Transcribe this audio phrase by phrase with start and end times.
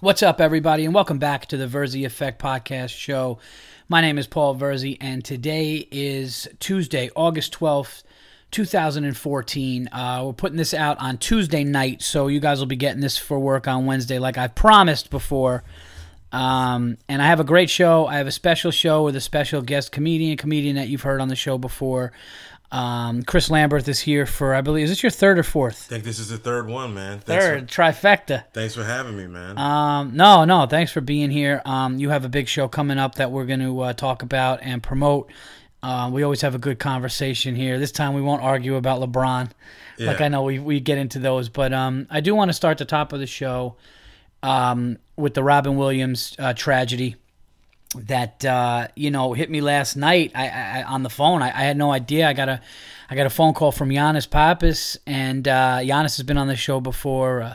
[0.00, 3.40] What's up, everybody, and welcome back to the Verzi Effect Podcast Show.
[3.88, 8.04] My name is Paul Verzi, and today is Tuesday, August 12th,
[8.52, 9.88] 2014.
[9.88, 13.18] Uh, we're putting this out on Tuesday night, so you guys will be getting this
[13.18, 15.64] for work on Wednesday, like I promised before.
[16.30, 18.06] Um, and I have a great show.
[18.06, 21.26] I have a special show with a special guest comedian, comedian that you've heard on
[21.26, 22.12] the show before.
[22.70, 25.86] Um, Chris Lamberth is here for, I believe, is this your third or fourth?
[25.86, 27.20] I think this is the third one, man.
[27.20, 28.44] Thanks Third, trifecta.
[28.44, 29.56] For, thanks for having me, man.
[29.56, 31.62] Um, no, no, thanks for being here.
[31.64, 34.60] Um, you have a big show coming up that we're going to uh, talk about
[34.62, 35.30] and promote.
[35.82, 37.78] Uh, we always have a good conversation here.
[37.78, 39.50] This time we won't argue about LeBron.
[40.00, 42.78] Like I know we, we get into those, but um, I do want to start
[42.78, 43.76] the top of the show
[44.44, 47.16] um, with the Robin Williams uh, tragedy
[47.96, 50.32] that uh, you know hit me last night.
[50.34, 51.42] I, I on the phone.
[51.42, 52.28] I, I had no idea.
[52.28, 52.60] I got a
[53.08, 56.56] I got a phone call from Giannis Pappas, and uh, Giannis has been on the
[56.56, 57.42] show before.
[57.42, 57.54] Uh,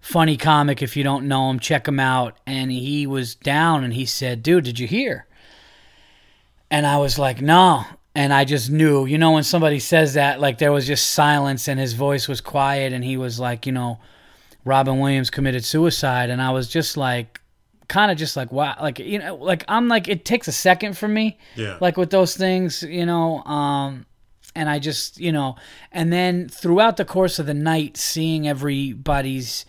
[0.00, 0.82] funny comic.
[0.82, 2.38] If you don't know him, check him out.
[2.46, 5.26] And he was down, and he said, "Dude, did you hear?"
[6.70, 7.84] And I was like, "No."
[8.16, 11.66] And I just knew, you know, when somebody says that, like there was just silence,
[11.66, 13.98] and his voice was quiet, and he was like, you know,
[14.64, 17.40] Robin Williams committed suicide, and I was just like,
[17.88, 20.96] kind of just like wow like you know like i'm like it takes a second
[20.96, 21.76] for me Yeah.
[21.80, 24.06] like with those things you know um
[24.54, 25.56] and i just you know
[25.92, 29.64] and then throughout the course of the night seeing everybody's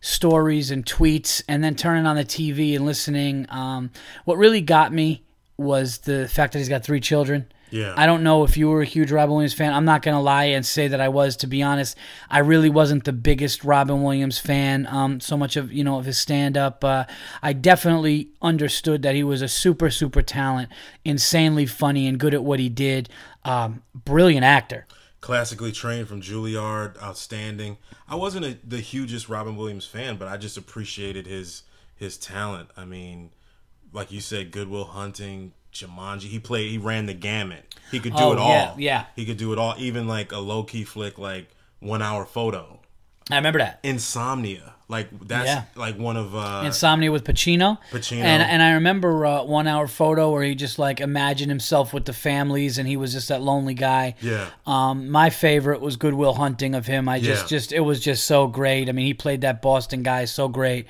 [0.00, 3.90] stories and tweets and then turning on the tv and listening um
[4.24, 5.24] what really got me
[5.56, 7.94] was the fact that he's got three children Yeah.
[7.96, 9.72] I don't know if you were a huge Robin Williams fan.
[9.72, 11.36] I'm not gonna lie and say that I was.
[11.38, 11.96] To be honest,
[12.30, 14.86] I really wasn't the biggest Robin Williams fan.
[14.86, 16.84] Um, so much of you know of his stand up.
[16.84, 17.04] Uh,
[17.42, 20.70] I definitely understood that he was a super super talent,
[21.04, 23.08] insanely funny and good at what he did.
[23.44, 24.86] Um, brilliant actor.
[25.20, 27.78] Classically trained from Juilliard, outstanding.
[28.08, 31.62] I wasn't a, the hugest Robin Williams fan, but I just appreciated his
[31.96, 32.70] his talent.
[32.76, 33.30] I mean,
[33.92, 36.22] like you said, Good Will Hunting, Jumanji.
[36.24, 36.70] He played.
[36.70, 37.74] He ran the gamut.
[37.90, 38.50] He could do Oh, it all.
[38.50, 39.04] yeah, yeah.
[39.14, 39.74] He could do it all.
[39.78, 41.48] Even like a low key flick, like
[41.80, 42.80] One Hour Photo,
[43.30, 43.80] I remember that.
[43.82, 44.72] Insomnia.
[44.88, 45.64] Like that's Yeah.
[45.74, 47.78] like one of uh, Insomnia with Pacino.
[47.90, 48.22] Pacino.
[48.22, 52.04] And and I remember uh, one hour photo where he just like imagined himself with
[52.04, 54.14] the families and he was just that lonely guy.
[54.20, 54.46] Yeah.
[54.64, 57.08] Um, my favorite was Good Will Hunting of him.
[57.08, 57.58] I just Yeah.
[57.58, 58.88] just it was just so great.
[58.88, 60.86] I mean, he played that Boston guy so great.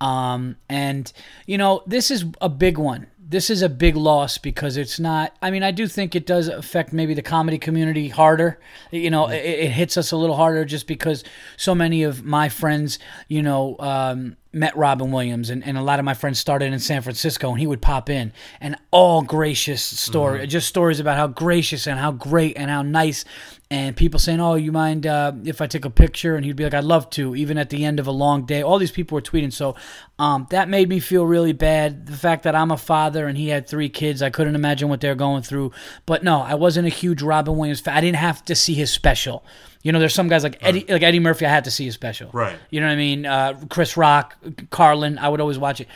[0.00, 1.10] Um, and
[1.46, 3.06] you know, this is a big one.
[3.28, 5.34] This is a big loss because it's not.
[5.42, 8.60] I mean, I do think it does affect maybe the comedy community harder.
[8.92, 11.24] You know, it, it hits us a little harder just because
[11.56, 15.98] so many of my friends, you know, um, met Robin Williams, and, and a lot
[15.98, 19.82] of my friends started in San Francisco, and he would pop in, and all gracious
[19.82, 23.24] story, just stories about how gracious and how great and how nice,
[23.68, 26.64] and people saying, "Oh, you mind uh, if I take a picture?" And he'd be
[26.64, 28.62] like, "I'd love to," even at the end of a long day.
[28.62, 29.74] All these people were tweeting, so
[30.18, 32.06] um, that made me feel really bad.
[32.06, 35.00] The fact that I'm a father and he had three kids, I couldn't imagine what
[35.00, 35.72] they're going through.
[36.06, 37.96] But no, I wasn't a huge Robin Williams fan.
[37.96, 39.44] I didn't have to see his special.
[39.82, 41.46] You know, there's some guys like Eddie, like Eddie Murphy.
[41.46, 42.30] I had to see his special.
[42.32, 42.56] Right.
[42.70, 43.26] You know what I mean?
[43.26, 44.36] Uh, Chris Rock,
[44.70, 45.18] Carlin.
[45.18, 45.88] I would always watch it.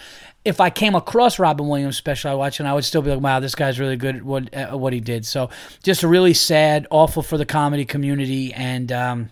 [0.44, 3.10] If I came across Robin Williams special, I watch it, and I would still be
[3.10, 5.50] like, "Wow, this guy's really good at what uh, what he did." So,
[5.82, 9.30] just really sad, awful for the comedy community, and um,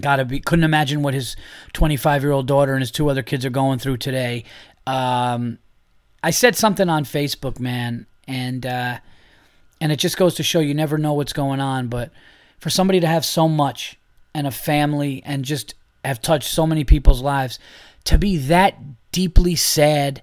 [0.00, 1.36] gotta be couldn't imagine what his
[1.72, 4.44] 25 year old daughter and his two other kids are going through today.
[4.86, 5.58] Um,
[6.22, 8.98] I said something on Facebook, man, and uh,
[9.80, 11.88] and it just goes to show you never know what's going on.
[11.88, 12.10] But
[12.58, 13.98] for somebody to have so much
[14.34, 15.74] and a family and just
[16.04, 17.58] have touched so many people's lives,
[18.04, 18.76] to be that
[19.12, 20.22] deeply sad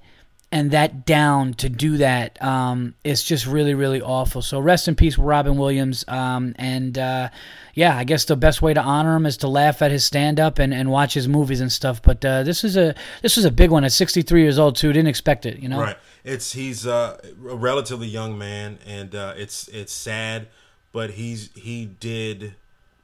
[0.52, 4.42] and that down to do that, um, it's just really, really awful.
[4.42, 6.04] So rest in peace, Robin Williams.
[6.08, 7.30] Um, and uh,
[7.76, 10.40] yeah, I guess the best way to honor him is to laugh at his stand
[10.40, 12.02] up and, and watch his movies and stuff.
[12.02, 14.92] But uh, this is a this was a big one at 63 years old too.
[14.92, 15.82] Didn't expect it, you know.
[15.82, 15.98] Right.
[16.24, 20.48] It's he's uh, a relatively young man, and uh, it's it's sad,
[20.92, 22.56] but he's he did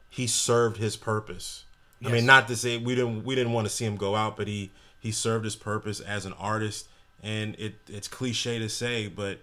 [0.09, 1.65] he served his purpose.
[2.03, 4.37] I mean, not to say we didn't we didn't want to see him go out,
[4.37, 6.87] but he he served his purpose as an artist,
[7.25, 9.39] and it it's cliche to say, but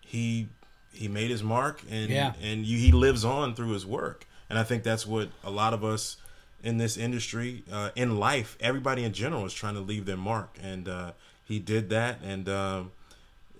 [0.00, 0.48] he
[0.92, 2.32] he made his mark, and Yeah.
[2.42, 5.72] and you, he lives on through his work, and I think that's what a lot
[5.72, 6.16] of us
[6.62, 10.58] in this industry, uh, in life, everybody in general is trying to leave their mark,
[10.62, 11.12] and uh,
[11.44, 12.90] he did that, and um,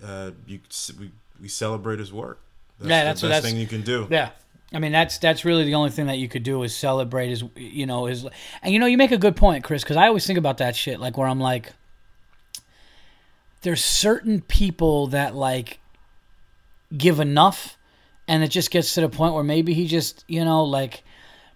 [0.04, 0.60] uh, you
[0.98, 2.40] we, we celebrate his work.
[2.78, 4.06] That's Yeah, the best that's- thing you can do.
[4.10, 4.30] Yeah.
[4.72, 7.42] I mean that's that's really the only thing that you could do is celebrate his
[7.56, 8.24] you know his
[8.62, 10.76] and you know you make a good point Chris because I always think about that
[10.76, 11.72] shit like where I'm like
[13.62, 15.80] there's certain people that like
[16.96, 17.76] give enough
[18.26, 21.02] and it just gets to the point where maybe he just you know like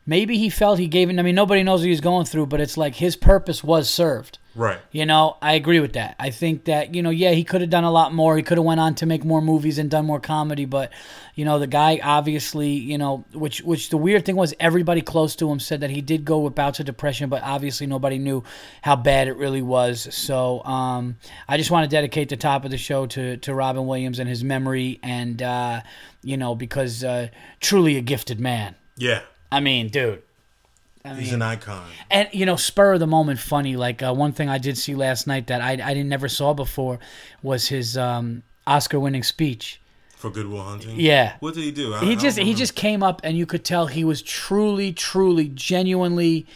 [0.07, 2.61] maybe he felt he gave it I mean nobody knows what he's going through but
[2.61, 4.79] it's like his purpose was served Right.
[4.93, 6.15] You know, I agree with that.
[6.19, 8.37] I think that you know, yeah, he could have done a lot more.
[8.37, 10.93] He could have went on to make more movies and done more comedy, but
[11.35, 15.35] you know, the guy obviously, you know, which which the weird thing was, everybody close
[15.37, 18.45] to him said that he did go with bouts of depression, but obviously nobody knew
[18.83, 20.15] how bad it really was.
[20.15, 21.17] So, um,
[21.49, 24.29] I just want to dedicate the top of the show to to Robin Williams and
[24.29, 25.81] his memory, and uh,
[26.23, 27.29] you know, because uh,
[27.61, 28.77] truly a gifted man.
[28.97, 29.23] Yeah.
[29.51, 30.23] I mean, dude.
[31.07, 31.85] I He's mean, an icon.
[32.11, 33.77] and you know, spur of the moment, funny.
[33.77, 36.55] Like uh, one thing I did see last night that I I didn't never saw
[36.55, 36.99] before
[37.43, 39.81] was his um, Oscar-winning speech.
[40.17, 40.99] For *Good Good Will Hunting.
[40.99, 41.93] Yeah, What did he do?
[41.93, 45.49] I- he just he just came up, and you could tell he was truly, truly,
[45.49, 46.47] genuinely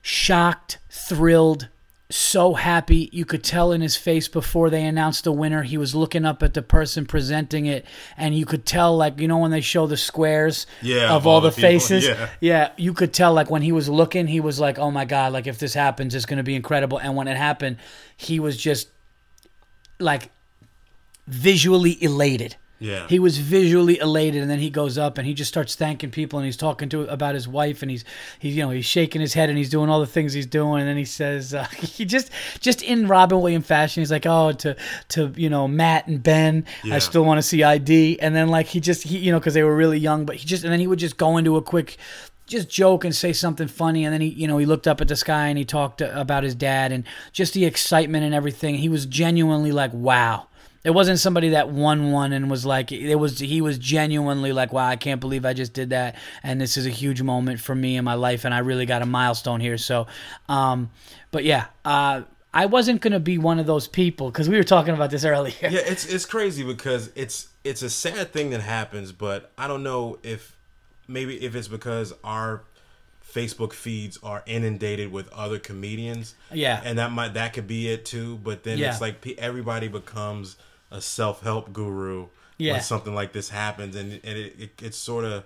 [0.00, 1.68] shocked, thrilled,
[2.08, 3.08] so happy.
[3.12, 5.62] You could tell in his face before they announced the winner.
[5.64, 7.84] He was looking up at the person presenting it,
[8.16, 11.40] and you could tell, like you know, when they show the squares Yeah, of all
[11.40, 12.08] the, people, faces.
[12.40, 12.70] yeah.
[12.76, 15.32] you could tell, like when he was looking, he was like, "Oh my god!
[15.32, 17.78] Like if this happens, it's going to be incredible." And when it happened,
[18.16, 18.88] he was just
[19.98, 20.30] like
[21.26, 22.56] visually elated.
[22.78, 23.06] Yeah.
[23.08, 26.38] He was visually elated, and then he goes up and he just starts thanking people,
[26.38, 28.04] and he's talking to about his wife, and he's
[28.38, 30.80] he's you know he's shaking his head and he's doing all the things he's doing,
[30.80, 32.30] and then he says uh, he just
[32.60, 34.76] just in Robin Williams fashion, he's like, oh to
[35.08, 36.96] to you know Matt and Ben, Yeah.
[36.96, 39.54] I still want to see ID, and then like he just he you know because
[39.54, 41.62] they were really young, but he just and then he would just go into a
[41.62, 41.96] quick
[42.46, 45.08] just joke and say something funny and then he you know he looked up at
[45.08, 47.02] the sky and he talked about his dad and
[47.32, 50.46] just the excitement and everything he was genuinely like wow
[50.86, 54.72] it wasn't somebody that won one and was like it was he was genuinely like
[54.72, 57.74] wow I can't believe I just did that and this is a huge moment for
[57.74, 60.06] me in my life and I really got a milestone here so
[60.48, 60.90] um
[61.32, 62.22] but yeah uh
[62.54, 65.52] I wasn't gonna be one of those people because we were talking about this earlier.
[65.62, 69.82] yeah, it's it's crazy because it's it's a sad thing that happens, but I don't
[69.82, 70.56] know if
[71.06, 72.62] maybe if it's because our
[73.30, 76.34] Facebook feeds are inundated with other comedians.
[76.50, 76.80] Yeah.
[76.82, 78.36] and that might that could be it too.
[78.42, 78.90] But then Yeah.
[78.92, 80.56] it's like everybody becomes
[80.90, 82.26] a self help guru
[82.58, 82.74] Yeah.
[82.74, 85.44] when something like this happens, and and it, it it's sort of.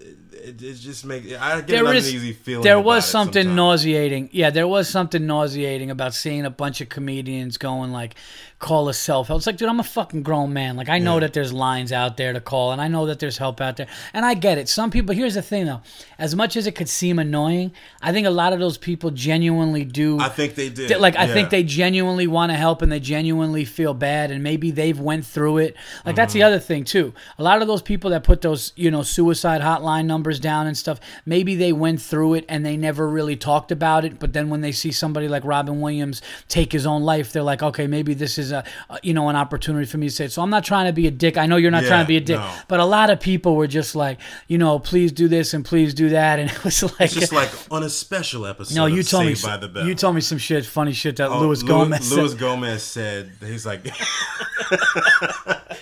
[0.00, 2.62] It, it just makes I get There an is- uneasy feeling.
[2.62, 3.56] There was something sometimes.
[3.56, 4.28] nauseating.
[4.30, 8.14] Yeah, there was something nauseating about seeing a bunch of comedians going like,
[8.58, 10.76] "Call a self help." It's like, dude, I'm a fucking grown man.
[10.76, 11.20] Like, I know Yeah.
[11.20, 13.86] that there's lines out there to call, and I know that there's help out there,
[14.12, 14.68] and I get it.
[14.68, 15.14] Some people.
[15.14, 15.80] Here's the thing, though.
[16.18, 17.72] As much as it could seem annoying,
[18.02, 20.18] I think a lot of those people genuinely do.
[20.18, 20.98] I think they did.
[21.00, 24.70] Like I think they genuinely want to help and they genuinely feel bad and maybe
[24.70, 25.76] they've went through it.
[26.04, 26.38] Like that's Mm-hmm.
[26.40, 27.14] the other thing too.
[27.38, 30.76] A lot of those people that put those, you know, suicide hotline numbers down and
[30.76, 34.48] stuff, maybe they went through it and they never really talked about it, but then
[34.50, 38.12] when they see somebody like Robin Williams take his own life, they're like, "Okay, maybe
[38.14, 40.50] this is a, a you know, an opportunity for me to say it." So I'm
[40.50, 41.36] not trying to be a dick.
[41.36, 42.52] I know you're not Yeah, trying to be a dick, no.
[42.68, 44.18] but a lot of people were just like,
[44.48, 47.32] you know, please do this and please do that and it was like It's just
[47.32, 48.74] like on a special episode.
[48.74, 49.86] no, you told me by the Bell.
[49.86, 52.38] you told me some shit, funny shit that Oh, Louis Gomez Louis said.
[52.40, 53.86] Gomez said he's like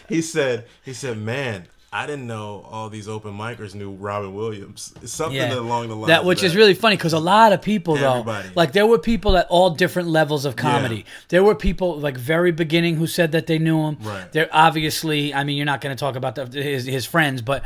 [0.09, 1.67] he said he said man
[2.03, 5.55] I didn't know all these open micers knew Robin Williams something Yeah.
[5.59, 6.09] along the line.
[6.09, 8.21] that of which is really funny because a lot of people though
[8.55, 11.03] like there were people at all different levels of comedy Yeah.
[11.29, 14.31] there were people like very beginning who said that they knew him Right.
[14.31, 17.63] They're obviously i mean you're not going to talk about the, his, his friends but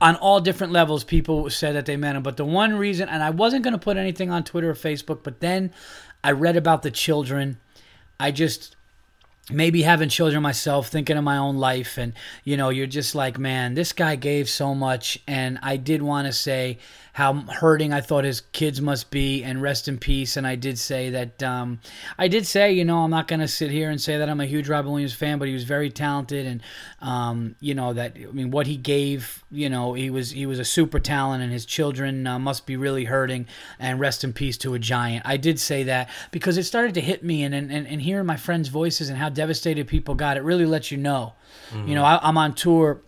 [0.00, 3.22] on all different levels people said that they met him but the one reason and
[3.22, 5.70] i wasn't going to put anything on twitter or facebook but then
[6.22, 7.58] i read about the children
[8.18, 8.76] i just
[9.52, 12.12] maybe having children myself thinking of my own life and
[12.44, 16.26] you know you're just like man this guy gave so much and i did want
[16.26, 16.78] to say
[17.20, 20.38] how hurting i thought his kids must be and rest in peace.
[20.38, 21.78] And i did say that um,
[22.18, 24.40] i did say you know i'm not going to sit here and say that i'm
[24.40, 26.46] a huge robin williams fan but he was very talented.
[26.46, 26.62] And
[27.02, 30.58] um, you know that i mean what he gave you know he was he was
[30.58, 33.46] a super talent and his children uh, must be really hurting.
[33.78, 35.26] And rest in peace to a giant.
[35.26, 38.38] I did say that because it started to hit me and and, and, hearing my
[38.38, 41.34] friends voices and how devastated people got it really lets you know.
[41.86, 43.02] You know I, i'm on tour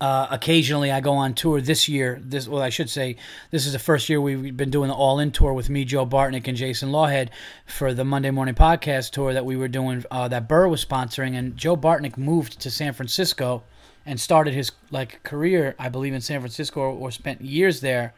[0.00, 2.20] uh, occasionally I go on tour this year.
[2.22, 3.16] This well, I should say
[3.50, 6.06] this is the first year we've been doing the All In tour with me, Joe
[6.06, 7.28] Bartnick, and Jason Lawhead
[7.66, 11.34] for the Monday Morning Podcast tour that we were doing uh, that Burr was sponsoring.
[11.36, 13.62] And Joe Bartnick moved to San Francisco
[14.04, 18.14] and started his like career, I believe, in San Francisco or, or spent years there.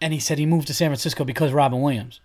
[0.00, 2.20] And he said he moved to San Francisco because Robin Williams,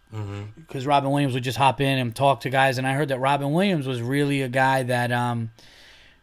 [0.56, 2.78] because Robin Williams would just hop in and talk to guys.
[2.78, 5.12] And I heard that Robin Williams was really a guy that.
[5.12, 5.52] Um,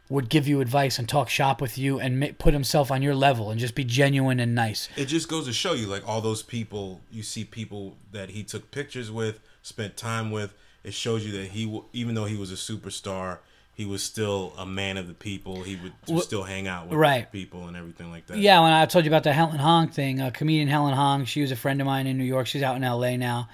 [0.08, 3.14] would give you advice and talk shop with you and ma- put himself on your
[3.14, 4.88] level and just be genuine and nice.
[4.96, 8.42] it just goes to show you like all those people you see people that he
[8.42, 12.36] took pictures with spent time with it shows you that he w- even though he
[12.36, 13.38] was a superstar
[13.72, 17.32] he was still a man of the people he would still hang out with right.
[17.32, 20.20] people and everything like that Yeah, when I told you about the Helen Hong thing,
[20.20, 22.46] uh, comedian Helen Hong, she was a friend of mine in New York.
[22.46, 23.16] She's out in L.A.
[23.16, 23.48] now.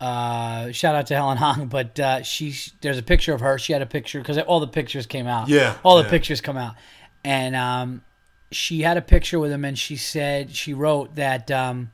[0.00, 3.58] Uh, shout out to Helen Hong, but uh, she there's a picture of her.
[3.58, 5.48] She had a picture because all the pictures came out.
[5.48, 6.10] Yeah, all the yeah.
[6.10, 6.74] pictures come out,
[7.22, 8.02] and um,
[8.50, 11.90] she had a picture with him, and she said she wrote that um,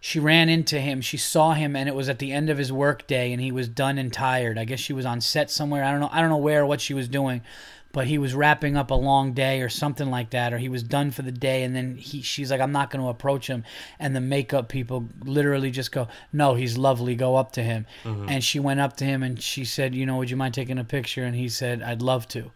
[0.00, 1.00] she ran into him.
[1.00, 3.52] She saw him, and it was at the end of his work day, and he
[3.52, 4.58] was done and tired.
[4.58, 5.84] I guess she was on set somewhere.
[5.84, 6.10] I don't know.
[6.10, 7.42] I don't know where or what she was doing,
[7.92, 10.82] but he was wrapping up a long day or something like that, or he was
[10.82, 11.62] done for the day.
[11.62, 13.64] And then he, she's like, "I'm not going to approach him."
[13.98, 17.14] And the makeup people literally just go, "No, he's lovely.
[17.14, 17.86] Go up to him."
[18.28, 20.78] And she went up to him, and she said, "You know, would you mind taking
[20.78, 22.50] a picture?" And he said, "I'd love to."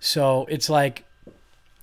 [0.00, 1.04] So it's like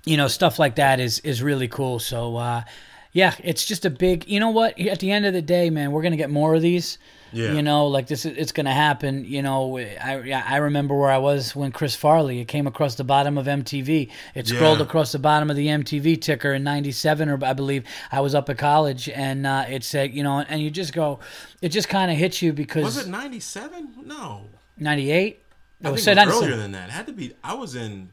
[0.06, 2.64] you know stuff like that is is really cool so uh
[3.12, 5.92] yeah it's just a big you know what at the end of the day man
[5.92, 6.98] we're gonna get more of these
[7.34, 7.54] Yeah.
[7.54, 11.56] you know like this it's gonna happen you know i i remember where i was
[11.56, 14.84] when chris farley it came across the bottom of mtv it scrolled Yeah.
[14.86, 18.50] across the bottom of the mtv ticker in 97 or i believe i was up
[18.50, 21.20] at college and uh it said you know and you just go
[21.62, 23.94] it just kind of hits you because Was it '97?
[24.06, 24.42] No,
[24.78, 25.40] 98
[25.84, 26.90] I think it was earlier than that.
[26.90, 27.34] It had to be.
[27.44, 28.10] I was in.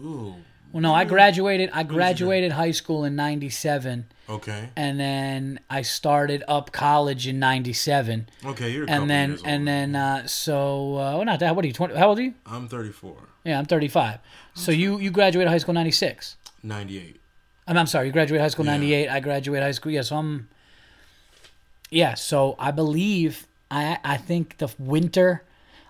[0.00, 0.36] Ooh.
[0.72, 4.70] Well no i graduated i graduated high school in 97 Okay.
[4.76, 8.84] and then I started up college in '97, Okay, you're.
[8.84, 11.54] A and then and then uh, so uh, well, not that.
[11.54, 11.74] What are you?
[11.74, 12.34] 20, how old are you?
[12.46, 13.14] I'm 34.
[13.44, 14.20] Yeah, I'm 35.
[14.54, 16.36] So you you graduated high school '96.
[16.62, 17.20] 98.
[17.66, 18.72] I'm, I'm sorry, you graduated high school Yeah.
[18.78, 19.08] '98.
[19.10, 19.92] I graduated high school.
[19.92, 20.48] Yeah, so I'm.
[21.90, 25.42] Yeah, so I believe I I think the winter,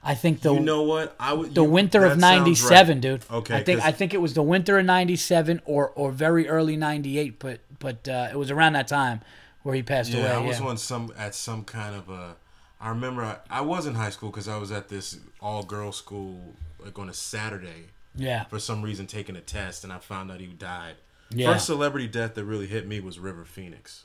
[0.04, 1.14] I think the you know what?
[1.21, 1.54] I would.
[1.54, 3.00] the you- winter of '97, right.
[3.00, 3.25] dude.
[3.30, 3.54] Okay.
[3.56, 6.76] I think 'cause- I think it was the winter of '97 or or very early
[6.76, 9.21] '98, but but uh, it was around that time
[9.62, 10.23] where he passed away.
[10.23, 10.44] Yeah, away.
[10.44, 10.66] I was yeah.
[10.66, 12.37] on some at some kind of a.
[12.80, 15.97] I remember I, I was in high school because I was at this all girls
[15.97, 16.54] school
[16.85, 18.42] like on a Saturday yeah.
[18.47, 20.97] for some reason taking a test and I found out he died.
[21.30, 21.52] Yeah.
[21.52, 24.04] First celebrity death that really hit me was River Phoenix,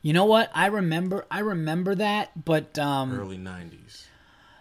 [0.00, 0.50] You know what?
[0.54, 4.04] I remember I remember that, but um early '90s.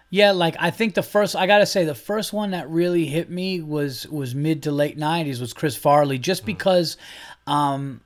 [0.10, 3.06] Yeah, like I think the first I got to say the first one that really
[3.06, 6.46] hit me was was mid to late 90s was Chris Farley just Hmm.
[6.48, 6.98] because
[7.46, 8.02] um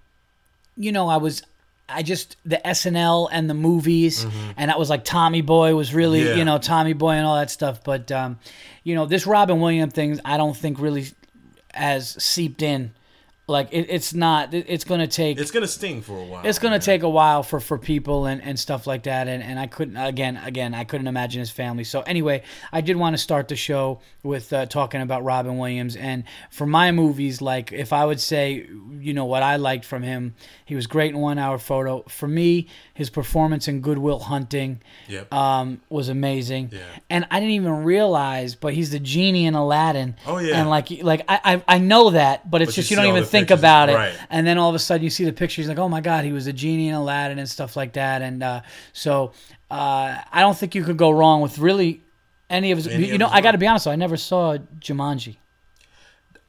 [0.78, 1.44] you know, I was
[1.90, 6.22] I just the SNL and the movies and that was like Tommy Boy was really,
[6.22, 6.30] Mm-hmm.
[6.30, 6.36] Yeah.
[6.36, 8.40] you know, Tommy Boy and all that stuff, but um
[8.84, 11.08] you know, this Robin Williams thing I don't think really
[11.74, 12.94] has seeped in.
[13.52, 16.42] Like it, it's not it, it's going to take It's gonna sting for a while.
[16.46, 16.82] it's going to man.
[16.82, 19.98] take a while for for people and and stuff like that and and I couldn't
[19.98, 23.56] again again I couldn't imagine his family so anyway I did want to start the
[23.56, 28.20] show with uh, talking about Robin Williams and for my movies like if I would
[28.20, 28.66] say
[29.00, 30.34] you know what I liked from him
[30.66, 34.82] he was great in one hour photo for me his performance in Good Will Hunting
[35.08, 35.34] Yep.
[35.34, 36.70] um, was amazing.
[36.72, 36.80] Yeah.
[37.10, 40.16] And I didn't even realize, but he's the genie in Aladdin.
[40.26, 40.60] Oh, yeah.
[40.60, 43.10] And like, like I, I, I know that, but it's But just you you don't
[43.10, 43.96] even the think pictures, about it.
[43.96, 44.14] right.
[44.30, 46.32] And then all of a sudden you see the pictures, like, oh my God, he
[46.32, 48.22] was a genie in Aladdin and stuff like that.
[48.22, 48.62] And uh,
[48.94, 49.34] so
[49.70, 52.02] uh, I don't think you could go wrong with really
[52.50, 52.88] any of his.
[52.88, 53.86] Any you of know, his I got to be honest.
[53.86, 55.38] Though, I never saw Jumanji.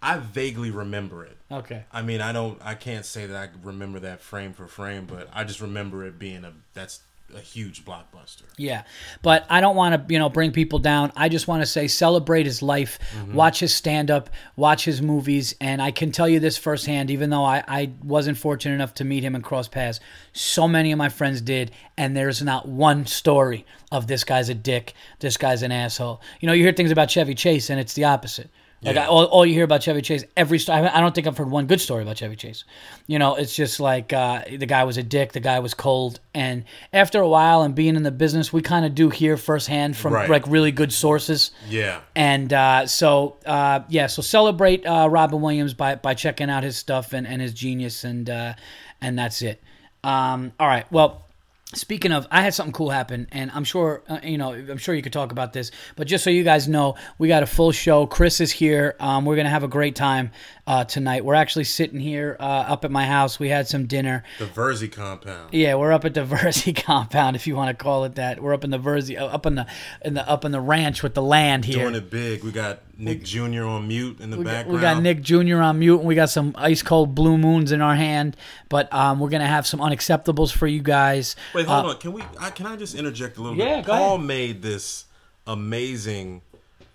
[0.02, 1.36] I vaguely remember it.
[1.50, 1.84] Okay.
[1.92, 2.58] I mean, I don't.
[2.62, 6.18] I can't say that I remember that frame for frame, but I just remember it
[6.18, 6.52] being a.
[6.74, 7.00] That's
[7.34, 8.42] a huge blockbuster.
[8.56, 8.84] Yeah,
[9.22, 11.12] but I don't want to, you know, bring people down.
[11.16, 13.34] I just want to say celebrate his life, mm-hmm.
[13.34, 17.10] watch his stand up, watch his movies, and I can tell you this firsthand.
[17.10, 20.00] Even though I, I wasn't fortunate enough to meet him and cross paths,
[20.32, 24.54] so many of my friends did, and there's not one story of this guy's a
[24.54, 26.20] dick, this guy's an asshole.
[26.40, 28.50] You know, you hear things about Chevy Chase, and it's the opposite.
[28.84, 29.04] Like Yeah.
[29.04, 31.48] I, all, all you hear about Chevy Chase, every sto- I don't think I've heard
[31.50, 32.64] one good story about Chevy Chase.
[33.06, 36.18] You know, it's just like uh, the guy was a dick, the guy was cold,
[36.34, 39.96] and after a while and being in the business, we kind of do hear firsthand
[39.96, 40.28] from Right.
[40.28, 41.52] like really good sources.
[41.68, 42.00] Yeah.
[42.16, 46.76] And uh, so, uh, yeah, so celebrate uh, Robin Williams by, by checking out his
[46.76, 48.54] stuff and, and his genius, and uh,
[49.00, 49.62] and that's it.
[50.02, 51.26] Um, all right, well.
[51.74, 54.52] Speaking of, I had something cool happen, and I'm sure uh, you know.
[54.52, 57.42] I'm sure you could talk about this, but just so you guys know, we got
[57.42, 58.06] a full show.
[58.06, 58.94] Chris is here.
[59.00, 60.32] Um, we're gonna have a great time
[60.66, 61.24] uh, tonight.
[61.24, 63.38] We're actually sitting here uh, up at my house.
[63.40, 64.22] We had some dinner.
[64.38, 65.52] The Verzi compound.
[65.52, 68.40] Yeah, we're up at the Verzi compound, if you want to call it that.
[68.40, 69.66] We're up in the Verzi, uh, up in the
[70.04, 71.78] in the up in the ranch with the land here.
[71.82, 72.44] Doing it big.
[72.44, 73.64] We got Nick Jr.
[73.64, 74.74] on mute in the We got, background.
[74.76, 75.56] we got Nick Jr.
[75.62, 78.36] on mute, and we got some ice cold blue moons in our hand.
[78.68, 81.34] But um, we're gonna have some unacceptables for you guys.
[81.54, 81.96] Wait, hold on.
[81.98, 82.22] Can we?
[82.38, 83.86] I, can I just interject a little Uh, Yeah, bit?
[83.86, 84.26] Paul ahead.
[84.26, 85.06] made this
[85.44, 86.42] amazing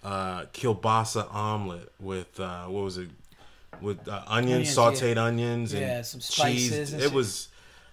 [0.03, 3.09] uh, kielbasa omelet with uh, what was it?
[3.81, 5.23] With uh, onions, Onions, sautéed yeah.
[5.23, 6.93] onions, and Yeah, some cheese.
[6.93, 7.49] and it was.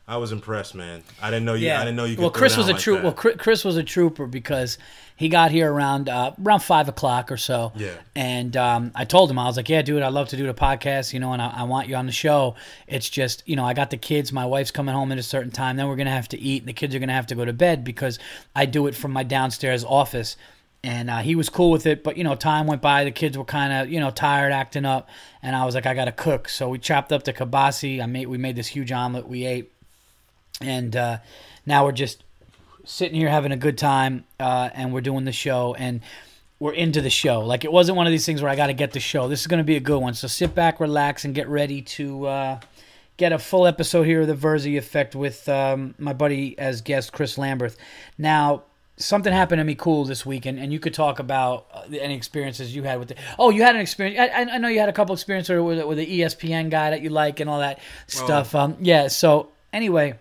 [0.07, 1.03] I was impressed, man.
[1.23, 1.69] I didn't know you.
[1.69, 1.81] Yeah.
[1.81, 2.17] I didn't know you.
[2.17, 3.03] Could well, Chris was a like troop.
[3.03, 4.76] Well, Chris, Chris was a trooper because
[5.17, 7.73] he got here around uh, around five o'clock or so.
[7.75, 7.95] Yeah.
[8.14, 10.53] And um, I told him I was like, "Yeah, dude, I'd love to do the
[10.53, 12.55] podcast, you know, and I, I want you on the show.
[12.87, 14.31] It's just, you know, I got the kids.
[14.31, 15.76] My wife's coming home at a certain time.
[15.76, 17.55] Then we're gonna have to eat, and the kids are gonna have to go to
[17.55, 18.19] bed because
[18.55, 20.37] I do it from my downstairs office."
[20.85, 23.05] And uh, he was cool with it, but you know, time went by.
[23.05, 25.09] The kids were kind of, you know, tired, acting up,
[25.43, 26.47] and I was like, I gotta cook.
[26.47, 28.03] So we chopped up the kibasi.
[28.03, 29.26] I made, we made this huge omelet.
[29.26, 29.73] We ate,
[30.61, 31.19] and uh,
[31.64, 32.23] now we're just
[32.85, 36.03] sitting here having a good time uh, and we're doing the show and
[36.61, 38.75] we're into the show like it wasn't one of these things where i got to
[38.75, 41.25] get the show this is going to be a good one so sit back relax
[41.25, 42.61] and get ready to uh,
[43.17, 47.12] get a full episode here of the verzi effect with um, my buddy as guest
[47.12, 47.76] chris Lamberth.
[48.19, 48.62] now
[48.97, 52.15] something happened to me cool this week, and and you could talk about uh, any
[52.15, 54.89] experiences you had with it oh you had an experience i, I know you had
[54.89, 58.55] a couple experiences with, with the espn guy that you like and all that stuff
[58.55, 60.15] um, yeah so anyway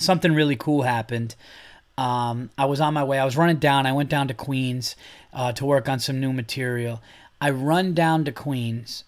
[0.00, 1.34] something really cool happened.
[1.96, 3.18] Um, I was on my way.
[3.18, 3.86] I was running down.
[3.86, 4.96] I went down to Queens
[5.32, 7.02] uh, to work on some new material.
[7.40, 9.04] I run down to Queens,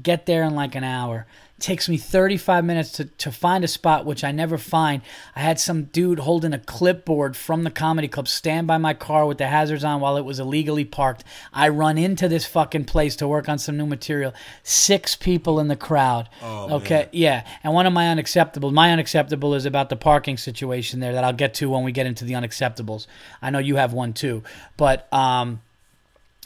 [0.00, 1.26] get there in like an hour.
[1.60, 5.02] Takes me 35 minutes to, to find a spot, which I never find.
[5.34, 9.26] I had some dude holding a clipboard from the comedy club stand by my car
[9.26, 11.24] with the hazards on while it was illegally parked.
[11.52, 14.32] I run into this fucking place to work on some new material.
[14.62, 16.28] Six people in the crowd.
[16.42, 17.08] Oh, okay, man.
[17.12, 17.46] yeah.
[17.64, 21.32] And one of my unacceptable, my unacceptable is about the parking situation there that I'll
[21.32, 23.06] get to when we get into the unacceptables.
[23.42, 24.44] I know you have one too,
[24.76, 25.60] but um,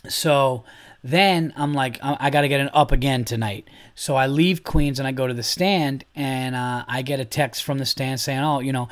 [0.09, 0.65] so
[1.05, 3.67] then I'm like, I, got to get an up again tonight.
[3.97, 7.25] So I leave Queens and I go to the stand, and uh, I get a
[7.25, 8.89] text from the stand saying, "Oh, you know,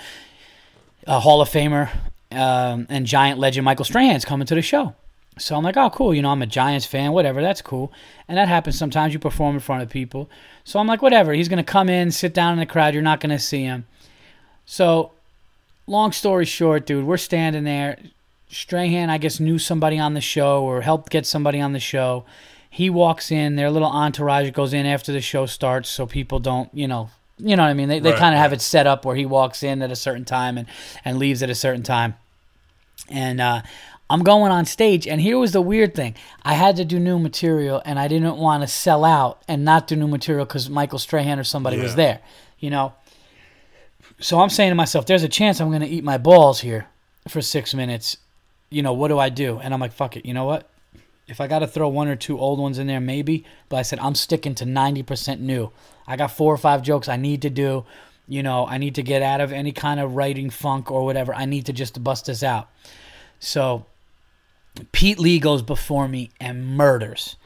[1.06, 1.88] a Hall of Famer
[2.32, 4.94] um, and Giant legend Michael Strahan's coming to the show."
[5.38, 6.12] So I'm like, "Oh, cool.
[6.12, 7.12] You know, I'm a Giants fan.
[7.12, 7.42] Whatever.
[7.42, 7.92] That's cool."
[8.26, 9.12] And that happens sometimes.
[9.12, 10.28] You perform in front of people.
[10.64, 11.32] So I'm like, "Whatever.
[11.32, 12.92] He's gonna come in, sit down in the crowd.
[12.92, 13.86] You're not gonna see him."
[14.66, 15.12] So,
[15.86, 17.98] long story short, dude, we're standing there.
[18.50, 22.24] Strahan, I guess, knew somebody on the show or helped get somebody on the show.
[22.68, 26.68] He walks in, their little entourage goes in after the show starts so people don't,
[26.74, 27.88] you know, you know what I mean?
[27.88, 29.96] They, they Right, kind of have it set up where he walks in at a
[29.96, 30.66] certain time and,
[31.04, 32.14] and leaves at a certain time.
[33.08, 33.62] And uh,
[34.08, 36.14] I'm going on stage, and here was the weird thing.
[36.42, 39.86] I had to do new material, and I didn't want to sell out and not
[39.86, 42.20] do new material because Michael Strahan or somebody was there,
[42.58, 42.92] you know?
[44.20, 46.88] So I'm saying to myself, there's a chance I'm going to eat my balls here
[47.28, 48.16] for six minutes.
[48.70, 49.58] You know, what do I do?
[49.58, 50.24] And I'm like, fuck it.
[50.24, 50.68] You know what?
[51.26, 53.44] If I got to throw one or two old ones in there, maybe.
[53.68, 55.70] But I said, I'm sticking to 90% new.
[56.06, 57.84] I got four or five jokes I need to do.
[58.26, 61.34] You know, I need to get out of any kind of writing funk or whatever.
[61.34, 62.68] I need to just bust this out.
[63.40, 63.86] So
[64.92, 67.36] Pete Lee goes before me and murders.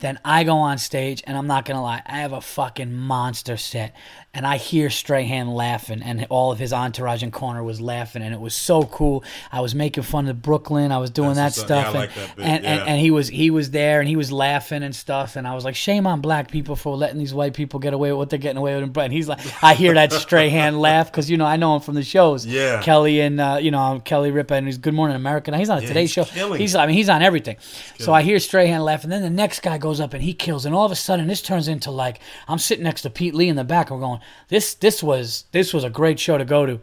[0.00, 3.56] Then I go on stage, and I'm not gonna lie, I have a fucking monster
[3.56, 3.94] set,
[4.32, 8.32] and I hear Strahan laughing, and all of his entourage and corner was laughing, and
[8.32, 9.24] it was so cool.
[9.50, 11.68] I was making fun of Brooklyn, I was doing That's that.
[11.68, 12.84] Yeah, stuff, I and, like that bit, and, and yeah.
[12.84, 15.64] and he was he was there, and he was laughing and stuff, and I was
[15.64, 18.38] like, shame on black people for letting these white people get away with what they're
[18.38, 21.56] getting away with, and he's like, I hear that Strahan laugh because you know I
[21.56, 22.80] know him from the shows, Yeah.
[22.82, 25.50] Kelly and uh, you know Kelly Ripa, and he's Good Morning America.
[25.50, 26.24] Now, he's on a Yeah, Today Show.
[26.24, 26.74] He's.
[26.74, 27.56] I mean he's on everything.
[27.98, 30.66] So I hear Strahan laugh, and then the next guy goes up and he kills,
[30.66, 33.48] and all of a sudden this turns into like I'm sitting next to Pete Lee
[33.48, 36.44] in the back, and we're going, this this was this was a great show to
[36.44, 36.80] go to.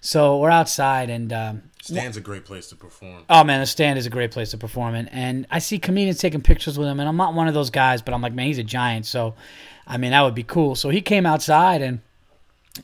[0.00, 3.22] So we're outside, and um, Stand's a great place to perform.
[3.30, 6.18] oh man, the stand is a great place to perform in, and I see comedians
[6.18, 8.46] taking pictures with him, and I'm not one of those guys, but I'm like, man,
[8.46, 9.34] he's a giant, so
[9.86, 10.74] I mean that would be cool.
[10.74, 12.00] So he came outside and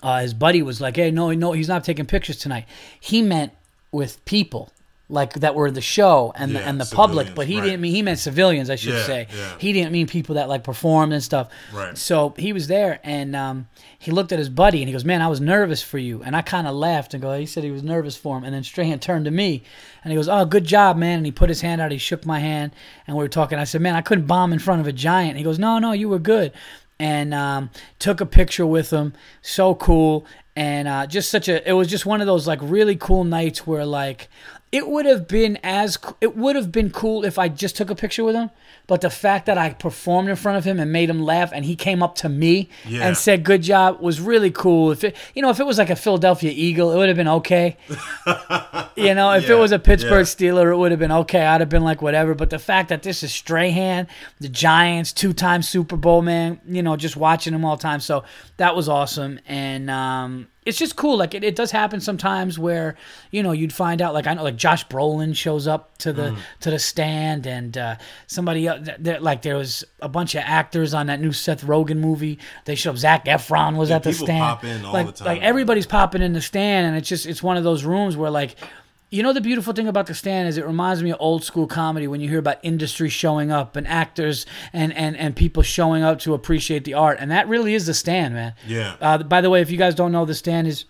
[0.02, 2.66] uh, his buddy was like, "Hey, no, no, he's not taking pictures tonight."
[3.00, 3.52] He meant
[3.92, 4.70] with people
[5.08, 7.64] like that were the show and the, and the public, but he right.
[7.66, 9.28] didn't mean he meant civilians, I should Yeah, say.
[9.32, 9.54] yeah.
[9.58, 11.48] He didn't mean people that like performed and stuff.
[11.72, 11.96] Right.
[11.96, 13.68] So he was there and um,
[14.00, 16.34] he looked at his buddy and he goes, "Man, I was nervous for you." And
[16.34, 18.64] I kind of laughed and go, "He said he was nervous for him." And then
[18.64, 19.62] Strahan turned to me
[20.02, 21.92] and he goes, "Oh, good job, man." And he put his hand out.
[21.92, 22.72] He shook my hand
[23.06, 23.58] and we were talking.
[23.60, 25.92] I said, "Man, I couldn't bomb in front of a giant." He goes, "No, no,
[25.92, 26.52] you were good."
[26.98, 29.12] And um, took a picture with him.
[29.42, 30.24] So cool.
[30.58, 33.66] And uh, just such a, it was just one of those like really cool nights
[33.66, 34.28] where like
[34.76, 37.94] it would have been as it would have been cool if I just took a
[37.94, 38.50] picture with him,
[38.86, 41.64] but the fact that I performed in front of him and made him laugh, and
[41.64, 43.06] he came up to me Yeah.
[43.06, 44.90] and said "good job" was really cool.
[44.92, 47.28] If it, you know, if it was like a Philadelphia Eagle, it would have been
[47.40, 47.78] okay.
[48.96, 50.34] you know, if it was a Pittsburgh yeah.
[50.52, 51.46] Steeler, it would have been okay.
[51.46, 52.34] I'd have been like whatever.
[52.34, 54.06] But the fact that this is Strahan,
[54.40, 58.24] the Giants, two-time Super Bowl man, you know, just watching him all the time, so
[58.58, 59.40] that was awesome.
[59.46, 61.16] And um, it's just cool.
[61.16, 62.96] Like it, it does happen sometimes where
[63.30, 66.30] you know you'd find out like I know like Josh Brolin shows up to the
[66.32, 66.38] Mm.
[66.60, 70.42] to the stand and uh, somebody else, th- th- like there was a bunch of
[70.44, 72.38] actors on that new Seth Rogen movie.
[72.66, 72.98] They showed up.
[72.98, 74.40] Zac Efron was Yeah, at the stand.
[74.40, 77.42] pop in all like the like everybody's popping in the stand and it's just it's
[77.42, 78.56] one of those rooms where like.
[79.08, 81.68] You know the beautiful thing about the stand is it reminds me of old school
[81.68, 86.02] comedy when you hear about industry showing up and actors and, and, and people showing
[86.02, 88.54] up to appreciate the art and that really is the stand man.
[88.66, 88.96] Yeah.
[89.00, 90.86] Uh, by the way, if you guys don't know, the stand is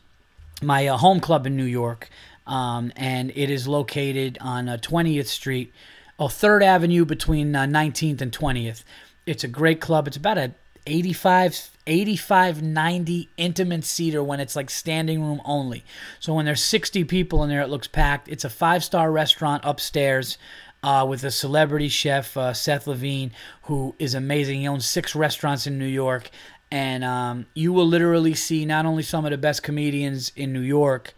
[0.62, 2.08] my uh, home club in New York,
[2.46, 5.72] um, and it is located on uh, 20th Street,
[6.18, 8.82] oh, 3rd Avenue between uh, 19th and 20th.
[9.26, 10.06] It's a great club.
[10.06, 10.54] It's about a
[10.86, 15.84] 85, 85, 90 intimate seater when it's like standing room only.
[16.20, 18.28] So when there's 60 people in there, it looks packed.
[18.28, 20.38] It's a five star restaurant upstairs.
[20.82, 24.60] Uh, with a celebrity chef, uh, Seth Levine, who is amazing.
[24.60, 26.30] He owns six restaurants in New York,
[26.70, 30.60] and um, you will literally see not only some of the best comedians in New
[30.60, 31.14] York,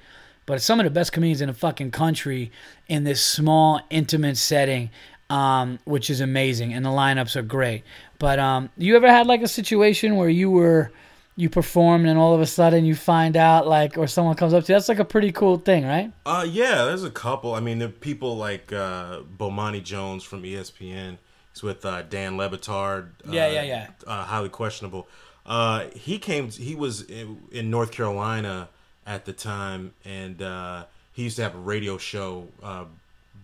[0.47, 2.51] but some of the best comedians in the fucking country
[2.87, 4.89] in this small, intimate setting,
[5.29, 7.85] um, which is amazing, and the lineups are great.
[8.19, 10.91] But um, you ever had like a situation where you were
[11.37, 14.65] you performed and all of a sudden you find out like or someone comes up
[14.65, 17.55] to you that's like a pretty cool thing right Uh, yeah, there's a couple.
[17.55, 21.19] I mean, there are people like uh, Bomani Jones from ESPN.
[21.55, 23.11] He's with uh, Dan Le Batard.
[23.27, 23.87] Uh, Yeah, yeah, yeah.
[24.07, 25.09] Uh, highly questionable.
[25.47, 26.51] Uh, he came.
[26.51, 28.69] He was in, in North Carolina
[29.07, 32.85] at the time, and uh, he used to have a radio show uh,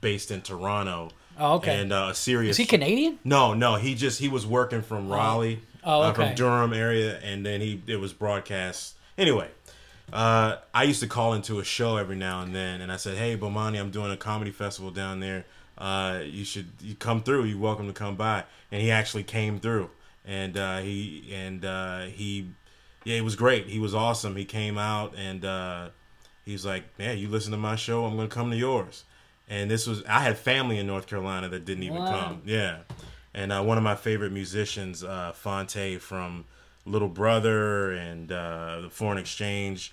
[0.00, 1.10] based in Toronto.
[1.38, 1.80] Oh, okay.
[1.80, 2.52] And uh, a serious.
[2.52, 3.74] is he canadian No, no.
[3.76, 6.26] He just he was working from Raleigh, Oh, uh, okay.
[6.28, 8.94] from Durham area, and then he it was broadcast.
[9.18, 9.48] Anyway,
[10.12, 13.16] uh, I used to call into a show every now and then, and I said,
[13.16, 15.44] "Hey, Bomani, I'm doing a comedy festival down there.
[15.76, 17.44] Uh, you should you come through.
[17.44, 19.90] You're welcome to come by." And he actually came through,
[20.24, 22.48] and uh, he and uh, he,
[23.04, 23.66] yeah, it was great.
[23.66, 24.36] He was awesome.
[24.36, 25.88] He came out and uh,
[26.44, 29.04] he was like, "Man, you listen to my show, I'm gonna come to yours."
[29.48, 32.10] And this was I had family in North Carolina that didn't even Wow.
[32.28, 32.42] come.
[32.46, 32.78] Yeah,
[33.34, 36.44] and uh, one of my favorite musicians, uh, Phonte from
[36.86, 39.92] Little Brother and uh, the Foreign Exchange,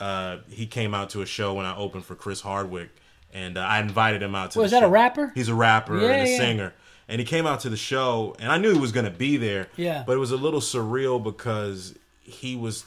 [0.00, 2.90] uh, he came out to a show when I opened for Chris Hardwick,
[3.32, 4.58] and uh, I invited him out to.
[4.60, 5.30] Was that a rapper?
[5.34, 6.36] He's a rapper Yeah, and a yeah.
[6.36, 6.74] singer,
[7.08, 9.36] and he came out to the show, and I knew he was going to be
[9.36, 9.68] there.
[9.76, 10.02] Yeah.
[10.06, 12.84] but it was a little surreal because he was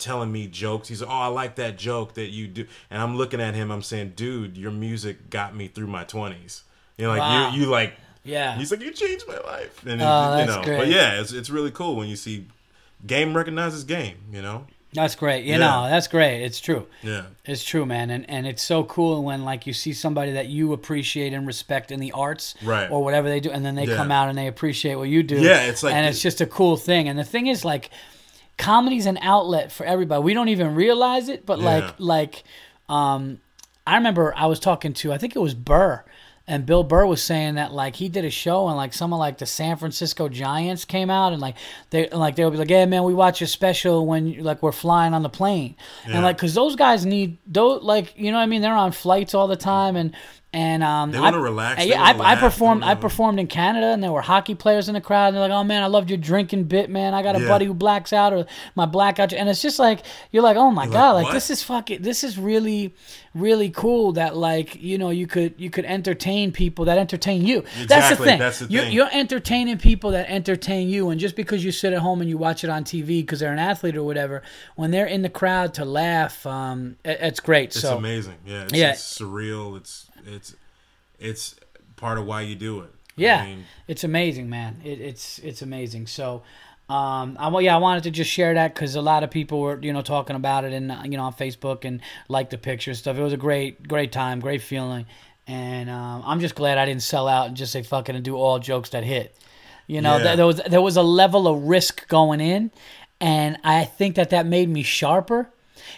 [0.00, 0.88] telling me jokes.
[0.88, 3.70] He's like, "Oh, I like that joke that you do," and I'm looking at him.
[3.70, 6.62] I'm saying, "Dude, your music got me through my 20s."
[6.98, 7.52] You know, like Wow.
[7.52, 7.94] you, you like.
[8.24, 10.62] yeah He's like, "You changed my life," and Oh, you that's know.
[10.62, 10.78] great.
[10.78, 12.46] But yeah, it's it's really cool when you see
[13.06, 14.16] game recognizes game.
[14.32, 14.66] You know.
[14.92, 15.58] that's great you Yeah.
[15.58, 17.22] know that's great it's true Yeah.
[17.44, 20.72] It's true, man, and and it's so cool when like you see somebody that you
[20.72, 22.90] appreciate and respect in the arts, Right.
[22.90, 23.94] or whatever they do, and then they Yeah.
[23.96, 25.36] come out and they appreciate what you do.
[25.40, 27.08] Yeah, it's like and it's just a cool thing.
[27.08, 27.90] And the thing is, like,
[28.56, 30.22] comedy's an outlet for everybody.
[30.22, 31.64] We don't even realize it, but Yeah.
[31.64, 32.44] like like,
[32.88, 33.40] um,
[33.86, 36.04] I remember I was talking to I think it was Burr.
[36.48, 39.20] And Bill Burr was saying that like he did a show and like some of
[39.20, 41.54] like the San Francisco Giants came out and like
[41.90, 44.72] they like they would be like, "Yeah, man, we watch your special when like we're
[44.72, 45.76] flying on the plane,"
[46.08, 46.14] Yeah.
[46.14, 48.90] and like because those guys need those like you know what I mean they're on
[48.90, 50.12] flights all the time and
[50.52, 54.02] and um They I- wanna relax, Yeah, I, I performed I performed in Canada and
[54.02, 56.16] there were hockey players in the crowd and they're like, "Oh man, I loved your
[56.18, 57.14] drinking bit, man.
[57.14, 57.48] I got a Yeah.
[57.48, 60.00] buddy who blacks out or my blackout," and it's just like
[60.32, 62.94] you're like, "Oh my You're god, like, like, this is fucking this is really
[63.32, 67.62] really cool that like you know you could you could entertain people that entertain you.
[67.86, 68.38] that's the thing.
[68.40, 68.92] that's the you're, thing.
[68.92, 72.36] you're entertaining people that entertain you, and just because you sit at home and you
[72.36, 74.42] watch it on TV because they're an athlete or whatever,
[74.74, 77.66] when they're in the crowd to laugh, um, it- it's great.
[77.70, 78.34] It's so amazing.
[78.44, 78.62] Yeah.
[78.64, 78.90] It's, Yeah.
[78.90, 79.76] it's surreal.
[79.76, 80.54] It's it's
[81.18, 81.56] it's
[81.96, 82.90] part of why you do it.
[83.16, 84.80] Yeah, I mean, it's amazing, man.
[84.84, 86.06] It, it's it's amazing.
[86.06, 86.42] So,
[86.88, 89.60] um, I well, yeah, I wanted to just share that because a lot of people
[89.60, 92.90] were you know talking about it and you know on Facebook and liked the picture
[92.90, 93.16] and stuff.
[93.16, 95.06] It was a great great time, great feeling,
[95.46, 98.36] and um, I'm just glad I didn't sell out and just say fucking and do
[98.36, 99.36] all jokes that hit.
[99.86, 100.22] You know, Yeah.
[100.22, 102.70] th- there was there was a level of risk going in,
[103.20, 105.50] and I think that that made me sharper.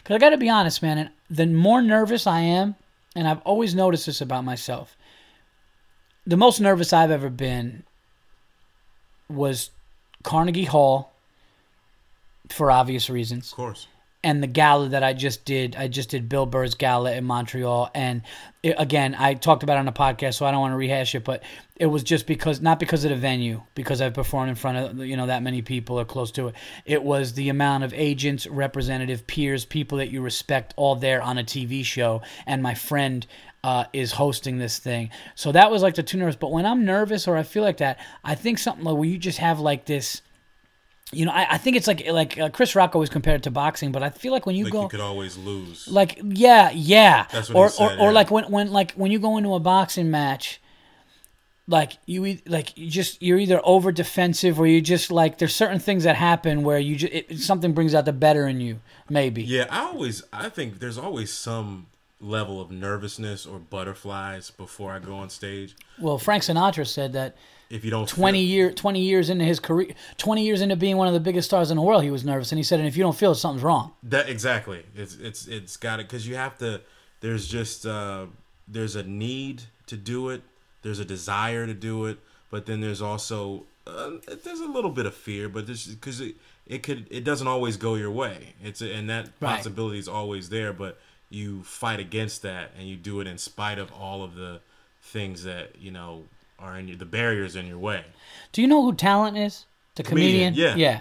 [0.03, 0.99] Because I got to be honest, man.
[0.99, 2.75] And the more nervous I am,
[3.14, 4.96] and I've always noticed this about myself,
[6.27, 7.85] the most nervous I've ever been
[9.29, 9.70] was
[10.22, 11.12] Carnegie Hall
[12.48, 13.87] for obvious reasons of course.
[14.25, 17.91] And the gala that I just did, I just did Bill Burr's gala in Montreal,
[17.95, 18.23] and
[18.63, 21.15] it, again, I talked about it on the podcast, so I don't want to rehash
[21.17, 21.43] it, but
[21.77, 24.99] it was just because, not because of the venue, because I've performed in front of
[25.05, 26.55] you know that many people or close to it.
[26.85, 31.39] It was the amount of agents, representative, peers, people that you respect, all there on
[31.39, 33.27] a TV show, and my friend.
[33.65, 36.35] Uh, is hosting this thing, so that was like the two nerves.
[36.35, 39.19] But when I'm nervous or I feel like that, I think something like where you
[39.19, 40.21] just have like this,
[41.12, 43.51] you know, I, I think it's like like uh, Chris Rock always compared it to
[43.51, 45.87] boxing, but I feel like when you Like go you could always lose.
[45.88, 49.18] like yeah yeah That's what or said, or, or like when when like when you
[49.18, 50.61] go into a boxing match
[51.68, 55.79] like you like you just you're either over defensive or you just like there's certain
[55.79, 59.42] things that happen where you just it, something brings out the better in you maybe
[59.44, 61.87] Yeah, I always I think there's always some
[62.20, 65.77] level of nervousness or butterflies before I go on stage.
[65.98, 67.37] well frank sinatra said that
[67.73, 70.97] If you don't 20 feel, year 20 years into his career 20 years into being
[70.99, 72.87] one of the biggest stars in the world he was nervous and he said and
[72.87, 76.29] if you don't feel it something's wrong that exactly, it's it's it's got it because
[76.29, 76.81] you have to.
[77.21, 78.27] There's just uh,
[78.69, 80.43] there's a need to do it.
[80.83, 82.19] There's a desire to do it,
[82.51, 84.11] but then there's also uh,
[84.45, 86.35] there's a little bit of fear, but this because it
[86.67, 88.55] it could it doesn't always go your way.
[88.63, 89.57] It's and that Right.
[89.57, 90.99] possibility is always there, but
[91.31, 94.61] you fight against that and you do it in spite of all of the
[95.01, 96.25] things that you know
[96.62, 98.05] are in your, the barriers in your way.
[98.53, 99.66] Do you know who Talent is?
[99.96, 100.55] The comedian.
[100.55, 101.01] Comedian, yeah.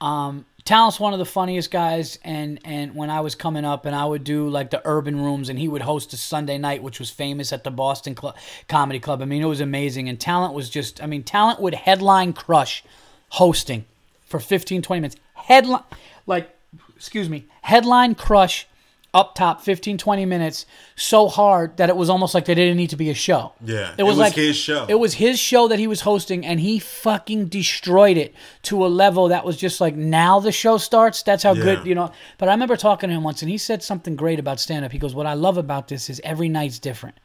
[0.00, 3.96] Um, Talent's one of the funniest guys, and and when I was coming up, and
[3.96, 6.98] I would do like the urban rooms, and he would host a Sunday night, which
[6.98, 8.36] was famous at the Boston Cl-
[8.68, 9.22] Comedy Club.
[9.22, 12.84] I mean, it was amazing, and Talent was just, I mean, Talent would headline crush
[13.30, 13.84] hosting
[14.24, 15.16] for 15, 20 minutes.
[15.34, 15.82] Headline,
[16.26, 16.54] like,
[16.94, 18.66] excuse me, headline crush
[19.12, 22.90] up top 15 20 minutes so hard that it was almost like they didn't need
[22.90, 23.52] to be a show.
[23.64, 24.86] Yeah, it was, it was like his show.
[24.88, 28.88] it was his show that he was hosting and he fucking destroyed it to a
[28.88, 31.22] level that was just like now the show starts?
[31.22, 31.62] That's how Yeah.
[31.64, 32.12] good you know?
[32.38, 34.92] But i remember talking to him once and he said something great about stand up
[34.92, 37.16] he goes what i love about this is every night's different.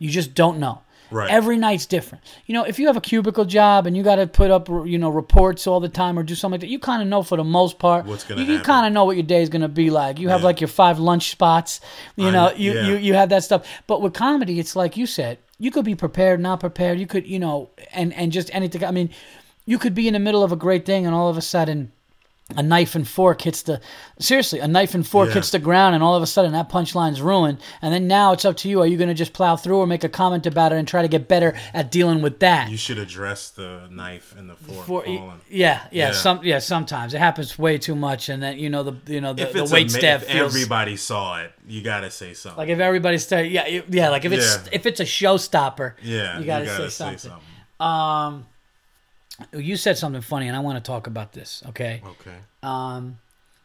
[0.00, 1.30] You just don't know Right.
[1.30, 2.22] Every night's different.
[2.46, 4.98] You know, if you have a cubicle job and you got to put up, you
[4.98, 7.36] know, reports all the time or do something like that, you kind of know for
[7.36, 8.04] the most part.
[8.04, 10.18] What's gonna you, you kind of know what your day is going to be like.
[10.18, 10.46] You have Yeah.
[10.46, 11.80] like your five lunch spots.
[12.16, 12.86] You know, you, yeah.
[12.88, 13.66] you you have that stuff.
[13.86, 17.00] But with comedy, it's like you said, you could be prepared, not prepared.
[17.00, 18.84] You could, you know, and and just anything.
[18.84, 19.10] I mean,
[19.64, 21.92] you could be in the middle of a great thing, and all of a sudden,
[22.56, 23.78] a knife and fork hits the
[24.18, 25.34] seriously, a knife and fork Yeah.
[25.34, 27.58] hits the ground, and all of a sudden that punchline's ruined.
[27.82, 29.86] And then now it's up to you: are you going to just plow through or
[29.86, 32.70] make a comment about it and try to get better at dealing with that?
[32.70, 36.12] You should address the knife and the fork For- yeah, yeah, Yeah.
[36.12, 36.58] some yeah.
[36.58, 39.52] Sometimes it happens way too much, and then you know the you know the, If
[39.52, 42.56] the wait staff if feels everybody saw it, you gotta say something.
[42.56, 43.18] like if everybody
[43.50, 44.68] yeah yeah like if it's Yeah.
[44.72, 47.18] if it's a showstopper yeah, you gotta, say, something.
[47.18, 47.40] something.
[47.78, 48.46] Um,
[49.52, 51.62] you said something funny, and I want to talk about this.
[51.68, 52.36] Okay, Okay.
[52.62, 53.18] um,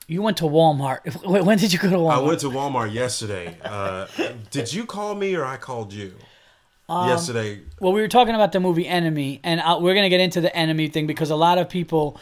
[0.08, 1.00] you went to Walmart.
[1.46, 2.14] When did you go to Walmart?
[2.14, 3.58] I went to Walmart yesterday.
[3.64, 4.08] Uh,
[4.52, 6.14] did you call me or I called you?
[6.90, 7.62] Um, yesterday.
[7.80, 10.54] Well, we were talking about the movie Enemy, and uh, we're gonna get into the
[10.56, 12.20] Enemy thing because a lot of people,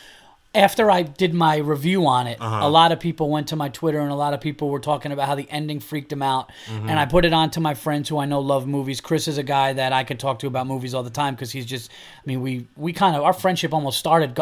[0.53, 2.67] after I did my review on it, Uh-huh.
[2.67, 5.11] a lot of people went to my Twitter, and a lot of people were talking
[5.13, 6.51] about how the ending freaked them out.
[6.67, 6.89] Mm-hmm.
[6.89, 8.99] And I put it on to my friends who I know love movies.
[8.99, 11.51] Chris is a guy that I could talk to about movies all the time because
[11.51, 14.37] he's just, I mean, we we kind of our friendship almost started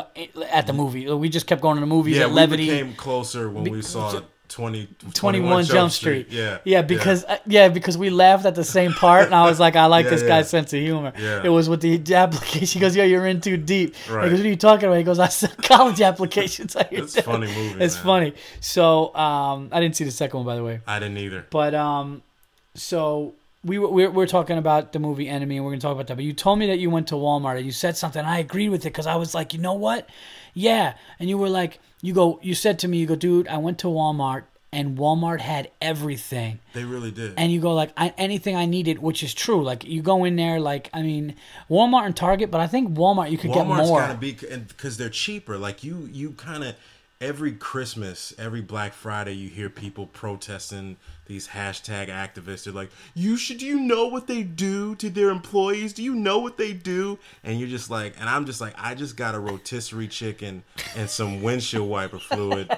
[0.52, 1.08] at the movie.
[1.12, 2.66] We just kept going to the movies Yeah, at we levity.
[2.70, 6.28] became closer when we saw 20, 21 Jump Street.
[6.30, 6.58] Yeah.
[6.66, 7.70] Yeah, because uh, yeah.
[7.70, 10.22] because we laughed at the same part, and I was like, I like Yeah, this
[10.24, 10.28] yeah.
[10.28, 11.14] guy's sense of humor.
[11.18, 11.42] Yeah.
[11.44, 12.66] It was with the application.
[12.66, 13.96] He goes, Yo, you're in too deep.
[14.10, 14.30] Right.
[14.30, 14.98] goes, What are you talking about?
[14.98, 16.76] He goes, I said college applications.
[16.92, 18.04] It's funny movie, It's man.
[18.04, 18.34] funny.
[18.60, 20.82] So um, I didn't see the second one, by the way.
[20.88, 21.46] I didn't either.
[21.50, 22.24] But um,
[22.74, 26.08] so we were we're, we're talking about the movie Enemy, and we're gonna talk about
[26.08, 26.16] that.
[26.16, 28.20] But you told me that you went to Walmart and you said something.
[28.20, 30.10] And I agreed with it because I was like, you know what?
[30.54, 30.94] Yeah.
[31.20, 33.80] And you were like, you go, you said to me, you go, dude, I went
[33.80, 36.60] to Walmart and Walmart had everything.
[36.74, 37.34] They really did.
[37.38, 39.64] And you go like I, anything I needed, which is true.
[39.64, 41.36] Like you go in there, like I mean,
[41.70, 44.00] Walmart and Target, but I think Walmart you could get Walmart's more.
[44.02, 45.58] gotta be because they're cheaper.
[45.58, 46.76] Like you, you kind of
[47.20, 50.98] every Christmas, every Black Friday, you hear people protesting
[51.30, 52.66] these hashtag activists.
[52.66, 53.60] They're like, "You should.
[53.60, 55.94] Do you know what they do to their employees?
[55.94, 58.96] Do you know what they do?" And you're just like, and I'm just like, I
[58.96, 60.64] just got a rotisserie chicken
[60.98, 62.70] and some windshield wiper fluid.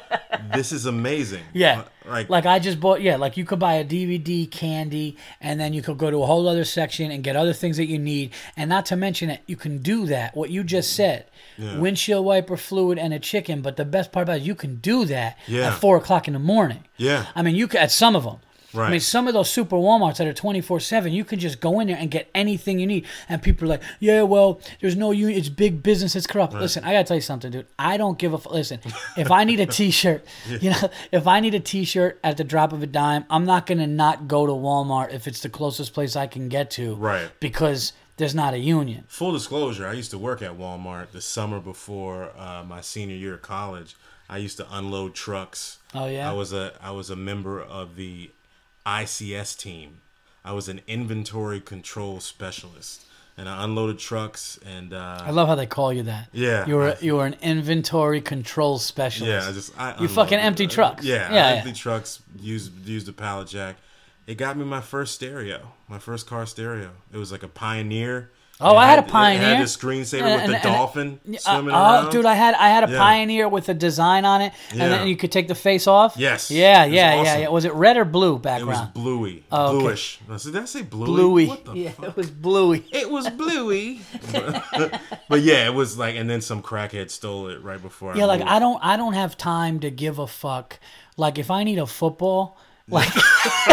[0.53, 1.43] This is amazing.
[1.53, 1.81] Yeah.
[2.05, 5.59] Uh, like, Like I just bought yeah, like you could buy a DVD, candy, and
[5.59, 7.97] then you could go to a whole other section and get other things that you
[7.99, 8.33] need.
[8.57, 10.35] And not to mention it, you can do that.
[10.35, 11.25] What you just said.
[11.57, 15.05] Windshield wiper fluid and a chicken, but the best part about it, you can do
[15.05, 15.67] that Yeah.
[15.67, 16.83] at four o'clock in the morning.
[16.97, 17.27] Yeah.
[17.35, 18.37] I mean you could at some of them.
[18.75, 21.79] I mean, some of those super Walmarts that are 24 7, you can just go
[21.79, 23.05] in there and get anything you need.
[23.27, 25.37] And people are like, yeah, well, there's no union.
[25.37, 26.15] It's big business.
[26.15, 26.53] It's corrupt.
[26.53, 27.67] Listen, I got to tell you something, dude.
[27.77, 28.79] I don't give a f- Listen,
[29.17, 32.37] if I need a t shirt, you know, if I need a t shirt at
[32.37, 35.41] the drop of a dime, I'm not going to not go to Walmart if it's
[35.41, 36.95] the closest place I can get to.
[36.95, 37.29] Right.
[37.39, 39.05] Because there's not a union.
[39.07, 43.33] Full disclosure, I used to work at Walmart the summer before uh, my senior year
[43.33, 43.95] of college.
[44.29, 45.79] I used to unload trucks.
[45.93, 46.29] Oh, yeah?
[46.29, 48.31] I was a I was a member of the
[48.85, 50.01] ICS team.
[50.43, 53.05] I was an inventory control specialist.
[53.37, 56.27] and I unloaded trucks and uh, I love how they call you that.
[56.33, 56.65] Yeah.
[56.67, 59.45] You were you were an inventory control specialist.
[59.45, 61.05] yeah, I just I You fucking empty uh, trucks.
[61.05, 61.55] Yeah, Yeah, I yeah.
[61.59, 62.21] empty trucks.
[62.39, 63.77] Used used a pallet jack.
[64.27, 66.91] It got me my first stereo, my first car stereo.
[67.13, 68.29] It was like a Pioneer.
[68.61, 69.55] Oh, It I had a It Pioneer.
[69.55, 72.11] had a screensaver And- with and- the and- dolphin Uh, swimming oh, around.
[72.11, 72.97] dude, I had I had a Yeah.
[72.99, 74.87] Pioneer with a design on it, and Yeah.
[74.89, 76.13] then you could take the face off.
[76.17, 76.51] Yes.
[76.51, 77.41] Yeah, It yeah, yeah, awesome.
[77.41, 77.47] yeah.
[77.49, 78.89] Was it red or blue background?
[78.95, 79.79] it was bluey, Oh, okay.
[79.79, 80.19] bluish.
[80.43, 81.05] Did I say bluey?
[81.05, 81.47] Bluey.
[81.47, 82.05] What the Yeah, fuck?
[82.09, 82.85] it was bluey.
[82.91, 84.01] It was bluey.
[85.29, 88.15] but yeah, it was like, and then some crackhead stole it right before.
[88.15, 88.41] Yeah, I like.
[88.41, 90.79] I don't I don't have time to give a fuck.
[91.17, 93.09] Like if I need a football, like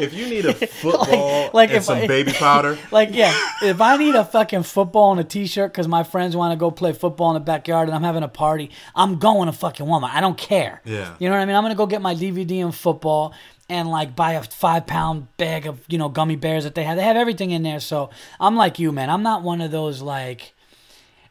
[0.00, 3.80] if you need a football like and if some I- baby powder, like yeah, if
[3.80, 6.92] I need a fucking football and a t-shirt because my friends want to go play
[6.92, 10.10] football in the backyard and I'm having a party, I'm going to fucking Walmart.
[10.10, 10.80] I don't care.
[10.84, 11.14] Yeah.
[11.18, 11.56] You know what I mean?
[11.56, 13.34] I'm gonna go get my DVD and football
[13.68, 16.96] and like buy a five pound bag of you know gummy bears that they have.
[16.96, 17.80] They have everything in there.
[17.80, 19.10] So I'm like you, man.
[19.10, 20.52] I'm not one of those like.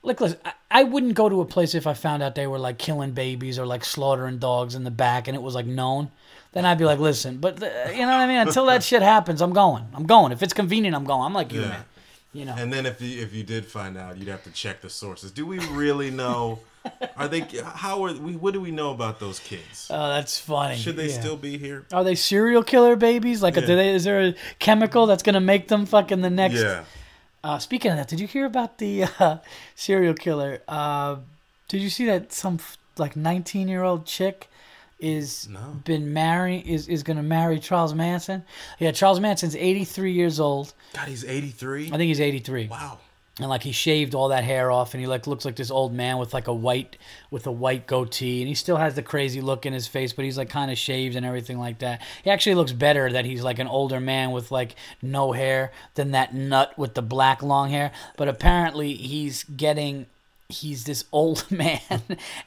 [0.05, 2.59] Look, listen, I, I wouldn't go to a place if I found out they were
[2.59, 6.11] like killing babies or like slaughtering dogs in the back and it was like known.
[6.53, 8.37] Then I'd be like, listen, but uh, you know what I mean?
[8.37, 9.85] Until that shit happens, I'm going.
[9.93, 10.31] I'm going.
[10.31, 11.21] If it's convenient, I'm going.
[11.23, 11.67] I'm like you, Yeah.
[11.69, 11.83] man.
[12.31, 12.55] You know.
[12.57, 15.29] and then if you if you did find out, you'd have to check the sources.
[15.31, 16.59] Do we really know?
[17.15, 17.41] Are they?
[17.63, 18.35] How are we?
[18.35, 19.87] What do we know about those kids?
[19.91, 20.75] Oh, that's funny.
[20.77, 21.19] Should they Yeah.
[21.19, 21.85] still be here?
[21.93, 23.43] Are they serial killer babies?
[23.43, 23.67] Like, Yeah.
[23.67, 26.55] do they, is there a chemical that's gonna make them fucking the next?
[26.61, 26.83] Yeah.
[27.43, 29.37] Uh, speaking of that, did you hear about the uh,
[29.75, 30.61] serial killer?
[30.67, 31.17] Uh,
[31.67, 32.57] did you see that some
[32.97, 34.49] like 19 year old chick
[34.99, 35.81] is No.
[35.83, 38.43] been marry is is gonna marry Charles Manson?
[38.79, 40.73] Yeah, Charles Manson's 83 years old.
[40.93, 41.87] God, he's eighty three.
[41.87, 42.67] I think he's 83.
[42.67, 42.99] Wow.
[43.39, 45.91] and like he shaved all that hair off and he like looks like this old
[45.91, 46.97] man with like a white
[47.31, 50.23] with a white goatee and he still has the crazy look in his face but
[50.23, 53.41] he's like kind of shaved and everything like that he actually looks better that he's
[53.43, 57.71] like an older man with like no hair than that nut with the black long
[57.71, 60.05] hair but apparently he's getting
[60.49, 61.79] he's this old man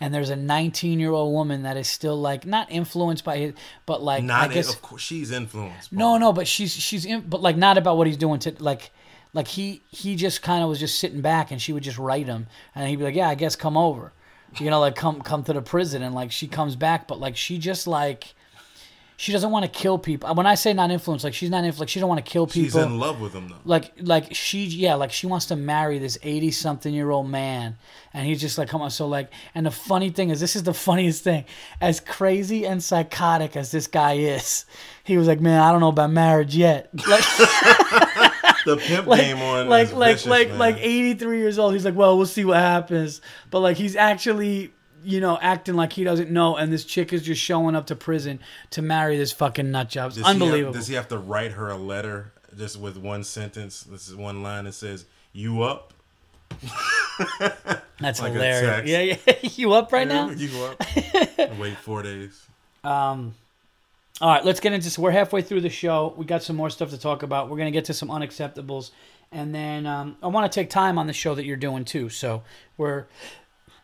[0.01, 3.55] and there's a 19 year old woman that is still like not influenced by his
[3.87, 5.93] but like Not i guess of course she's influenced.
[5.93, 8.91] no, no, but she's she's in, but like not about what he's doing to like
[9.33, 12.27] like he he just kind of was just sitting back and she would just write
[12.27, 14.13] him and he'd be like, yeah, I guess come over,
[14.59, 17.37] you know, like come come to the prison and like she comes back, but like
[17.37, 18.35] she just like
[19.19, 20.35] she doesn't want to kill people.
[20.35, 22.47] When I say not influenced, like she's not influenced, like she don't want to kill
[22.47, 22.65] people.
[22.65, 23.57] She's in love with him though.
[23.65, 27.79] like like she yeah like she wants to marry this 80 something year old man
[28.13, 30.63] and he's just like come on so like and the funny thing is this is
[30.65, 31.45] the funniest thing
[31.81, 34.65] as crazy and psychotic as this guy is
[35.05, 37.25] he was like man i don't know about marriage yet like
[38.65, 40.59] The pimp like game on like like vicious, like man.
[40.59, 44.73] like 83 years old he's like well we'll see what happens but like he's actually
[45.07, 47.95] you know acting like he doesn't know and this chick is just showing up to
[47.95, 48.41] prison
[48.71, 51.19] to marry this fucking nut job It's Does he have- unbelievable does he have to
[51.19, 53.83] write her a letter just with one sentence?
[53.83, 55.93] This is one line that says, "You up?"
[58.01, 60.83] that's like hilarious yeah yeah you up right now You up?
[61.59, 62.47] Wait four days.
[62.85, 63.35] Um,
[64.21, 64.89] all right, let's get into.
[64.91, 66.15] So we're halfway through the show.
[66.17, 67.51] We got some more stuff to talk about.
[67.51, 68.91] We're gonna get to some unacceptables,
[69.33, 72.09] and then um, I want to take time on the show that you're doing too.
[72.09, 72.43] So
[72.79, 73.05] we're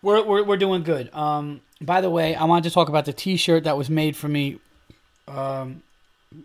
[0.02, 1.12] we're we're, we're doing good.
[1.14, 4.28] Um, by the way, I wanted to talk about the T-shirt that was made for
[4.28, 4.58] me.
[5.26, 5.82] Um,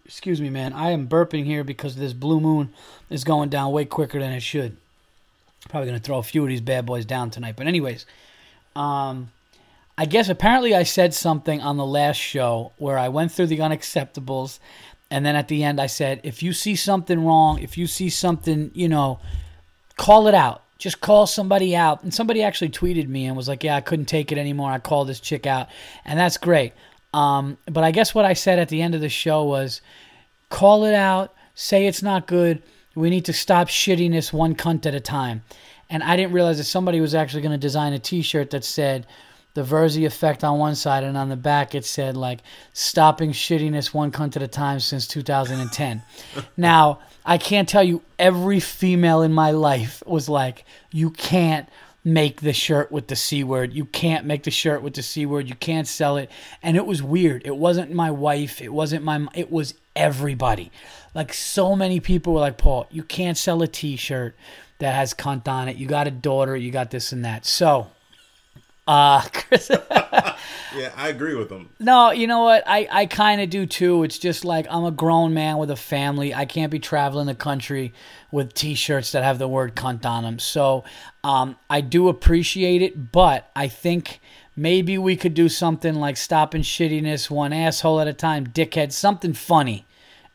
[0.06, 0.74] excuse me, man.
[0.74, 2.74] I am burping here because this blue moon
[3.10, 4.78] is going down way quicker than it should.
[5.70, 7.56] Probably gonna throw a few of these bad boys down tonight.
[7.58, 8.06] But anyways,
[8.76, 9.32] um.
[10.00, 13.58] I guess apparently I said something on the last show where I went through the
[13.58, 14.60] unacceptables
[15.10, 18.10] and then at the end I said if you see something wrong, if you see
[18.10, 19.20] something, you know,
[19.96, 20.63] call it out.
[20.77, 22.03] Just call somebody out.
[22.03, 24.71] And somebody actually tweeted me and was like, "Yeah, I couldn't take it anymore.
[24.71, 25.67] I called this chick out."
[26.05, 26.73] And that's great.
[27.13, 29.81] Um, but I guess what I said at the end of the show was
[30.49, 32.61] call it out, say it's not good.
[32.95, 35.43] We need to stop shitting this one cunt at a time.
[35.89, 39.07] And I didn't realize that somebody was actually going to design a T-shirt that said
[39.58, 42.41] the Virzi effect on one side, and on the back it said like
[42.74, 46.04] stopping shittiness one cunt at a time since 2010.
[46.58, 51.67] now I can't tell you every female in my life was like, you can't
[52.04, 53.74] make the shirt with the C word.
[53.74, 55.50] You can't make the shirt with the C word.
[55.50, 56.30] You can't sell it.
[56.62, 57.41] And it was weird.
[57.43, 58.62] It wasn't my wife.
[58.62, 60.72] It wasn't my, it was everybody.
[61.15, 64.36] Like so many people were like, Paul, you can't sell a t-shirt
[64.78, 65.78] that has cunt on it.
[65.78, 66.56] You got a daughter.
[66.56, 67.43] You got this and that.
[67.43, 67.88] So,
[68.88, 69.69] uh, Chris,
[70.76, 71.69] Yeah, I agree with him.
[71.80, 72.63] no, you know what?
[72.67, 74.04] I, I kind of do too.
[74.04, 76.34] It's just like I'm a grown man with a family.
[76.34, 77.93] I can't be traveling the country
[78.32, 80.39] with T-shirts that have the word "cunt" on them.
[80.39, 80.84] So
[81.23, 84.19] um, I do appreciate it, but I think
[84.56, 89.34] maybe we could do something like stopping shittiness one asshole at a time, dickhead, something
[89.34, 89.86] funny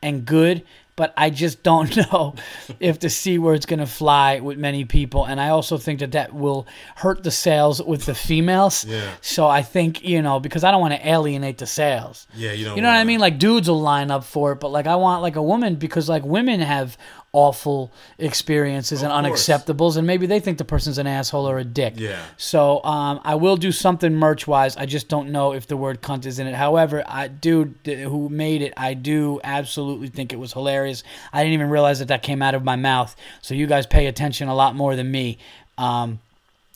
[0.01, 0.63] and good,
[0.95, 2.35] but I just don't know
[2.79, 6.33] if the c word's gonna fly with many people, and I also think that that
[6.33, 8.85] will hurt the sales with the females.
[8.85, 9.09] Yeah.
[9.21, 12.27] So I think you know because I don't want to alienate the sales.
[12.35, 13.19] Yeah, you don't You know what I mean?
[13.19, 16.09] Like dudes will line up for it, but like I want like a woman because
[16.09, 16.97] like women have
[17.33, 19.47] awful experiences and course.
[19.47, 21.95] unacceptables, and maybe they think the person's an asshole or a dick.
[21.97, 22.23] Yeah.
[22.37, 24.77] So um, I will do something merch wise.
[24.77, 26.53] I just don't know if the word cunt is in it.
[26.53, 31.03] However, I dude who made it, I do absolutely think it was hilarious.
[31.33, 33.15] I didn't even realize that that came out of my mouth.
[33.41, 35.39] So you guys pay attention a lot more than me.
[35.77, 36.19] Um,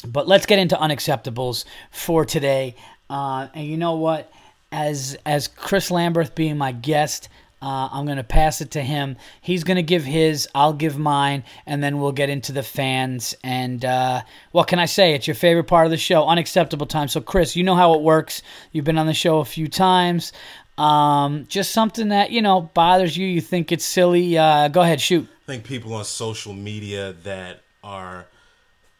[0.05, 2.75] but let's get into unacceptables for today.
[3.09, 4.31] Uh, and you know what?
[4.71, 7.29] As as Chris Lamberth being my guest,
[7.61, 9.17] uh, I'm gonna pass it to him.
[9.41, 13.35] He's gonna give his, I'll give mine, and then we'll get into the fans.
[13.43, 15.13] And uh, what can I say?
[15.13, 17.07] It's your favorite part of the show, unacceptable time.
[17.07, 18.43] So Chris, you know how it works.
[18.71, 20.33] You've been on the show a few times.
[20.77, 23.25] Um, just something that you know bothers you.
[23.25, 24.37] You think it's silly.
[24.37, 25.27] Uh, go ahead, shoot.
[25.43, 28.27] I think people on social media that are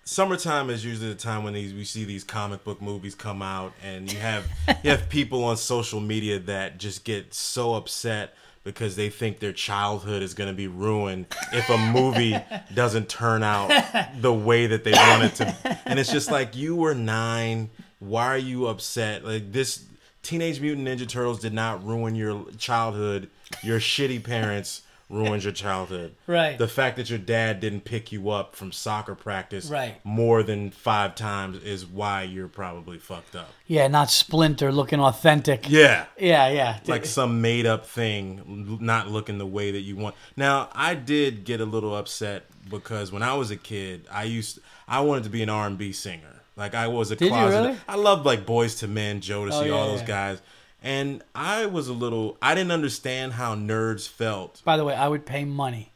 [0.04, 3.74] summertime is usually the time when these we see these comic book movies come out
[3.84, 4.48] and you have
[4.84, 8.34] you have people on social media that just get so upset
[8.68, 12.38] because they think their childhood is going to be ruined if a movie
[12.74, 13.72] doesn't turn out
[14.20, 15.80] the way that they want it to.
[15.86, 19.24] And it's just like you were 9 why are you upset?
[19.24, 19.86] Like this
[20.22, 23.30] Teenage Mutant Ninja Turtles did not ruin your childhood
[23.64, 26.58] your shitty parents ruined your childhood Right.
[26.58, 29.96] the fact that your dad didn't pick you up from soccer practice Right.
[30.04, 33.50] more than five times is why you're probably fucked up.
[33.68, 35.70] Yeah, not Splinter looking authentic.
[35.70, 36.06] Yeah.
[36.20, 36.80] Yeah, yeah.
[36.88, 40.16] Like some made up thing, not looking the way that you want.
[40.36, 44.60] Now, I did get a little upset because when I was a kid, I used
[44.88, 46.42] I wanted to be an R and B singer.
[46.56, 47.58] Like I was a Did you closet.
[47.62, 47.78] really?
[47.88, 50.08] I loved like Boyz II Men, Jodeci, Oh, yeah, all those yeah.
[50.08, 50.42] guys.
[50.84, 54.62] And I was a little I didn't understand how nerds felt.
[54.64, 55.92] By the way, I would pay money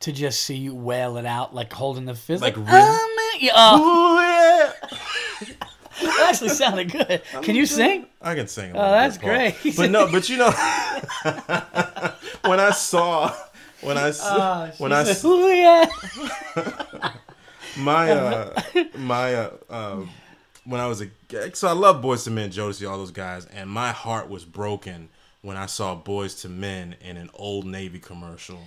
[0.00, 2.40] to just see you wail it out, like holding the fist.
[2.42, 2.80] Like Like, really?
[2.88, 3.40] oh, man.
[3.42, 4.72] Yeah, oh, Ooh, yeah.
[6.02, 7.22] that actually sounded good.
[7.42, 8.06] Can you sing?
[8.22, 8.70] I can sing.
[8.74, 9.24] A Oh, that's bit,
[9.62, 9.74] great.
[9.76, 10.50] But no, but you know,
[12.46, 13.34] when I saw,
[13.82, 15.86] when I saw, Oh, when I she s- said, "Ooh, yeah.
[17.78, 18.60] my uh
[18.96, 19.96] my uh, uh
[20.64, 21.08] when I was a
[21.54, 25.08] so I love Boyz II Men, Jodeci, all those guys, and my heart was broken
[25.42, 28.58] when I saw Boyz II Men in an Old Navy commercial.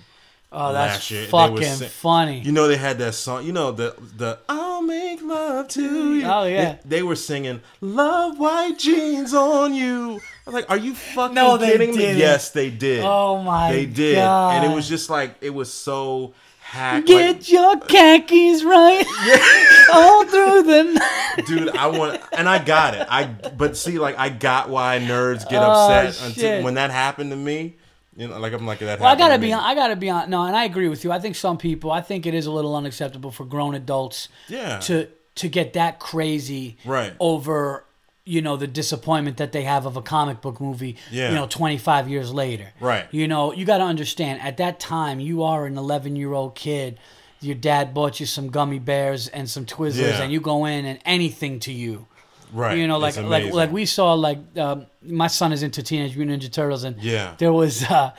[0.56, 1.26] Oh, that's year.
[1.26, 2.38] Fucking sing- funny.
[2.38, 3.44] You know they had that song.
[3.44, 6.24] You know the the I'll make love to you.
[6.24, 6.76] Oh, yeah.
[6.84, 11.34] They, they were singing "Love White Jeans on You." I was like, "Are you fucking
[11.34, 13.02] No, kidding me?" Yes, they did.
[13.04, 13.72] Oh, my god.
[13.74, 14.54] They did, God.
[14.62, 16.34] and it was just like it was so
[16.74, 19.04] Get like, your khakis right
[19.94, 21.46] all through the night.
[21.46, 23.06] dude, I want, and I got it.
[23.08, 27.30] I but see, like I got why nerds get Oh, upset until when that happened
[27.30, 27.76] to me.
[28.16, 29.00] You know, like I'm like that.
[29.00, 29.60] Well, I gotta to be on.
[29.60, 30.30] I gotta be on.
[30.30, 31.10] No, and I agree with you.
[31.10, 31.90] I think some people.
[31.90, 34.28] I think it is a little unacceptable for grown adults.
[34.48, 34.78] Yeah.
[34.80, 36.76] To to get that crazy.
[36.84, 37.12] Right.
[37.18, 37.84] Over,
[38.26, 40.96] you know, the disappointment that they have of a comic book movie.
[41.10, 41.28] Yeah.
[41.30, 42.72] You know, twenty five years later.
[42.80, 43.06] Right.
[43.10, 44.40] You know, you got to understand.
[44.40, 46.98] At that time, you are an eleven year old kid.
[47.40, 50.22] Your dad bought you some gummy bears and some Twizzlers, Yeah.
[50.22, 52.06] and you go in and anything to you.
[52.54, 52.78] right.
[52.78, 56.42] You know, like like like we saw like um, my son is into Teenage Mutant
[56.42, 57.34] Ninja Turtles, and Yeah.
[57.36, 58.12] there was uh,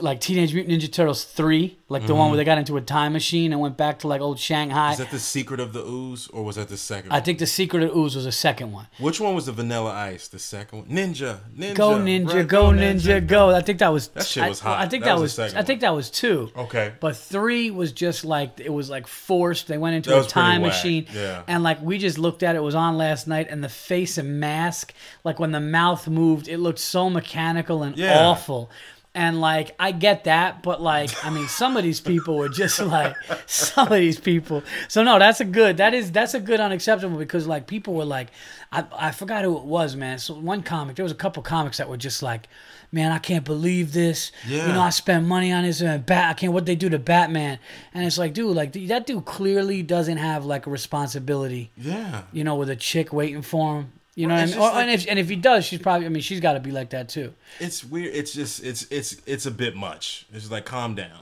[0.00, 2.36] like Teenage Mutant Ninja Turtles three, like the one where mm-hmm.
[2.38, 4.92] they got into a time machine and went back to like old Shanghai.
[4.92, 7.10] Is that the secret of the ooze, or was that the second?
[7.10, 7.22] I one?
[7.24, 8.86] think the Secret of the Ooze was the second one.
[8.98, 10.28] Which one was the Vanilla Ice?
[10.28, 13.50] The second one, Ninja, Ninja, Go Ninja, right, go Ninja, go!
[13.54, 14.78] I think that was That shit was I, hot.
[14.80, 15.54] I think That that, was was.
[15.54, 16.50] I think that was two.
[16.54, 16.92] Okay.
[17.00, 19.68] But three was just like it was like forced.
[19.68, 21.42] They went into That a time machine, yeah.
[21.48, 22.58] and like we just looked at it.
[22.58, 24.92] it was on last night, and the face and mask,
[25.24, 28.26] like when the mouth moved, it looked so mechanical and Yeah.
[28.26, 28.70] awful.
[29.14, 32.78] And like I get that, but like I mean, some of these people were just
[32.80, 34.62] like some of these people.
[34.88, 35.78] So no, that's a good.
[35.78, 38.28] That is that's a good unacceptable because like people were like,
[38.70, 40.18] I I forgot who it was, man.
[40.18, 42.48] So one comic, there was a couple comics that were just like,
[42.92, 44.32] man, I can't believe this.
[44.46, 44.66] Yeah.
[44.68, 46.30] You know, I spent money on this and Bat.
[46.30, 47.58] I can't what they do to Batman.
[47.92, 51.70] And it's like, dude, like that dude clearly doesn't have like a responsibility.
[51.76, 52.22] Yeah.
[52.32, 53.92] You know, with a chick waiting for him.
[54.18, 54.58] You know Well, what I mean?
[54.58, 56.06] Or, like- and if and if he does, she's probably.
[56.06, 57.34] I mean, she's got to be like that too.
[57.60, 58.14] It's weird.
[58.14, 60.26] It's just it's it's it's a bit much.
[60.34, 61.20] It's like calm down.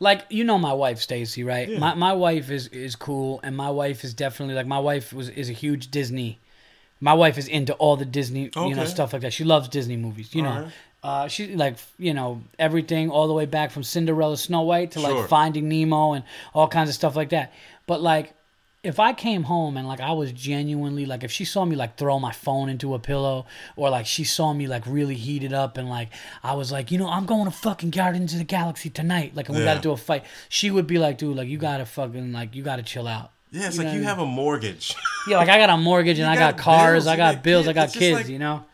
[0.00, 1.66] like you know my wife Stacy, right?
[1.68, 1.78] Yeah.
[1.78, 5.30] My my wife is is cool, and my wife is definitely like my wife was
[5.30, 6.38] is a huge Disney.
[7.00, 9.32] My wife is into all the Disney, you know, stuff like that.
[9.32, 10.48] She loves Disney movies, you know.
[10.50, 10.72] Alright.
[11.02, 15.00] Uh, she like you know everything all the way back from Cinderella, Snow White to
[15.00, 15.20] Sure.
[15.20, 17.52] like Finding Nemo and all kinds of stuff like that.
[17.86, 18.34] But like,
[18.86, 21.96] if I came home and like I was genuinely like if she saw me like
[21.96, 25.76] throw my phone into a pillow or like she saw me like really heated up
[25.76, 26.08] and like
[26.42, 29.48] I was like, you know, I'm going to fucking Guardians of the Galaxy tonight, like
[29.48, 29.74] and we Yeah.
[29.74, 30.24] got to do a fight.
[30.48, 33.32] She would be like, dude, like you gotta fucking like you gotta chill out.
[33.50, 34.94] Yeah, it's You like you I have a mortgage.
[35.28, 37.42] Yeah, like I got a mortgage and I got got cars, bills, I got got
[37.42, 38.64] bills, I got kids, like- you know.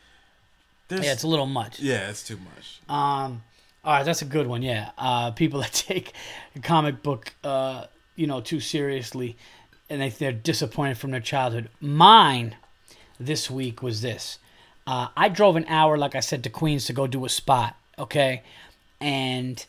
[0.91, 1.81] Yeah, it's a little much.
[1.81, 2.81] yeah, it's too much.
[2.87, 3.43] Um,
[3.83, 4.61] all right, that's a good one.
[4.61, 6.13] Yeah, uh, people that take
[6.63, 9.39] comic book, uh, you know, too seriously,
[9.93, 11.69] and they, they're disappointed from their childhood.
[11.79, 12.57] Mine
[13.21, 14.39] this week was this.
[14.87, 17.77] Uh, I drove an hour, like I said, to Queens to go do a spot.
[17.99, 18.43] Okay,
[19.01, 19.65] and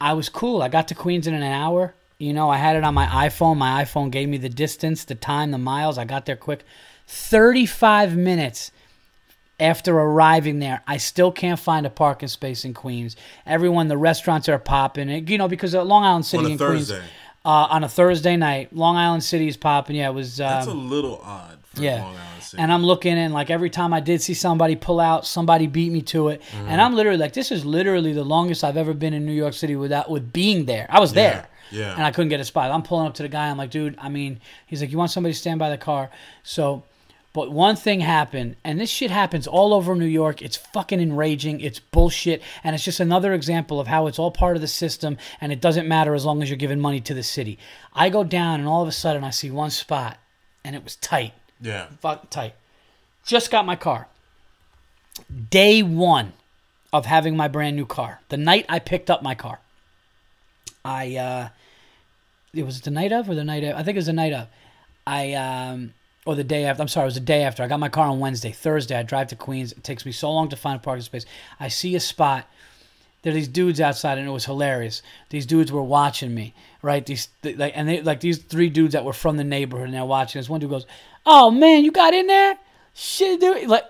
[0.00, 0.62] I was cool.
[0.62, 1.94] I got to Queens in an hour.
[2.18, 3.56] You know, I had it on my iPhone.
[3.56, 5.96] My iPhone gave me the distance, the time, the miles.
[5.96, 6.64] I got there quick.
[7.06, 8.72] 35 minutes
[9.60, 13.14] after arriving there, I still can't find a parking space in Queens.
[13.46, 15.08] Everyone, the restaurants are popping.
[15.08, 16.96] and, You know, because uh, Long Island City On a in Thursday.
[16.98, 17.10] Queens
[17.44, 19.96] uh, on a Thursday night, Long Island City is popping.
[19.96, 20.40] Yeah, it was.
[20.40, 22.02] Um, That's a little odd for yeah.
[22.02, 22.62] Long Island City.
[22.62, 25.92] And I'm looking and like every time I did see somebody pull out, somebody beat
[25.92, 26.40] me to it.
[26.40, 26.68] Mm-hmm.
[26.68, 29.54] And I'm literally like, this is literally the longest I've ever been in New York
[29.54, 30.86] City without with being there.
[30.88, 31.46] I was there.
[31.70, 31.94] yeah.
[31.94, 32.70] And I couldn't get a spot.
[32.70, 33.50] I'm pulling up to the guy.
[33.50, 36.10] I'm like, dude, I mean, he's like, you want somebody to stand by the car?
[36.42, 36.82] So,
[37.34, 40.40] but one thing happened, and this shit happens all over New York.
[40.40, 41.60] It's fucking enraging.
[41.60, 42.40] It's bullshit.
[42.62, 45.60] And it's just another example of how it's all part of the system and it
[45.60, 47.58] doesn't matter as long as you're giving money to the city.
[47.92, 50.16] I go down and all of a sudden I see one spot
[50.64, 51.86] and it was tight yeah.
[52.00, 52.54] fuck tight.
[53.24, 54.06] Just got my car.
[55.50, 56.34] Day one
[56.92, 58.20] of having my brand new car.
[58.28, 59.60] The night I picked up my car.
[60.84, 61.48] I uh
[62.52, 64.32] it was the night of or the night of I think it was the night
[64.32, 64.46] of.
[65.06, 65.94] I um
[66.26, 67.62] or the day after I'm sorry, it was the day after.
[67.62, 68.52] I got my car on Wednesday.
[68.52, 69.72] Thursday I drive to Queens.
[69.72, 71.26] It takes me so long to find a parking space.
[71.60, 72.46] I see a spot
[73.24, 77.04] there are these dudes outside and it was hilarious these dudes were watching me right
[77.06, 79.94] these th- like and they like these three dudes that were from the neighborhood and
[79.94, 80.86] they're watching this one dude goes
[81.26, 82.56] oh man you got in there
[82.92, 83.84] shit dude like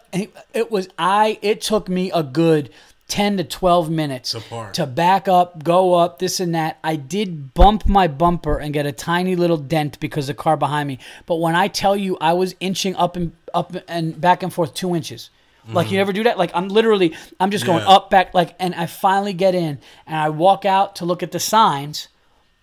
[0.55, 2.70] it was i it took me a good
[3.09, 4.40] 10 to 12 minutes To
[4.72, 8.86] to back up go up this and that i did bump my bumper and get
[8.86, 12.32] a tiny little dent because the car behind me but when i tell you i
[12.32, 15.30] was inching up and up and back and forth two inches
[15.66, 16.36] like you never do that?
[16.36, 17.88] Like I'm literally, I'm just going Mm-hmm.
[17.88, 17.96] Yeah.
[17.96, 21.32] up, back, like, and I finally get in, and I walk out to look at
[21.32, 22.09] the signs,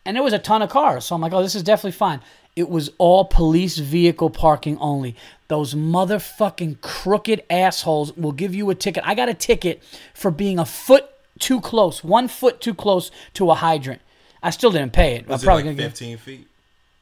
[0.05, 1.05] and there was a ton of cars.
[1.05, 2.21] So I'm like, oh, this is definitely fine.
[2.61, 5.15] It was all police vehicle parking only.
[5.47, 9.01] Those motherfucking crooked assholes will give you a ticket.
[9.03, 9.81] I got a ticket
[10.13, 11.09] for being a foot
[11.39, 13.99] too close, one foot too close to a hydrant.
[14.43, 15.27] I still didn't pay it.
[15.27, 16.47] Was I'm it probably like gonna get 15 feet?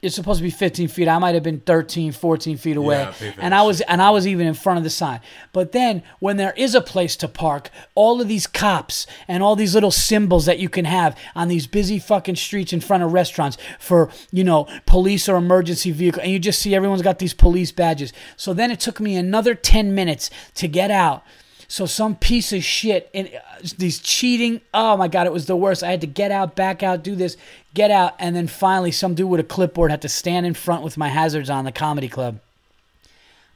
[0.01, 1.09] It's supposed to be 15 feet.
[1.09, 4.25] I might have been 13, 14 feet away, for and I was and I was
[4.25, 5.19] even in front of the sign.
[5.51, 9.57] But then, when there is a place to park, all of these cops and all
[9.57, 13.11] these little symbols that you can have on these busy fucking streets in front of
[13.11, 17.33] restaurants for you know police or emergency vehicle, and you just see everyone's got these
[17.33, 18.13] police badges.
[18.37, 21.23] So then it took me another 10 minutes to get out.
[21.71, 24.61] So some piece of shit and uh, these cheating.
[24.73, 25.83] Oh my god, it was the worst.
[25.83, 27.37] I had to get out, back out, do this,
[27.75, 30.83] get out, and then finally some dude with a clipboard had to stand in front
[30.83, 32.39] with my hazards on the comedy club.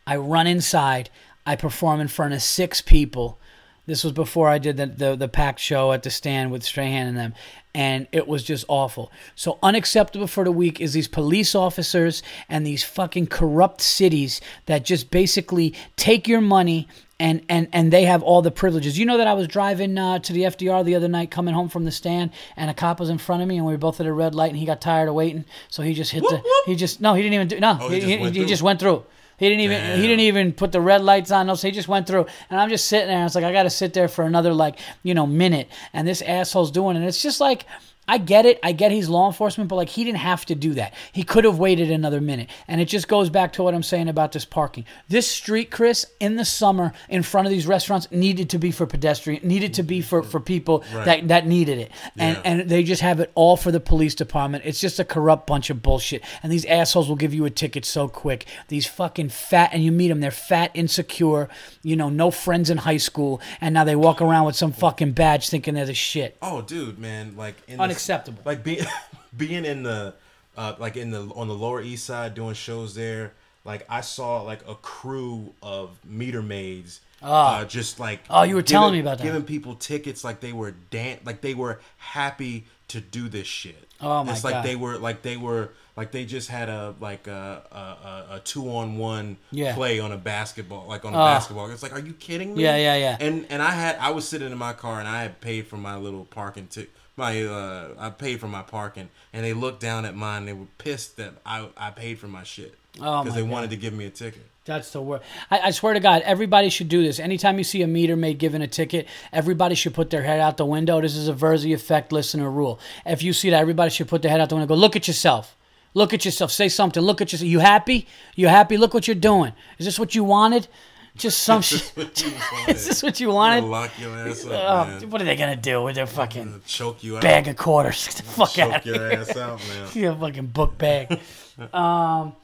[0.06, 1.10] I run inside.
[1.46, 3.40] I perform in front of six people.
[3.86, 7.08] This was before I did the, the, the packed show at the stand with Strahan
[7.08, 7.34] and them.
[7.76, 9.12] And it was just awful.
[9.36, 14.86] So, unacceptable for the week is these police officers and these fucking corrupt cities that
[14.86, 16.88] just basically take your money
[17.20, 18.98] and, and, and they have all the privileges.
[19.00, 21.68] You know that I was driving uh, to the FDR the other night coming home
[21.68, 24.00] from the stand and a cop was in front of me and we were both
[24.00, 25.44] at a red light and he got tired of waiting.
[25.70, 26.66] So he just hit the, Whoop, whoop.
[26.68, 28.46] he just, no, he didn't even do, no, Oh, he, he just he- went he
[28.46, 29.04] just went through.
[29.44, 31.48] He didn't even he didn't even put the red lights on.
[31.48, 33.18] No, so he just went through, and I'm just sitting there.
[33.18, 36.08] And it's like I got to sit there for another like you know minute, and
[36.08, 37.00] this asshole's doing, it.
[37.00, 37.66] and it's just like
[38.08, 38.60] I get it.
[38.62, 40.94] I get he's law enforcement, but like he didn't have to do that.
[41.14, 44.10] He could have waited another minute, and it just goes back to what I'm saying
[44.10, 44.86] about this parking.
[45.08, 48.86] This street, Chris, in the summer in front of these restaurants needed to be for
[48.86, 51.06] pedestrian, needed to be for for people Right.
[51.06, 52.42] that that needed it, and Yeah.
[52.44, 54.64] and they just have it all for the police department.
[54.66, 56.24] It's just a corrupt bunch of bullshit.
[56.44, 58.46] And these assholes will give you a ticket so quick.
[58.68, 61.48] These fucking fat, and you meet them, they're fat, insecure,
[61.84, 65.12] you know, no friends in high school, and now they walk around with some fucking
[65.14, 66.36] badge thinking they're the shit.
[66.42, 68.42] Oh, dude, man, like in the- Unacceptable.
[68.46, 68.86] like being
[69.38, 70.14] being in the
[70.58, 73.34] uh, like in the on the Lower East Side doing shows there.
[73.66, 77.00] Like I saw like a crew of meter maids.
[77.22, 79.24] Uh, just like Oh, you were telling me about that.
[79.24, 83.88] Giving people tickets like they were dan- like they were happy to do this shit.
[84.02, 84.66] Oh, my It's like God.
[84.66, 88.70] they were like they were like they just had a like a a, a, two
[88.70, 89.74] on one Yeah.
[89.74, 91.26] play on a basketball like on a Oh.
[91.26, 91.72] basketball.
[91.72, 92.64] It's like, are you kidding me?
[92.64, 93.18] Yeah, yeah, yeah.
[93.22, 95.78] And and I had I was sitting in my car and I had paid for
[95.78, 100.06] my little parking ticket my uh, I paid for my parking, and they looked down
[100.06, 100.46] at mine.
[100.46, 103.50] They were pissed that I I paid for my shit Oh, because my they God.
[103.52, 104.44] wanted to give me a ticket.
[104.66, 105.20] That's the word.
[105.52, 107.20] I, I swear to God, everybody should do this.
[107.20, 110.56] Anytime you see a meter maid giving a ticket, everybody should put their head out
[110.56, 111.02] the window.
[111.02, 112.80] This is a Virzi effect listener rule.
[113.06, 114.74] If you see that, everybody should put their head out the window.
[114.74, 115.58] Go look at yourself.
[115.94, 116.50] Look at yourself.
[116.50, 117.04] Say something.
[117.04, 117.50] Look at yourself.
[117.50, 118.08] You happy?
[118.36, 118.78] You happy?
[118.78, 119.52] Look what you're doing.
[119.80, 120.70] Is this what you wanted?
[121.16, 121.92] Just some shit.
[122.68, 123.66] Is this what you wanted?
[123.66, 125.10] Lock your ass Oh, up, man.
[125.12, 127.22] what are they gonna do with their fucking Choke you out.
[127.22, 128.06] bag of quarters?
[128.08, 129.20] Get the fuck out of your here.
[129.20, 129.88] ass out, man.
[129.94, 131.20] Yeah, fucking book bag.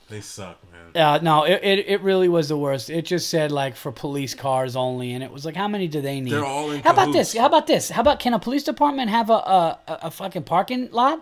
[0.09, 0.95] They suck, man.
[0.95, 2.89] Uh, no, it, it, it really was the worst.
[2.89, 6.01] It just said like for police cars only, and it was like, how many do
[6.01, 6.31] they need?
[6.33, 7.33] They're all in How about this?
[7.35, 7.89] How about this?
[7.89, 11.19] How about can a police department have a, a, a fucking parking lot?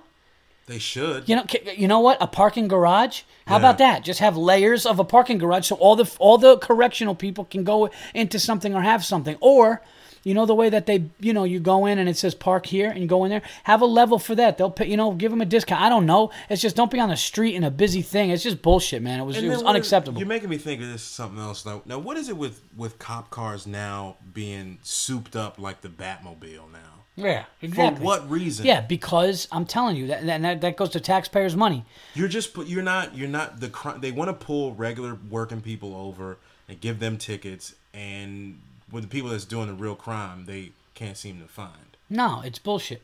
[0.68, 1.28] They should.
[1.30, 1.45] You know,
[1.76, 2.18] you know what?
[2.22, 3.22] A parking garage.
[3.47, 3.59] How Yeah.
[3.59, 4.03] about that?
[4.03, 7.63] Just have layers of a parking garage so all the all the correctional people can
[7.63, 9.38] go into something or have something.
[9.39, 9.82] Or,
[10.26, 12.65] you know, the way that they, you know, you go in and it says park
[12.65, 13.43] here and you go in there.
[13.63, 14.57] Have a level for that.
[14.57, 15.82] They'll pay, you know, give them a discount.
[15.82, 16.32] I don't know.
[16.49, 18.32] It's just don't be on the street in a busy thing.
[18.32, 19.22] It's just bullshit, man.
[19.22, 20.20] It was it was what is- unacceptable.
[20.20, 21.82] you're making me think of this something else now.
[21.86, 26.74] Now, what is it with with cop cars now being souped up like the Batmobile
[26.74, 26.97] now?
[27.18, 27.99] Yeah, exactly.
[27.99, 28.65] For what reason?
[28.65, 31.84] Yeah, because I'm telling you that that, that goes to taxpayers' money.
[32.13, 32.68] You're just put.
[32.68, 33.15] You're not.
[33.18, 33.68] You're not the.
[33.68, 36.38] cri- They want to pull regular working people over
[36.70, 38.59] and give them tickets, and
[38.91, 41.97] with the people that's doing the real crime, they can't seem to find.
[42.09, 43.01] No, it's bullshit.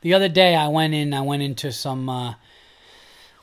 [0.00, 2.34] The other day I went in I went into some uh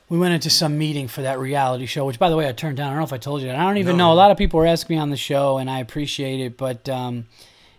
[0.08, 2.76] we went into some meeting for that reality show, which by the way I turned
[2.76, 2.86] down.
[2.88, 3.56] I don't know if I told you that.
[3.56, 4.08] I don't even No.
[4.08, 4.12] know.
[4.12, 6.88] A lot of people were asking me on the show and I appreciate it, but
[6.88, 7.26] um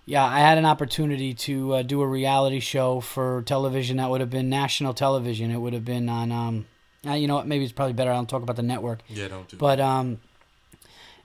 [0.05, 4.21] yeah, I had an opportunity to uh, do a reality show for television that would
[4.21, 5.51] have been national television.
[5.51, 6.65] It would have been on um
[7.05, 8.99] uh, you know what, maybe it's probably better I don't talk about the network.
[9.07, 9.57] Yeah, don't do.
[9.57, 10.19] But um,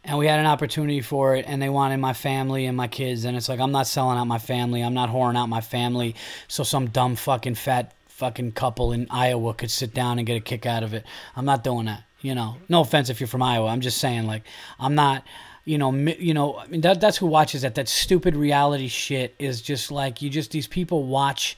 [0.04, 3.24] and we had an opportunity for it, and they wanted my family and my kids,
[3.24, 6.14] and it's like I'm not selling out my family, I'm not whoring out my family,
[6.48, 10.40] so some dumb fucking fat fucking couple in Iowa could sit down and get a
[10.40, 11.04] kick out of it.
[11.34, 12.04] I'm not doing that.
[12.20, 13.68] You know, no offense if you're from Iowa.
[13.68, 14.42] I'm just saying, like,
[14.78, 15.24] I'm not.
[15.64, 16.58] You know, you know.
[16.58, 17.74] I mean, that that's who watches that.
[17.74, 20.30] That stupid reality shit is just like you.
[20.30, 21.56] Just these people watch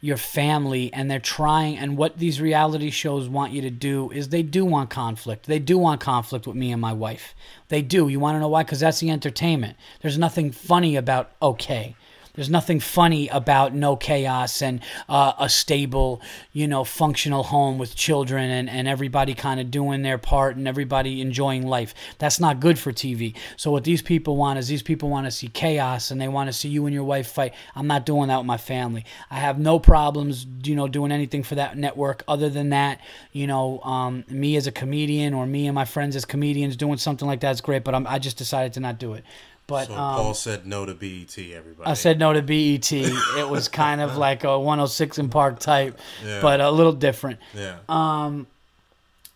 [0.00, 4.28] your family and they're trying and what these reality shows want you to do is
[4.28, 7.34] they do want conflict they do want conflict with me and my wife
[7.68, 11.32] they do you want to know why because that's the entertainment there's nothing funny about
[11.40, 11.96] okay
[12.36, 16.20] there's nothing funny about no chaos and uh, a stable,
[16.52, 20.68] you know, functional home with children and, and everybody kind of doing their part and
[20.68, 21.94] everybody enjoying life.
[22.18, 23.34] That's not good for TV.
[23.56, 26.48] So what these people want is these people want to see chaos and they want
[26.48, 27.54] to see you and your wife fight.
[27.74, 29.04] I'm not doing that with my family.
[29.30, 33.00] I have no problems, you know, doing anything for that network other than that.
[33.32, 36.98] You know, um, me as a comedian or me and my friends as comedians doing
[36.98, 37.82] something like that is great.
[37.82, 39.24] But I'm, I just decided to not do it.
[39.66, 41.36] But so um, Paul said no to BET.
[41.38, 41.90] Everybody.
[41.90, 42.92] I said no to BET.
[42.92, 46.40] It was kind of like a 106 in Park type, Yeah.
[46.40, 47.40] but a little different.
[47.54, 47.78] Yeah.
[47.88, 48.46] Um,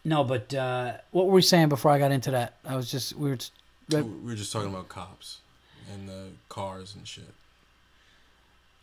[0.04, 2.54] No, but uh, what were we saying before I got into that?
[2.64, 3.36] I was just we were.
[3.36, 3.50] t-
[3.90, 5.38] we were just talking about cops
[5.92, 7.34] and the cars and shit.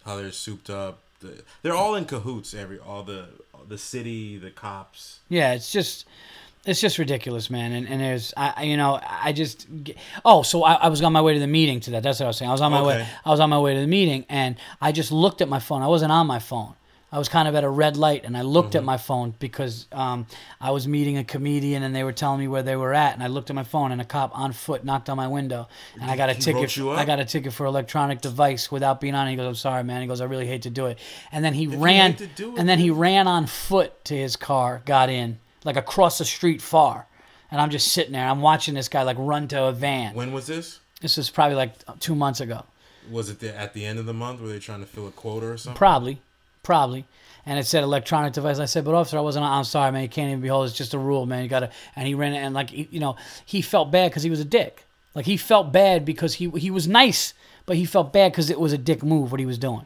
[0.06, 1.00] How they're souped up.
[1.22, 2.54] The, they're all in cahoots.
[2.54, 3.26] Every all the
[3.68, 5.20] the city, the cops.
[5.30, 6.06] Yeah, it's just
[6.68, 7.72] it's just ridiculous, man.
[7.72, 9.68] And and there's I you know I just
[10.26, 12.04] oh so I, I was on my way to the meeting to that.
[12.04, 12.50] That's what I was saying.
[12.50, 13.08] I was on my way.
[13.26, 15.82] I was on my way to the meeting, and I just looked at my phone.
[15.82, 16.74] I wasn't on my phone.
[17.10, 18.78] I was kind of at a red light, and I looked Mm-hmm.
[18.80, 20.28] at my phone because um,
[20.60, 23.14] I was meeting a comedian, and they were telling me where they were at.
[23.14, 25.70] And I looked at my phone, and a cop on foot knocked on my window,
[26.02, 26.78] and I got a ticket.
[26.78, 29.26] I got a ticket for electronic device without being on.
[29.26, 29.32] it.
[29.32, 31.00] He goes, "I'm sorry, man." He goes, "I really hate to do it."
[31.32, 34.14] And then he you ran, to do it, and then he ran on foot to
[34.18, 37.06] his car, got in like across the street far,
[37.52, 38.28] and I'm just sitting there.
[38.28, 40.14] I'm watching this guy like run to a van.
[40.16, 40.80] When was this?
[41.02, 42.64] This was probably like two months ago,
[43.12, 44.42] Was it the, at the end of the month?
[44.42, 45.78] Were they trying to fill a quota or something?
[45.78, 46.22] probably,
[46.64, 47.06] probably.
[47.46, 48.60] And it said electronic device.
[48.60, 49.46] I said, but officer, I wasn't.
[49.46, 50.02] I'm sorry, man.
[50.02, 50.68] You can't even behold.
[50.68, 51.44] It's just a rule, man.
[51.44, 51.70] You gotta.
[51.96, 54.46] And he ran and like he- you know he felt bad because he was a
[54.46, 54.86] dick.
[55.16, 57.34] Like he felt bad because he he was nice,
[57.66, 59.86] but he felt bad because it was a dick move what he was doing.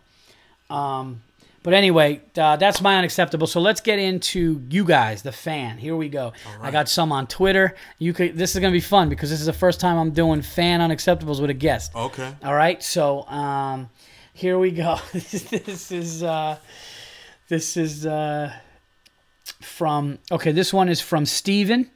[0.70, 1.22] Um,
[1.64, 3.46] but anyway, uh, that's my unacceptable.
[3.46, 5.78] So let's get into you guys, the fan.
[5.78, 6.34] Here we go.
[6.60, 7.76] I got some on Twitter.
[8.00, 8.36] You could.
[8.36, 11.40] This is gonna be fun because this is the first time I'm doing fan unacceptables
[11.40, 11.94] with a guest.
[11.96, 12.34] Okay.
[12.44, 13.90] All right, so um,
[14.34, 14.98] here we go.
[15.14, 16.58] this is uh,
[17.48, 18.52] this is uh,
[19.62, 20.52] from okay.
[20.52, 21.90] This one is from Steven.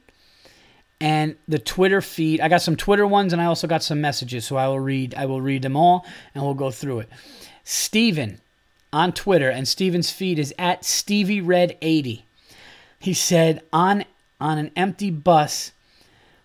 [0.98, 4.46] And the Twitter feed, I got some Twitter ones, and I also got some messages.
[4.46, 7.10] So I will read, I will read them all, and we'll go through it.
[7.64, 8.40] Steven
[8.96, 12.24] on Twitter, and Steven's feed is at Stevie Red eighty.
[12.98, 14.06] He said on
[14.40, 15.72] on an empty bus,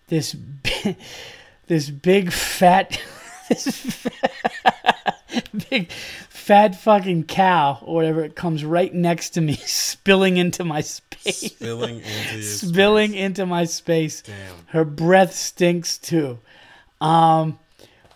[0.09, 0.97] this bi-
[1.67, 2.99] this big fat
[3.49, 4.05] this
[5.69, 5.89] big
[6.27, 11.53] fat fucking cow or whatever it comes right next to me, spilling into my space.
[11.53, 14.23] Spilling into your spilling into my space.
[14.23, 14.35] Damn.
[14.67, 16.39] Her breath stinks too.
[16.99, 17.59] Um,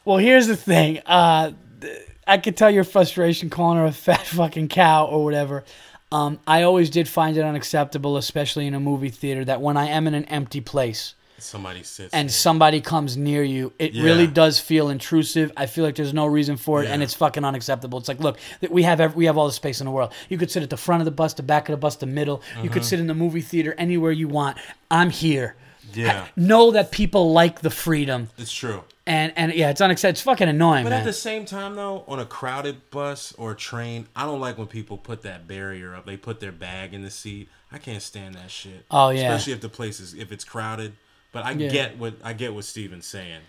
[0.03, 0.99] well, here's the thing.
[1.05, 5.63] Uh, th- I could tell your frustration calling her a fat fucking cow or whatever.
[6.11, 9.87] Um, I always did find it unacceptable, especially in a movie theater, that when I
[9.87, 12.33] am in an empty place Somebody sits and there.
[12.33, 14.03] somebody comes near you, it Yeah.
[14.03, 15.51] really does feel intrusive.
[15.57, 17.99] I feel like there's no reason for it, and it's fucking unacceptable.
[17.99, 18.37] It's like, look,
[18.69, 20.13] we have ev- we have all the space in the world.
[20.29, 22.05] You could sit at the front of the bus, the back of the bus, the
[22.05, 22.41] middle.
[22.55, 22.73] You Mm-hmm.
[22.73, 24.57] could sit in the movie theater anywhere you want.
[24.89, 25.55] I'm here.
[25.93, 28.83] Yeah, Know that people like the freedom, it's true.
[29.07, 30.11] And and yeah, it's unacceptable.
[30.11, 30.99] It's fucking annoying, But man.
[30.99, 34.67] at the same time, though, on a crowded bus or train, I don't like when
[34.67, 36.05] people put that barrier up.
[36.05, 37.49] They put their bag in the seat.
[37.71, 38.85] I can't stand that shit.
[38.89, 39.21] Oh, yeah.
[39.33, 40.93] especially if the place is if it's crowded.
[41.31, 41.69] But I Yeah.
[41.69, 43.41] get what I get what Steven's saying.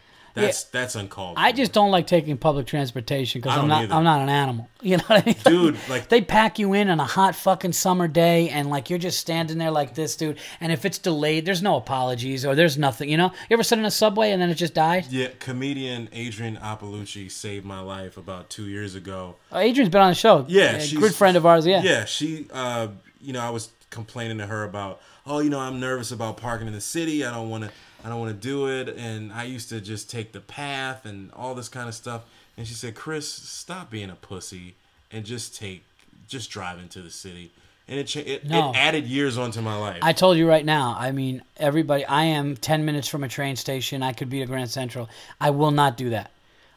[0.43, 1.35] That's that's uncalled.
[1.39, 3.95] I just don't like taking public transportation because I'm don't either.
[3.95, 4.69] I'm not an animal.
[4.83, 5.37] You know what I mean?
[5.45, 9.01] Dude, like- they pack you in on a hot fucking summer day and like you're
[9.01, 10.39] just standing there like this, dude.
[10.61, 13.09] And if it's delayed, there's no apologies or there's nothing.
[13.09, 13.33] You know?
[13.51, 15.07] You ever sit in a subway and then it just died?
[15.11, 15.29] yeah.
[15.41, 19.37] Comedian Adrienne Iapalucci saved my life about two years ago.
[19.51, 20.45] Oh, Adrienne's been on the show.
[20.47, 21.67] Yeah, a good friend of ours.
[21.67, 21.83] Yeah.
[21.83, 22.89] Yeah, she, uh,
[23.21, 26.67] you know, I was complaining to her about, oh, you know, I'm nervous about parking
[26.69, 27.25] in the city.
[27.25, 27.71] I don't want to,
[28.07, 31.33] I don't want to do it, and I used to just take the path and
[31.33, 32.23] all this kind of stuff.
[32.57, 34.77] And she said, Chris, stop being a pussy
[35.11, 35.83] and just take,
[36.29, 37.51] just drive into the city.
[37.89, 38.71] And it it, No.
[38.71, 39.99] it added years onto my life.
[40.03, 40.97] I told you right now.
[40.97, 42.05] I mean, everybody.
[42.05, 44.05] I am ten minutes from a train station.
[44.05, 45.09] I could be to Grand Central.
[45.41, 46.31] I will not do that.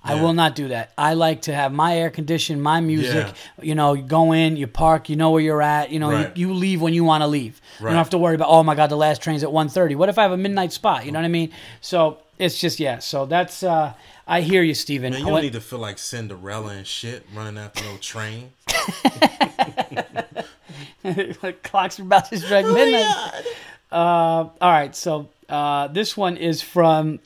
[0.03, 0.21] I Yeah.
[0.21, 0.91] will not do that.
[0.97, 3.27] I like to have my air conditioned, my music.
[3.27, 3.63] Yeah.
[3.63, 5.91] You know, you go in, you park, you know where you're at.
[5.91, 6.35] You know, Right.
[6.37, 7.59] you, you leave when you want to leave.
[7.79, 8.47] You don't have to worry about.
[8.49, 9.95] Oh my God, the last train's at 1.30.
[9.95, 11.05] What if I have a midnight spot?
[11.05, 11.51] You know what I mean?
[11.81, 12.99] So it's just yeah.
[12.99, 13.63] So that's.
[13.63, 13.93] uh
[14.31, 15.11] I hear you, Steven.
[15.11, 18.51] Man, you don't need to feel like Cinderella and shit running after no train.
[21.63, 23.43] clocks are about to strike midnight.
[23.91, 27.19] Uh, all right, so uh, this one is from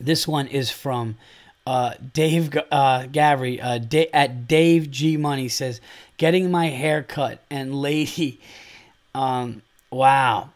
[0.00, 1.16] this one is from
[1.68, 5.82] uh, Dave uh, Gavry uh, da- at Dave G Money says,
[6.16, 8.40] "Getting my hair cut and lady,
[9.14, 10.50] um, wow."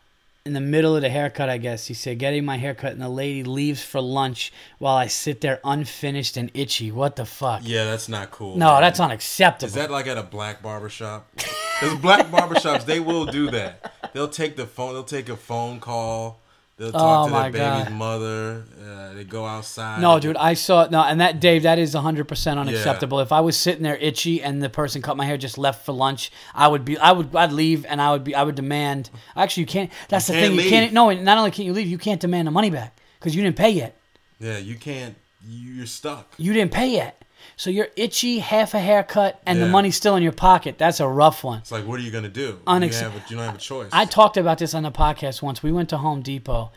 [0.44, 3.10] In the middle of the haircut, I guess he said, "Getting my haircut and the
[3.10, 6.90] lady leaves for lunch while I sit there unfinished and itchy.
[6.90, 7.60] What the fuck?
[7.62, 8.56] Yeah, that's not cool.
[8.56, 8.80] no, man.
[8.80, 9.68] that's unacceptable.
[9.68, 11.28] Is that like at a black barbershop?
[11.80, 13.92] Because black barbershops, they will do that.
[14.12, 14.92] They'll take the phone.
[14.92, 16.38] They'll take a phone call.
[16.78, 17.92] They'll talk Oh, to my their baby's God.
[17.92, 18.64] mother.
[18.82, 20.00] Uh, they go outside.
[20.00, 23.20] No, dude, I saw no, and that Dave, that is hundred percent unacceptable.
[23.20, 25.92] If I was sitting there itchy and the person cut my hair just left for
[25.92, 29.10] lunch, I would be, I would, I'd leave, and I would be, I would demand.
[29.36, 29.90] Actually, you can't.
[30.08, 30.64] That's You the can't thing.
[30.64, 30.84] You can't.
[30.86, 30.92] leave.
[30.94, 33.56] No, not only can't you leave, you can't demand the money back because you didn't
[33.56, 33.96] pay yet.
[34.40, 35.14] Yeah, you can't.
[35.46, 36.32] you- You're stuck.
[36.38, 37.22] You didn't pay yet,
[37.56, 40.78] so you're itchy, half a haircut, and the money's still in your pocket.
[40.78, 41.58] That's a rough one.
[41.58, 42.60] It's like, what are you gonna do?
[42.66, 43.90] Unex- you, have you don't have a choice.
[43.92, 45.62] I talked about this on the podcast once.
[45.62, 46.70] We went to Home Depot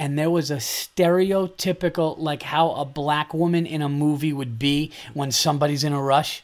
[0.00, 4.90] and there was a stereotypical like how a black woman in a movie would be
[5.12, 6.42] when somebody's in a rush.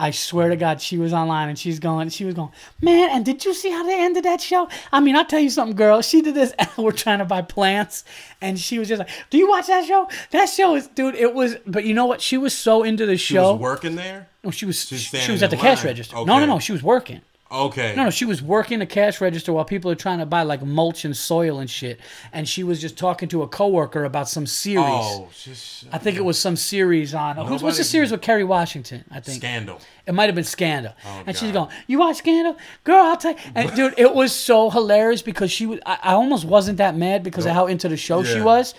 [0.00, 3.24] I swear to God, she was online and she's going, she was going, man, and
[3.24, 4.68] did you see how they ended that show?
[4.90, 6.02] I mean, I'll tell you something, girl.
[6.02, 8.04] She did this, and we're trying to buy plants,
[8.40, 10.08] and she was just like, do you watch that show?
[10.32, 12.20] That show is, dude, it was, but you know what?
[12.20, 13.52] She was so into the she show.
[13.52, 14.28] was working there.
[14.42, 15.86] No, she was, She's she, was at the in cash line.
[15.86, 16.16] register.
[16.16, 17.20] No, no, no, she was working.
[17.54, 17.94] Okay.
[17.94, 20.62] No, no, she was working the cash register while people are trying to buy like
[20.62, 22.00] mulch and soil and shit.
[22.32, 24.84] And she was just talking to a coworker about some series.
[24.86, 27.36] Oh, just I think it was some series on.
[27.36, 29.04] Who's, what's the series with Kerry Washington?
[29.10, 29.80] I think scandal.
[30.06, 30.94] it might have been Scandal.
[31.06, 33.04] Oh, and she's going, "You watch Scandal, girl?
[33.04, 35.78] I'll tell you." And dude, it was so hilarious because she was.
[35.86, 38.74] I, I almost wasn't that mad because of how into the show she was,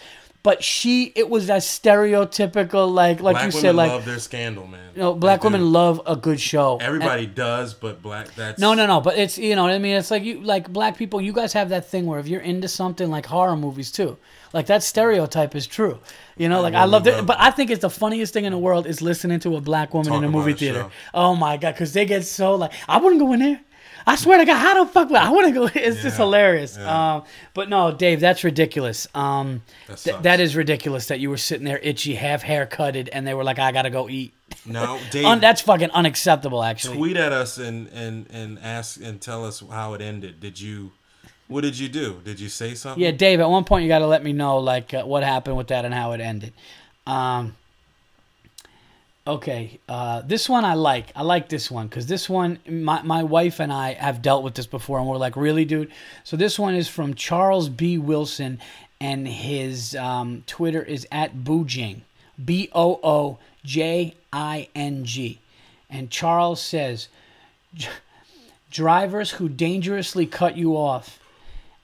[0.46, 4.68] but she it was that stereotypical like like Black you said like love their scandal,
[4.68, 4.92] man.
[4.94, 5.54] you know black They do.
[5.54, 6.78] women love a good show.
[6.80, 8.34] Everybody does, but black.
[8.36, 9.02] That's No, no, no.
[9.02, 9.96] But it's you know what I mean.
[9.98, 11.20] It's like you like black people.
[11.20, 14.18] You guys have that thing where if you're into something like horror movies too,
[14.54, 16.00] like that stereotype is true.
[16.38, 17.26] You know, like I really love it.
[17.26, 19.94] But I think it's the funniest thing in the world is listening to a black
[19.96, 20.82] woman Talk in a movie theater.
[20.82, 20.92] show.
[21.14, 23.62] Oh my god, because they get so like I wouldn't go in there.
[24.08, 25.66] I swear to God, how the fuck would I want to go?
[25.76, 26.78] It's just hilarious.
[26.78, 27.16] yeah.
[27.16, 29.08] Um, but no, Dave, that's ridiculous.
[29.16, 33.26] Um, That th- that is ridiculous that you were sitting there itchy, half haircutted, and
[33.26, 34.34] they were like, "I gotta go eat."
[34.66, 35.26] No, Dave.
[35.26, 36.98] Un- that's fucking unacceptable, actually.
[36.98, 40.40] tweet at us and and and ask and tell us how it ended.
[40.40, 40.92] Did you?
[41.48, 42.22] What did you do?
[42.24, 43.02] Did you say something?
[43.04, 43.40] Yeah, Dave.
[43.40, 45.86] At one point, you got to let me know like uh, what happened with that
[45.86, 46.54] and how it ended.
[47.08, 47.56] Um,
[49.28, 51.12] okay, uh, this one I like.
[51.16, 54.56] I like this one because this one, my my wife and I have dealt with
[54.56, 55.92] this before, and we're like, really, dude.
[56.24, 57.98] So this one is from Charles B.
[57.98, 58.60] Wilson,
[59.00, 62.02] and his um, Twitter is at Boojing,
[62.44, 65.40] B O O J I N G.
[65.90, 67.08] and Charles says,
[68.70, 71.20] "Drivers who dangerously cut you off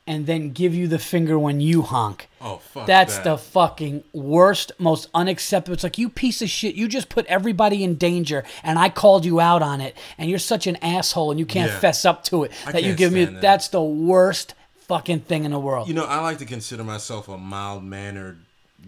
[0.08, 2.88] and then give you the finger when you honk." Oh fuck.
[2.88, 3.24] That's that.
[3.24, 5.74] the fucking worst, most unacceptable.
[5.74, 6.76] It's like you piece of shit.
[6.76, 10.39] You just put everybody in danger, and I called you out on it, and you're
[10.39, 11.80] such an asshole, and you can't Yeah.
[11.80, 12.52] fess up to it.
[12.66, 13.26] I that you give me.
[13.26, 13.41] that.
[13.41, 14.54] That's the worst
[14.88, 15.88] fucking thing in the world.
[15.88, 18.39] You know, I like to consider myself a mild mannered,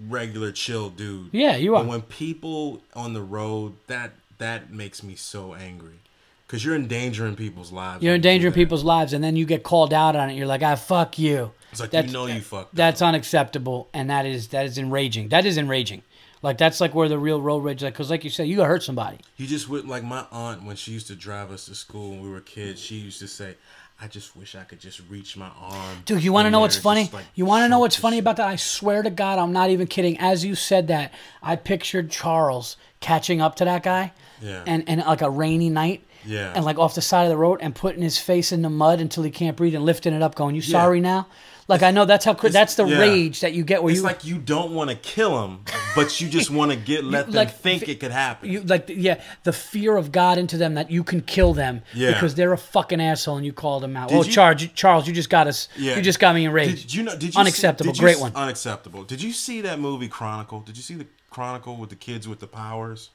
[0.09, 1.29] regular, chill dude.
[1.31, 1.83] Yeah, you are.
[1.83, 5.99] But when people on the road, that that makes me so angry,
[6.47, 8.03] because you're endangering people's lives.
[8.03, 10.33] You're when you endangering people's lives, and then you get called out on it.
[10.35, 12.75] You're like, "Ah, fuck you." It's like That's- you know you fucked.
[12.75, 15.29] That's unacceptable, and that is that is enraging.
[15.29, 16.03] That is enraging.
[16.41, 18.83] Like that's like where the real road rage, like, because like you said, you hurt
[18.83, 19.17] somebody.
[19.37, 22.21] You just would like my aunt when she used to drive us to school when
[22.21, 22.81] we were kids.
[22.81, 23.55] She used to say,
[24.01, 26.75] "I just wish I could just reach my arm." Dude, you want to know what's
[26.77, 27.09] funny?
[27.13, 28.47] like, you want to know what's funny shit." about that?
[28.47, 30.19] I swear to God, I'm not even kidding.
[30.19, 34.63] As you said that, I pictured Charles catching up to that guy, Yeah.
[34.67, 36.53] and and like a rainy night, Yeah.
[36.55, 38.99] and like off the side of the road, and putting his face in the mud
[39.01, 41.27] until he can't breathe, and lifting it up, going, "You sorry now?"
[41.69, 42.99] Like I know that's how that's the yeah.
[42.99, 45.59] rage that you get where It's you like you don't want to kill him,
[45.95, 48.49] but you just want to get let them like, think f- it could happen.
[48.49, 52.11] you like yeah the fear of God into them that you can kill them Yeah.
[52.13, 54.09] because they're a fucking asshole and you called them out.
[54.09, 55.69] Did oh, you- Charles, Charles, you just got us.
[55.77, 55.95] Yeah.
[55.95, 56.81] You just got me enraged.
[56.81, 57.15] Did you know?
[57.15, 57.93] Did you Unacceptable.
[57.93, 58.35] See, did you Great one.
[58.35, 59.03] Unacceptable.
[59.05, 60.59] Did you see that movie Chronicle?
[60.59, 63.09] Did you see the Chronicle with the kids with the powers?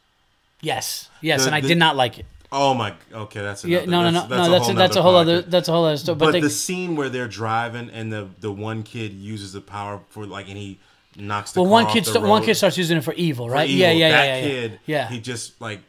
[0.62, 2.26] yes, yes, The- and I the- did not like it.
[2.50, 2.94] Oh my.
[3.12, 4.36] Okay, that's Yeah, another, no, no, no, that's, no.
[4.36, 5.42] That's, That's a that's a whole other.
[5.42, 6.16] That's a whole other story.
[6.16, 9.60] But, But they, the scene where they're driving and the the one kid uses the
[9.60, 10.78] power for like and he
[11.16, 13.12] knocks the well, car one off kid, the st- one kid starts using it for
[13.14, 13.68] evil, for right?
[13.68, 13.80] evil.
[13.80, 15.08] Yeah, yeah, that yeah, yeah, kid, yeah.
[15.08, 15.80] he just like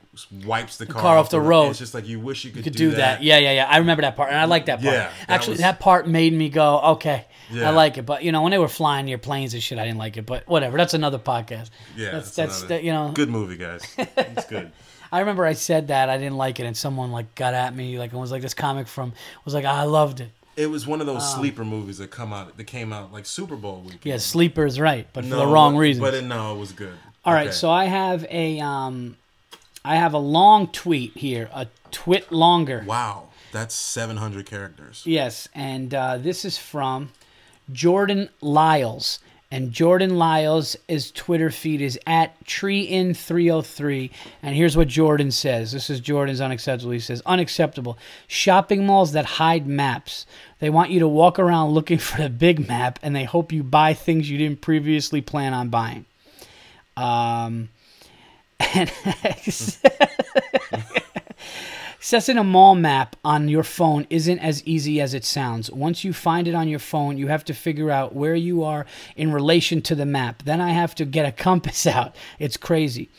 [0.43, 1.70] wipes the car, car off the road.
[1.70, 3.24] It's just like you wish you could, could do that.
[3.24, 3.66] Yeah, yeah, yeah.
[3.70, 4.93] I remember that part, and I like that part.
[4.93, 7.70] Yeah, that Actually, was- that part made me go, okay, Yeah.
[7.70, 8.05] I like it.
[8.05, 10.26] But you know, when they were flying near planes and shit, I didn't like it.
[10.26, 11.70] But whatever, that's another podcast.
[11.95, 13.12] Yeah, that's it's that's another- that, you know.
[13.14, 13.82] Good movie, guys.
[13.97, 14.72] It's good.
[15.12, 17.97] I remember I said that I didn't like it, and someone like got at me,
[17.99, 19.14] like it was like this comic from
[19.45, 20.32] was like I loved it.
[20.55, 23.55] It was one of those sleeper movies that come out that came out like Super
[23.55, 23.93] Bowl week.
[23.93, 26.01] Um, Yeah, sleepers, right, but for the wrong but- reasons.
[26.05, 26.93] But it, no, it was good.
[27.26, 27.55] All right, Okay.
[27.55, 29.16] so I have a um,
[29.86, 32.86] I have a long tweet here, a TwitLonger.
[32.86, 35.03] wow, that's seven hundred characters.
[35.05, 37.12] Yes, and uh, this is from
[37.72, 39.20] Jordan Lyles.
[39.52, 44.12] And Jordan Lyles' his Twitter feed is at TreeIn303.
[44.43, 45.72] And here's what Jordan says.
[45.72, 46.91] This is Jordan's unacceptable.
[46.91, 47.97] He says, Unacceptable.
[48.28, 50.28] Shopping malls that hide maps.
[50.60, 53.64] They want you to walk around looking for the big map and they hope you
[53.64, 56.06] buy things you didn't previously plan on buying.
[56.95, 57.70] Um,
[58.60, 58.91] and
[62.00, 65.70] Accessing a mall map on your phone isn't as easy as it sounds.
[65.70, 68.86] Once you find it on your phone, you have to figure out where you are
[69.18, 70.43] in relation to the map.
[70.43, 72.16] Then I have to get a compass out.
[72.39, 73.10] It's crazy.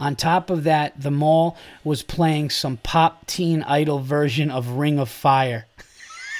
[0.00, 4.98] On top of that, the mall was playing some pop teen idol version of Ring
[4.98, 5.66] of Fire.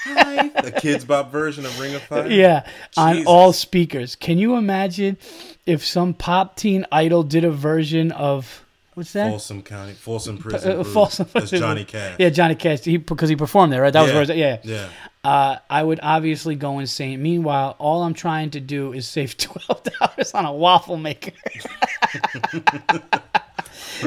[0.05, 2.27] the Kidz Bop version of Ring of Fire.
[2.27, 2.67] Yeah,
[2.97, 4.15] on all speakers.
[4.15, 5.17] Can you imagine
[5.65, 8.62] if some pop teen idol did a version of
[8.95, 9.29] what's that?
[9.29, 10.79] Folsom County, Folsom Prison.
[10.79, 10.83] Uh.
[10.83, 12.15] Folsom- That's Johnny Cash.
[12.19, 12.81] Yeah, Johnny Cash.
[12.81, 13.93] He because he performed there, right?
[13.93, 14.37] That was where.
[14.37, 14.59] Yeah.
[14.63, 14.89] Yeah.
[15.23, 17.21] Uh, I would obviously go insane.
[17.23, 21.31] Meanwhile, all I'm trying to do is save twelve dollars on a waffle maker.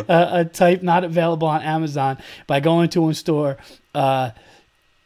[0.08, 3.56] uh, a type not available on Amazon by going to a store.
[3.94, 4.30] Uh,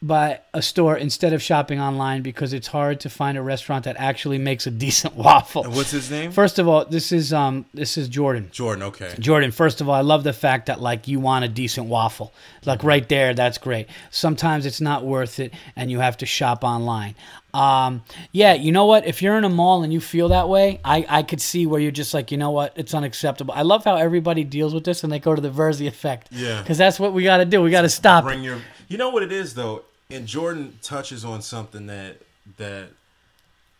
[0.03, 3.95] by a store instead of shopping online because it's hard to find a restaurant that
[3.97, 5.63] actually makes a decent waffle.
[5.63, 6.31] And what's his name?
[6.31, 8.49] First of all, this is um this is Jordan.
[8.51, 8.83] Jordan.
[8.83, 9.13] Okay.
[9.19, 12.33] Jordan, first of all, I love the fact that like you want a decent waffle.
[12.65, 13.87] Like right there, that's great.
[14.09, 17.15] Sometimes it's not worth it and you have to shop online.
[17.53, 19.05] Um, yeah, you know what?
[19.05, 21.81] If you're in a mall and you feel that way, I, I could see where
[21.81, 22.73] you're just like, you know what?
[22.75, 23.53] It's unacceptable.
[23.53, 26.29] I love how everybody deals with this and they go to the Virzi effect.
[26.31, 26.61] Yeah.
[26.61, 27.61] Because that's what we got to do.
[27.61, 28.23] We got to stop.
[28.23, 28.59] Bring your.
[28.87, 32.17] You know what it is though, and Jordan touches on something that
[32.57, 32.89] that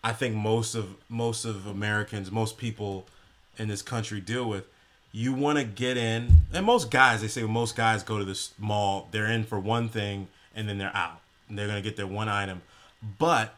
[0.04, 3.06] I think most of most of Americans, most people
[3.58, 4.66] in this country deal with.
[5.14, 8.54] You want to get in, and most guys, they say most guys go to this
[8.58, 9.10] mall.
[9.12, 11.20] They're in for one thing, and then they're out.
[11.50, 12.62] And they're gonna get their one item,
[13.20, 13.54] but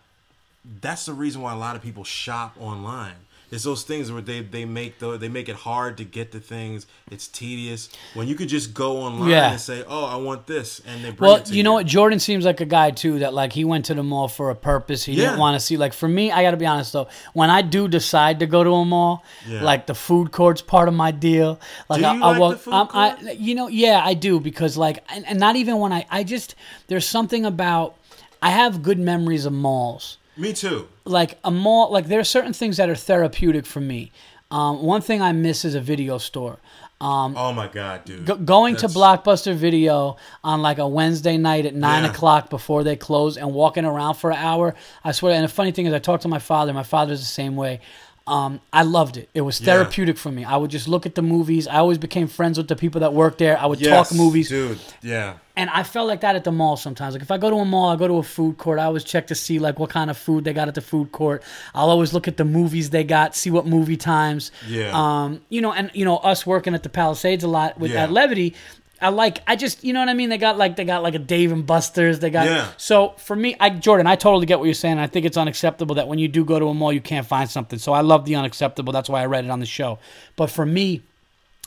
[0.82, 3.14] that's the reason why a lot of people shop online.
[3.54, 6.40] It's those things where they, they make the they make it hard to get the
[6.40, 6.88] things.
[7.12, 9.52] It's tedious when you could just go online Yeah.
[9.52, 11.86] and say, "Oh, I want this," and they bring Well, it to you know what?
[11.86, 14.56] Jordan seems like a guy too that like he went to the mall for a
[14.56, 15.04] purpose.
[15.06, 15.26] He Yeah.
[15.26, 17.08] didn't want to see like for me, I got to be honest though.
[17.34, 19.64] When I do decide to go to a mall, Yeah.
[19.64, 21.60] like the food court's part of my deal.
[21.90, 23.36] Like Do I, you I like walk, the food I'm- I, court?
[23.38, 26.56] you know, yeah, I do because like, and, and not even when I, I just
[26.88, 27.96] there's something about
[28.42, 30.88] I have good memories of malls Me too.
[31.06, 34.12] like a mall like there are certain things that are therapeutic for me
[34.52, 36.58] Um, one thing I miss is a video store.
[37.02, 38.26] Um, Oh my god, dude.
[38.26, 42.12] Go- going That's- to Blockbuster Video on like a Wednesday night at nine Yeah.
[42.12, 44.76] o'clock before they close and walking around for an hour.
[45.04, 45.34] I swear.
[45.34, 46.72] And the funny thing is, I talked to my father.
[46.72, 47.80] My father's the same way.
[48.26, 49.30] Um, I loved it.
[49.34, 49.66] It was Yeah.
[49.74, 50.46] therapeutic for me.
[50.46, 51.68] I would just look at the movies.
[51.68, 53.60] I always became friends with the people that worked there.
[53.60, 54.48] I would Yes, talk movies.
[54.48, 54.80] dude.
[55.02, 55.34] Yeah.
[55.58, 57.14] And I felt like that at the mall sometimes.
[57.16, 58.80] Like if I go to a mall, I go to a food court.
[58.80, 61.12] I always check to see like what kind of food they got at the food
[61.12, 61.44] court.
[61.76, 64.52] I'll always look at the movies they got, see what movie times.
[64.70, 64.92] Yeah.
[64.94, 68.04] Um, you know, and you know, us working at the Palisades a lot with Yeah.
[68.04, 68.56] at Levity.
[69.04, 69.40] I like.
[69.46, 70.30] I just, you know what I mean.
[70.30, 72.20] They got like they got like a Dave and Buster's.
[72.20, 72.46] They got.
[72.46, 72.70] Yeah.
[72.78, 74.98] So for me, I Jordan, I totally get what you're saying.
[74.98, 77.50] I think it's unacceptable that when you do go to a mall, you can't find
[77.50, 77.78] something.
[77.80, 78.94] So I love the unacceptable.
[78.94, 80.00] That's why I read it on the show.
[80.36, 81.02] But for me,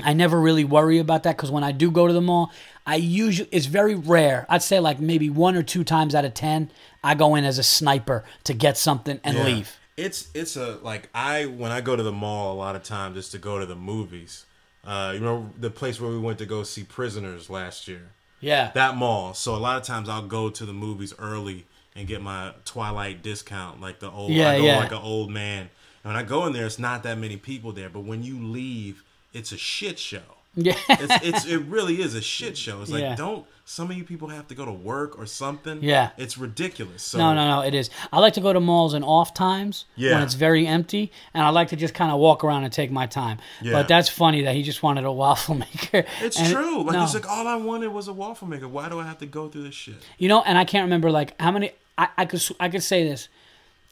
[0.02, 2.52] I never really worry about that because when I do go to the mall,
[2.86, 4.46] I usually it's very rare.
[4.48, 6.70] I'd say like maybe one or two times out of ten,
[7.04, 9.44] I go in as a sniper to get something and Yeah.
[9.44, 9.76] leave.
[9.96, 13.16] It's it's a like I when I go to the mall a lot of times
[13.16, 14.44] just to go to the movies.
[14.86, 18.12] Uh, you know the place where we went to go see Prisoners last year.
[18.40, 18.70] Yeah.
[18.74, 19.34] That mall.
[19.34, 21.66] So a lot of times I'll go to the movies early
[21.96, 24.30] and get my Twilight discount, like the old.
[24.30, 24.78] Yeah, I go yeah.
[24.78, 25.70] like an old man.
[26.04, 27.88] And when I go in there, it's not that many people there.
[27.88, 30.35] But when you leave, it's a shit show.
[30.56, 30.74] Yeah.
[30.88, 32.80] It's, it's it really is a shit show.
[32.82, 33.14] It's like Yeah.
[33.14, 35.82] don't some of you people have to go to work or something.
[35.82, 36.10] Yeah.
[36.16, 37.02] it's ridiculous.
[37.02, 37.60] So No, no, no.
[37.62, 37.90] It is.
[38.12, 40.14] I like to go to malls in off times yeah.
[40.14, 42.90] when it's very empty, and I like to just kind of walk around and take
[42.90, 43.38] my time.
[43.60, 43.72] Yeah.
[43.72, 46.04] But that's funny that he just wanted a waffle maker.
[46.22, 46.82] It's And- true.
[46.84, 47.04] Like no.
[47.04, 48.68] it's like all I wanted was a waffle maker.
[48.68, 49.96] Why do I have to go through this shit?
[50.18, 51.72] You know, and I can't remember like how many.
[51.98, 53.28] I, I could I could say this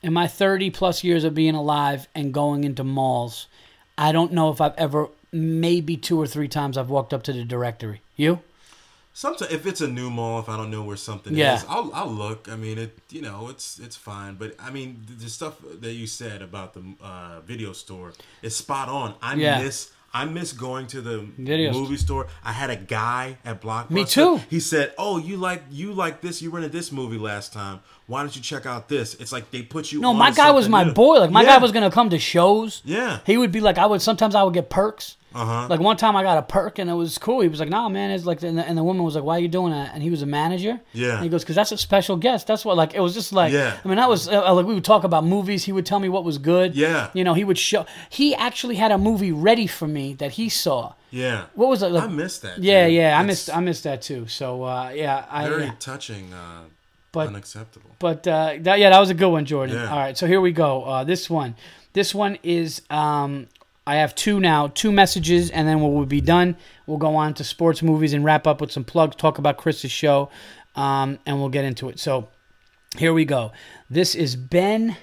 [0.02, 3.48] in my thirty plus years of being alive and going into malls.
[3.96, 7.32] I don't know if I've ever maybe two or three times I've walked up to
[7.32, 8.00] the directory.
[8.16, 8.40] You?
[9.12, 11.56] Sometimes if it's a new mall, if I don't know where something Yeah.
[11.56, 12.48] is, I'll I'll look.
[12.50, 14.34] I mean, it you know it's it's fine.
[14.34, 18.12] But I mean, the, the stuff that you said about the uh, video store
[18.42, 19.14] is spot on.
[19.22, 19.62] I Yeah.
[19.62, 19.90] miss.
[20.16, 22.28] I miss going to the movie store.
[22.44, 23.90] I had a guy at Blockbuster.
[23.90, 24.36] Me too.
[24.48, 26.40] He said, "Oh, you like you like this?
[26.42, 27.80] You rented this movie last time.
[28.06, 30.00] Why don't you check out this?" It's like they put you.
[30.00, 30.92] No, my guy was my new.
[30.92, 31.18] boy.
[31.18, 31.56] Like my Yeah.
[31.56, 32.80] guy was gonna come to shows.
[32.84, 33.18] Yeah.
[33.26, 35.16] He would be like, I would sometimes I would get perks.
[35.34, 35.66] Uh huh.
[35.68, 37.40] Like one time I got a perk and it was cool.
[37.40, 39.36] He was like, "Nah, man." It's like, and the, and the woman was like, "Why
[39.36, 40.80] are you doing that?" And he was a manager.
[40.92, 41.14] Yeah.
[41.14, 42.46] And he goes, "Cause that's a special guest.
[42.46, 43.52] That's what like it was just like.
[43.52, 43.76] Yeah.
[43.84, 45.64] I mean, that was uh, like we would talk about movies.
[45.64, 46.76] He would tell me what was good.
[46.76, 47.10] Yeah.
[47.14, 47.84] You know, he would show.
[48.10, 50.94] He actually had a movie ready for me that he saw.
[51.10, 51.46] Yeah.
[51.54, 51.88] What was it?
[51.88, 52.58] Like, I missed that.
[52.58, 52.94] yeah, dude.
[52.94, 53.18] yeah.
[53.18, 54.26] I missed I missed that too.
[54.28, 55.48] So uh, yeah, I.
[55.48, 55.72] very yeah.
[55.80, 56.32] touching.
[56.32, 56.64] Uh,
[57.12, 57.90] But- unacceptable.
[58.00, 59.76] But uh, that, yeah, that was a good one, Jordan.
[59.76, 59.90] Yeah.
[59.90, 60.82] All right, so here we go.
[60.84, 61.54] Uh, this one,
[61.92, 62.82] this one is.
[62.90, 63.46] Um,
[63.86, 66.56] I have two now, two messages, and then we'll be done.
[66.86, 69.16] We'll go on to sports movies and wrap up with some plugs.
[69.16, 70.30] Talk about Chris's show,
[70.74, 71.98] um, and we'll get into it.
[71.98, 72.28] So
[72.96, 73.52] here we go.
[73.90, 74.96] This is Ben.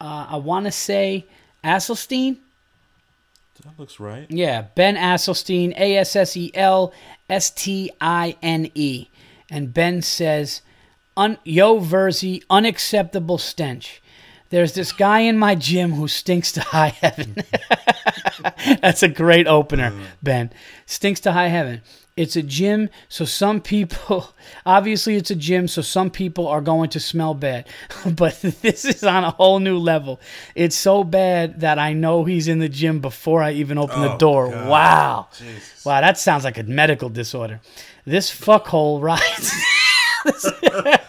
[0.00, 1.26] Uh, I want to say
[1.64, 2.38] Asselstein.
[3.64, 4.26] That looks right.
[4.30, 6.92] Yeah, Ben Asselstein, A S S E L
[7.28, 9.08] S T I N E.
[9.50, 10.62] And Ben says,
[11.16, 14.00] Un- Yo, Virzi, unacceptable stench.
[14.50, 17.36] There's this guy in my gym who stinks to high heaven.
[18.82, 20.02] That's a great opener, mm.
[20.22, 20.50] Ben.
[20.86, 21.82] Stinks to high heaven.
[22.16, 24.34] It's a gym, so some people,
[24.66, 27.68] obviously, it's a gym, so some people are going to smell bad.
[28.14, 30.20] but this is on a whole new level.
[30.56, 34.14] It's so bad that I know he's in the gym before I even open the
[34.14, 34.50] Oh, door.
[34.50, 34.68] God.
[34.68, 35.28] Wow.
[35.38, 35.84] Jesus.
[35.84, 37.60] Wow, that sounds like a medical disorder.
[38.04, 39.52] This fuckhole rides.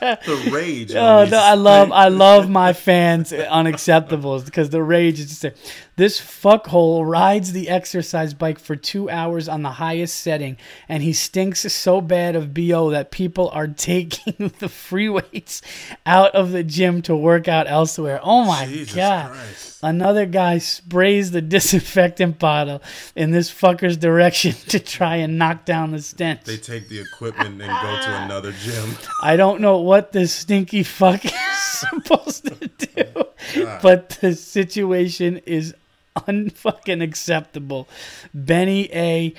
[0.01, 0.93] The rage.
[0.95, 1.91] Oh no, I love.
[1.91, 5.55] I love my fans unacceptables because the rage is just
[6.01, 10.57] this fuckhole rides the exercise bike for two hours on the highest setting,
[10.89, 15.61] and he stinks so bad of bo that people are taking the free weights
[16.03, 18.19] out of the gym to work out elsewhere.
[18.23, 19.29] Oh my Jesus god!
[19.29, 19.71] Christ.
[19.83, 22.81] Another guy sprays the disinfectant bottle
[23.15, 26.45] in this fucker's direction to try and knock down the stench.
[26.45, 28.89] They take the equipment and go to another gym.
[29.21, 31.31] I don't know what this stinky fuck is
[31.61, 33.05] supposed to do,
[33.83, 35.75] but the situation is
[36.27, 37.87] unfucking acceptable.
[38.33, 39.33] Benny A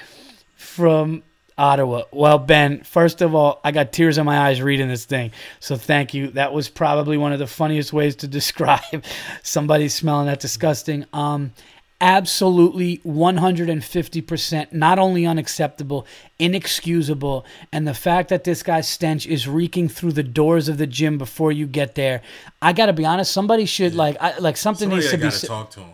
[0.56, 1.22] from
[1.58, 2.04] Ottawa.
[2.12, 5.32] Well, Ben, first of all, I got tears in my eyes reading this thing.
[5.60, 6.28] So thank you.
[6.28, 9.04] That was probably one of the funniest ways to describe
[9.42, 11.06] somebody smelling that disgusting.
[11.12, 11.52] Um
[12.00, 16.04] absolutely 150% not only unacceptable,
[16.40, 20.86] inexcusable, and the fact that this guy's stench is reeking through the doors of the
[20.86, 22.20] gym before you get there.
[22.60, 25.22] I got to be honest, somebody should like I, like something Somebody needs to be
[25.22, 25.90] got to s- talk to him.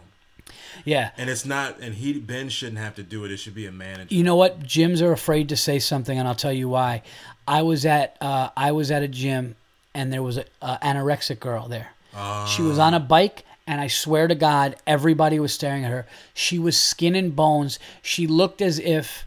[0.84, 1.10] Yeah.
[1.16, 1.80] And it's not.
[1.80, 3.30] And he Ben shouldn't have to do it.
[3.30, 4.14] It should be a manager.
[4.14, 4.60] You know what?
[4.60, 7.02] Gyms are afraid to say something, and I'll tell you why.
[7.46, 9.56] I was at uh, I was at a gym,
[9.94, 11.92] and there was an anorexic girl there.
[12.46, 16.06] she was on a bike, and I swear to God, everybody was staring at her.
[16.34, 17.78] She was skin and bones.
[18.02, 19.26] She looked as if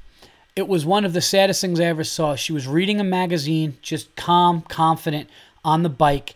[0.55, 2.35] it was one of the saddest things I ever saw.
[2.35, 5.29] She was reading a magazine, just calm, confident
[5.63, 6.35] on the bike.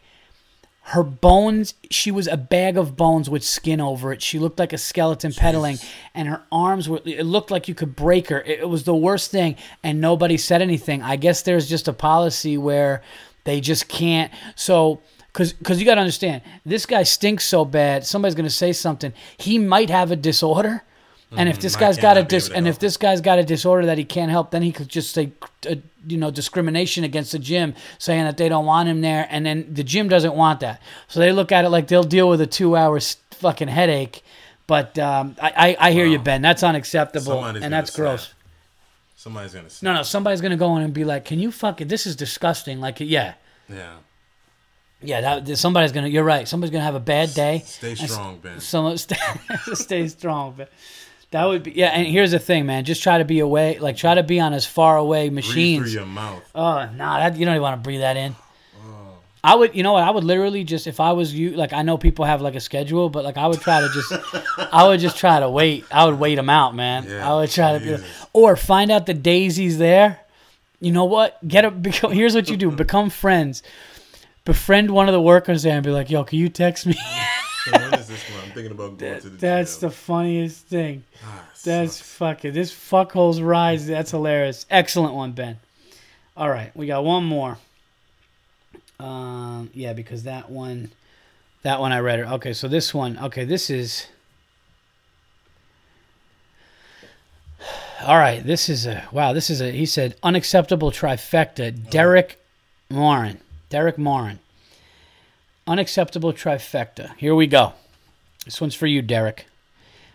[0.90, 4.22] Her bones, she was a bag of bones with skin over it.
[4.22, 5.80] She looked like a skeleton pedaling,
[6.14, 8.40] and her arms were, it looked like you could break her.
[8.42, 11.02] It, it was the worst thing, and nobody said anything.
[11.02, 13.02] I guess there's just a policy where
[13.46, 14.32] they just can't.
[14.56, 15.02] So,
[15.34, 18.06] because because you got to understand, this guy stinks so bad.
[18.06, 19.12] Somebody's gonna say something.
[19.38, 20.84] He might have a disorder,
[21.38, 23.98] and if this guy's got a dis, and if this guy's got a disorder that
[23.98, 25.32] he can't help, then he could just say,
[25.70, 25.76] uh,
[26.08, 29.74] you know, discrimination against the gym, saying that they don't want him there, and then
[29.74, 30.82] the gym doesn't want that.
[31.08, 33.00] So they look at it like they'll deal with a two-hour
[33.32, 34.24] fucking headache.
[34.68, 36.42] But um, I, I I hear you, Ben.
[36.42, 38.24] That's unacceptable, Somebody's and that's gross.
[38.24, 38.34] snap.
[39.16, 39.70] Somebody's gonna.
[39.70, 39.94] Snap.
[39.94, 41.88] No, no, somebody's gonna go in and be like, "Can you fucking?
[41.88, 43.36] This is disgusting." Like, yeah,
[43.70, 43.94] Yeah.
[45.02, 45.40] yeah.
[45.40, 46.08] That, somebody's gonna.
[46.08, 46.48] You're right.
[46.48, 47.60] Somebody's gonna have a bad day.
[47.66, 48.60] Stay strong, Ben.
[48.60, 49.16] Some stay,
[49.74, 50.72] stay strong, but
[51.32, 51.88] that would be yeah.
[51.88, 52.86] And here's the thing, man.
[52.86, 53.78] Just try to be away.
[53.80, 55.82] Like try to be on as far away machines.
[55.84, 56.44] Breathe through your mouth.
[56.56, 58.36] Oh no, that you don't even want to breathe that in.
[58.80, 59.18] Oh.
[59.44, 60.04] I would, you know what?
[60.04, 62.60] I would literally just if I was you, like I know people have like a
[62.60, 64.14] schedule, but like I would try to just,
[64.74, 65.86] I would just try to wait.
[65.92, 67.06] I would wait him out, man.
[67.08, 68.26] Yeah, I would try to be, Jesus.
[68.34, 70.20] or find out the days he's there.
[70.80, 71.46] You know what?
[71.48, 72.12] Get a become.
[72.12, 73.62] Here's what you do: become friends.
[74.46, 76.96] Befriend one of the workers there and be like, "Yo, can you text me?"
[77.66, 78.42] So when is this one?
[78.44, 79.90] I'm thinking about going to the That's gym.
[79.90, 81.04] the funniest thing.
[81.24, 82.02] Ah, That's sucks.
[82.12, 83.88] fucking this fuckhole's rise.
[83.88, 84.66] That's hilarious.
[84.70, 85.58] Excellent one, Ben.
[86.38, 87.58] All right, we got one more.
[89.00, 90.92] Um, yeah, because that one,
[91.64, 92.28] that one I read it.
[92.28, 93.18] Okay, so this one.
[93.18, 94.08] Okay, this is.
[98.06, 99.34] All right, this is a wow.
[99.34, 101.90] This is a he said unacceptable trifecta.
[101.90, 102.40] Derek
[102.92, 103.40] Morin.
[103.70, 104.40] Derek Morin.
[105.68, 107.16] Unacceptable trifecta.
[107.18, 107.74] Here we go.
[108.46, 109.48] This one's for you, Derek.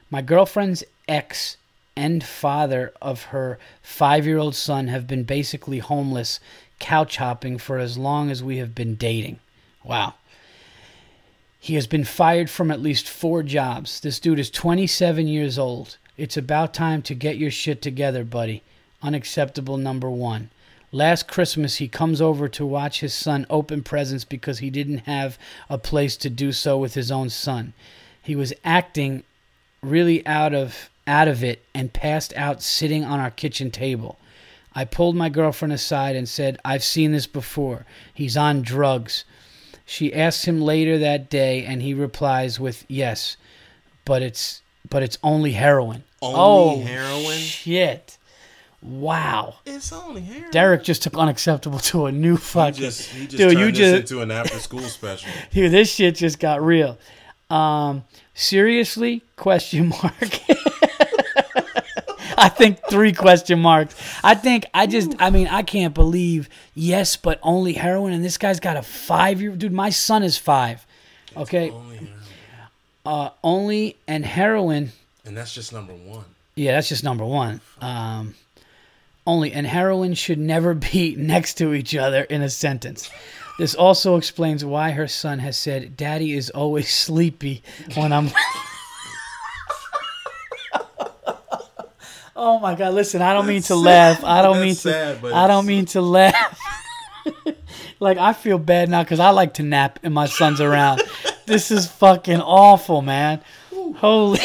[0.09, 1.57] My girlfriend's ex
[1.97, 6.39] and father of her five year old son have been basically homeless,
[6.79, 9.41] couch hopping for as long as we have been dating.
[9.83, 10.15] Wow.
[11.59, 14.01] He has been fired from at least four jobs.
[14.01, 15.99] This dude is 27 years old.
[16.17, 18.63] It's about time to get your shit together, buddy.
[19.03, 20.51] Unacceptable number one.
[20.93, 25.39] Last Christmas, he comes over to watch his son open presents because he didn't have
[25.69, 27.75] a place to do so with his own son.
[28.21, 29.23] He was acting
[29.83, 34.19] really out of out of it and passed out sitting on our kitchen table.
[34.75, 37.87] I pulled my girlfriend aside and said, "I've seen this before.
[38.13, 39.25] He's on drugs."
[39.87, 43.37] She asks him later that day and he replies with, "Yes,
[44.05, 47.39] but it's but it's only heroin." Only oh, heroin?
[47.39, 48.19] Shit.
[48.83, 49.57] Wow.
[49.67, 50.51] It's only heroin.
[50.51, 53.67] Derek just took unacceptable to a new He fucking just, he just Dude, turned you
[53.73, 55.31] this just into an after-school special.
[55.53, 56.97] Dude, this shit just got real.
[57.51, 58.05] Um,
[58.35, 59.23] seriously?
[59.37, 60.39] Question mark.
[62.43, 63.95] I think three question marks.
[64.25, 68.39] I think I just I mean I can't believe yes, but only heroin and this
[68.39, 69.73] guy's got a five year dude.
[69.73, 70.87] My son is five.
[71.37, 72.15] Okay, Only heroin.
[73.05, 74.93] uh, only and heroin.
[75.27, 76.25] And that's just number one.
[76.55, 77.61] Yeah, that's just number one.
[77.83, 78.35] Um,
[79.31, 83.09] only and heroin should never be next to each other in a sentence.
[83.59, 87.63] This also explains why her son has said, "Daddy is always sleepy
[87.95, 88.31] when I'm."
[92.35, 92.95] oh my God!
[92.95, 94.25] Listen, I don't mean to laugh.
[94.25, 94.81] I don't mean to.
[94.81, 96.59] sad, but I don't mean to laugh.
[98.01, 101.03] like I feel bad now because I like to nap and my son's around.
[101.47, 103.41] this is fucking awful, man.
[103.97, 104.41] Holy.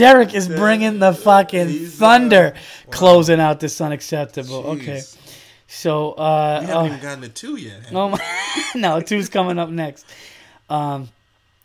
[0.00, 2.90] Derek is bringing the fucking He's, uh, thunder, wow.
[2.90, 4.64] closing out this unacceptable.
[4.68, 5.02] Okay,
[5.66, 7.82] so uh, We haven't oh, even gotten to two yet.
[7.92, 8.18] oh my,
[8.74, 10.06] no, two's coming up next.
[10.70, 11.10] Um,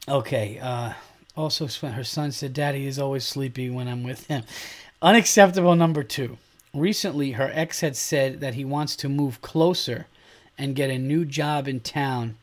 [0.05, 0.59] okay.
[0.61, 0.91] Uh,
[1.37, 4.43] also, her son said, "Daddy is always sleepy when I'm with him."
[5.01, 6.37] Unacceptable number two.
[6.73, 10.07] Recently, her ex had said that he wants to move closer
[10.57, 12.35] and get a new job in town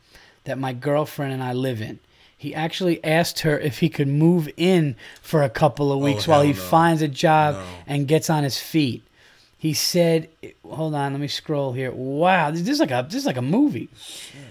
[0.44, 2.00] that my girlfriend and I live in.
[2.42, 6.26] He actually asked her if he could move in for a couple of oh, weeks
[6.26, 6.58] while he no.
[6.58, 7.64] finds a job No.
[7.86, 9.04] and gets on his feet.
[9.56, 10.28] He said,
[10.68, 11.92] "Hold on, let me scroll here.
[11.92, 13.90] Wow, this is like a this is like a movie."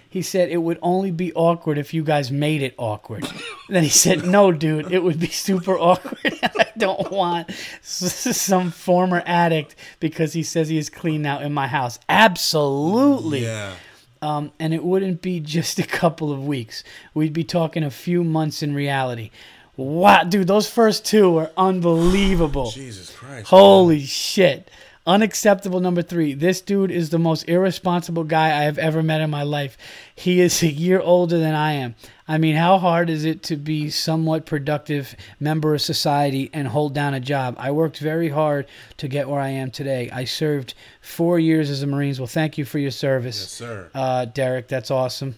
[0.10, 3.28] He said it would only be awkward if you guys made it awkward.
[3.70, 6.40] then he said, "No, dude, it would be super awkward.
[6.44, 7.52] I don't want
[7.82, 12.00] some former addict because he says he is clean now in my house.
[12.08, 13.44] Absolutely.
[13.44, 13.74] Yeah.
[14.22, 16.84] Um, and it wouldn't be just a couple of weeks.
[17.14, 19.32] We'd be talking a few months in reality.
[19.78, 22.72] Wow, dude, those first two are unbelievable.
[22.72, 23.48] Jesus Christ.
[23.50, 24.70] Holy shit.
[25.08, 26.34] Unacceptable number three.
[26.36, 29.76] This dude is the most irresponsible guy I have ever met in my life.
[30.14, 31.96] He is a year older than I am.
[32.28, 36.94] I mean, how hard is it to be somewhat productive member of society and hold
[36.94, 37.56] down a job?
[37.58, 38.68] I worked very hard
[38.98, 40.10] to get where I am today.
[40.12, 42.20] I served four years as a Marines.
[42.20, 43.90] Well, thank you for your service, Yes, sir.
[43.96, 44.68] uh, Derek.
[44.68, 45.36] That's awesome.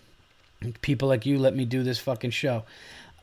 [0.81, 2.63] People like you let me do this fucking show.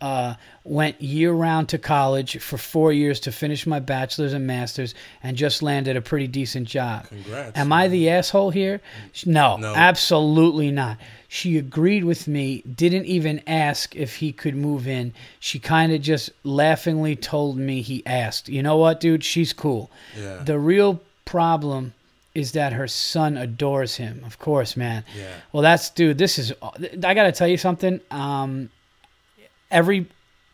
[0.00, 4.94] Uh, went year round to college for four years to finish my bachelor's and master's,
[5.22, 7.06] and just landed a pretty decent job.
[7.08, 7.56] Congrats.
[7.58, 8.80] Am I the asshole here?
[9.26, 9.74] No, No.
[9.74, 10.96] absolutely not.
[11.28, 15.12] She agreed with me, didn't even ask if he could move in.
[15.38, 18.48] She kind of just laughingly told me he asked.
[18.48, 19.22] You know what, dude?
[19.22, 19.90] She's cool.
[20.18, 20.42] Yeah.
[20.44, 21.94] The real problem
[22.34, 24.22] is that her son adores him.
[24.24, 25.04] Of course, man.
[25.16, 25.26] Yeah.
[25.52, 26.16] Well, that's dude.
[26.18, 26.52] This is.
[26.62, 28.00] I got to tell you something.
[28.10, 28.70] Um,
[29.70, 30.06] every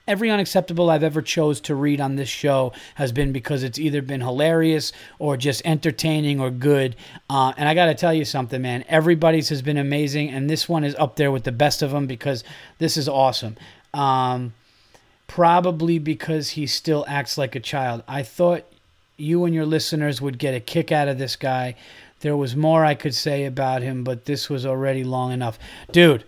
[0.09, 4.03] every unacceptable I've ever chose to read on this show has been because it's either
[4.03, 6.97] been hilarious or just entertaining or good.
[7.29, 8.85] Uh, and I got to tell you something, man.
[8.89, 12.07] Everybody's has been amazing, and this one is up there with the best of them
[12.07, 12.45] because
[12.79, 13.57] this is awesome.
[13.93, 14.53] Um,
[15.27, 18.03] probably because he still acts like a child.
[18.07, 18.65] I thought
[19.17, 21.75] you and your listeners would get a kick out of this guy.
[22.21, 25.59] There was more I could say about him, but this was already long enough.
[25.91, 26.25] Dude,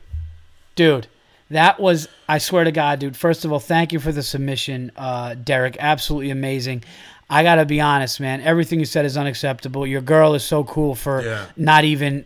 [0.75, 1.07] dude,
[1.51, 3.17] that was, I swear to God, dude.
[3.17, 5.77] First of all, thank you for the submission, uh, Derek.
[5.81, 6.85] Absolutely amazing.
[7.31, 8.41] I got to be honest, man.
[8.41, 9.87] Everything you said is unacceptable.
[9.87, 11.47] Your girl is so cool for Yeah.
[11.57, 12.25] not even.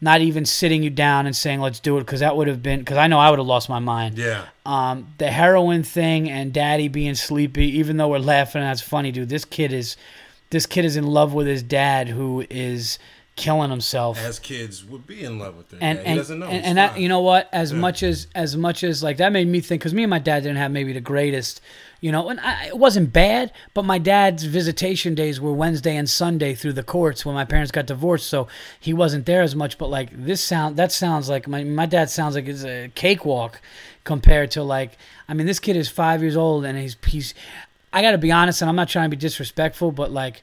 [0.00, 2.78] Not even sitting you down and saying let's do it because that would have been
[2.78, 4.44] because I know I would have lost my mind Yeah.
[4.64, 9.12] um, the heroin thing and daddy being sleepy even though we're laughing and that's funny
[9.12, 9.98] dude this kid is
[10.48, 12.98] this kid is in love with his dad who is
[13.34, 16.04] killing himself As kids would be in love with their and dad.
[16.04, 16.46] and, he doesn't know.
[16.48, 17.78] and, and that you know what as Yeah.
[17.78, 20.40] much as as much as like that made me think because me and my dad
[20.42, 21.62] didn't have maybe the greatest
[22.02, 26.10] you know and I, it wasn't bad but my dad's visitation days were wednesday and
[26.10, 28.48] sunday through the courts when my parents got divorced so
[28.78, 32.10] he wasn't there as much but like this sound that sounds like my, my dad
[32.10, 33.62] sounds like it's a cakewalk
[34.04, 37.32] compared to like i mean this kid is five years old and he's he's
[37.94, 40.42] i gotta be honest and i'm not trying to be disrespectful but like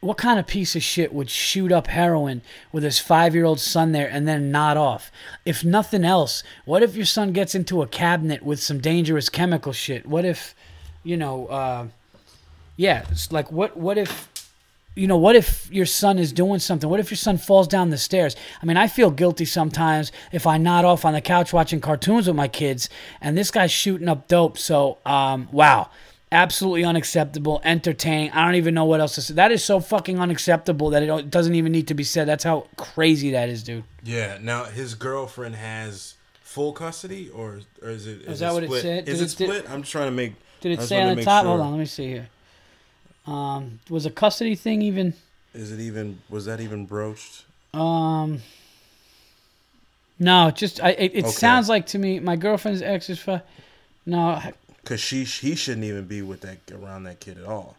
[0.00, 3.60] what kind of piece of shit would shoot up heroin with his five year old
[3.60, 5.12] son there and then nod off?
[5.44, 9.72] If nothing else, what if your son gets into a cabinet with some dangerous chemical
[9.72, 10.06] shit?
[10.06, 10.54] What if,
[11.02, 11.88] you know, uh,
[12.76, 14.28] yeah, it's like what what if
[14.96, 16.88] you know, what if your son is doing something?
[16.90, 18.34] What if your son falls down the stairs?
[18.60, 22.26] I mean, I feel guilty sometimes if I nod off on the couch watching cartoons
[22.26, 22.88] with my kids
[23.20, 24.58] and this guy's shooting up dope.
[24.58, 25.90] So, um, wow.
[26.32, 28.30] Absolutely unacceptable, entertaining.
[28.30, 29.34] I don't even know what else to say.
[29.34, 32.28] That is so fucking unacceptable that it doesn't even need to be said.
[32.28, 33.82] That's how crazy that is, dude.
[34.04, 34.38] Yeah.
[34.40, 38.22] Now his girlfriend has full custody, or or is it?
[38.22, 39.08] Is, that it what it said?
[39.08, 39.70] Is Did it it- did- split?
[39.70, 40.34] I'm just trying to make.
[40.60, 41.42] Did it say on the top?
[41.42, 41.48] sure.
[41.48, 42.28] Hold on, let me see here.
[43.26, 45.14] Um, was a custody thing even?
[45.52, 46.20] Is it even?
[46.28, 47.44] Was that even broached?
[47.74, 48.40] Um,
[50.18, 50.90] no, just I.
[50.90, 51.30] It, it Okay.
[51.32, 53.18] sounds like to me my girlfriend's ex is.
[53.18, 53.40] Fu-
[54.06, 54.40] no,
[54.82, 57.76] Because she he shouldn't even be with that around that kid at all.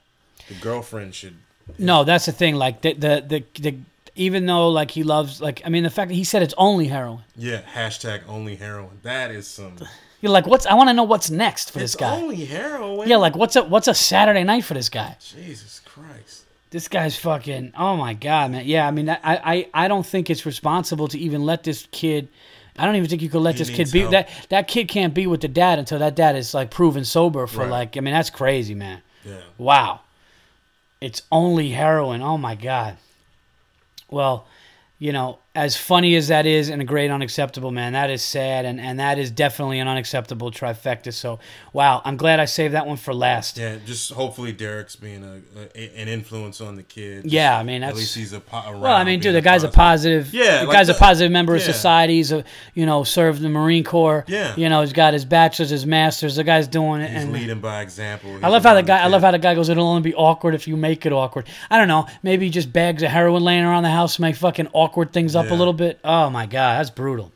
[0.48, 1.36] The girlfriend should.
[1.78, 2.56] no, that's the thing.
[2.56, 3.78] Like the the the, the
[4.16, 6.88] even though like he loves like I mean the fact that he said it's only
[6.88, 7.24] heroin.
[7.36, 7.62] Yeah.
[7.74, 9.00] Hashtag only heroin.
[9.04, 9.76] That is some.
[10.22, 10.68] You're like, what's?
[10.68, 12.16] I want to know what's next for it's this guy.
[12.16, 13.08] only heroin.
[13.08, 15.16] yeah, like what's a what's a Saturday night for this guy?
[15.20, 16.46] Jesus Christ.
[16.70, 17.74] This guy's fucking.
[17.76, 18.66] Oh my god, man.
[18.66, 22.28] Yeah, I mean, I I I don't think it's responsible to even let this kid.
[22.78, 24.12] I don't even think you could let He this kid be help.
[24.12, 27.46] that that kid can't be with the dad until that dad is like proven sober
[27.48, 27.70] for Right.
[27.70, 27.98] like.
[27.98, 29.02] I mean, that's crazy, man.
[29.26, 29.42] Yeah.
[29.58, 30.02] Wow.
[31.02, 32.22] It's only heroin.
[32.22, 32.98] Oh my god.
[34.10, 34.46] Well,
[35.00, 38.64] you know, as funny as that is and a great unacceptable, man, that is sad
[38.64, 41.14] and, and that is definitely an unacceptable trifecta.
[41.14, 41.40] So,
[41.74, 43.58] wow, I'm glad I saved that one for last.
[43.58, 45.42] Yeah, just hopefully Derek's being a,
[45.78, 47.26] a an influence on the kid.
[47.26, 49.68] Yeah, I mean, at least he's a po- Well, I mean, dude, the guy's a
[49.68, 50.34] positive- positive.
[50.34, 51.66] Yeah, the like guy's a positive member of yeah.
[51.66, 52.16] society.
[52.16, 54.24] He's a, you know, served the Marine Corps.
[54.28, 54.56] Yeah.
[54.56, 56.38] You know, he's got his bachelor's, his master's.
[56.38, 57.12] The guy's doing it.
[57.12, 58.40] He's and leading by example.
[58.42, 59.02] I love how the guy.
[59.04, 59.68] I love how the guy goes.
[59.68, 61.48] It'll only be awkward if you make it awkward.
[61.70, 62.08] I don't know.
[62.24, 65.50] Maybe just bags of heroin laying around the house make fucking awkward things up a
[65.50, 65.56] Yeah.
[65.56, 66.00] little bit.
[66.04, 67.32] Oh my god, that's brutal.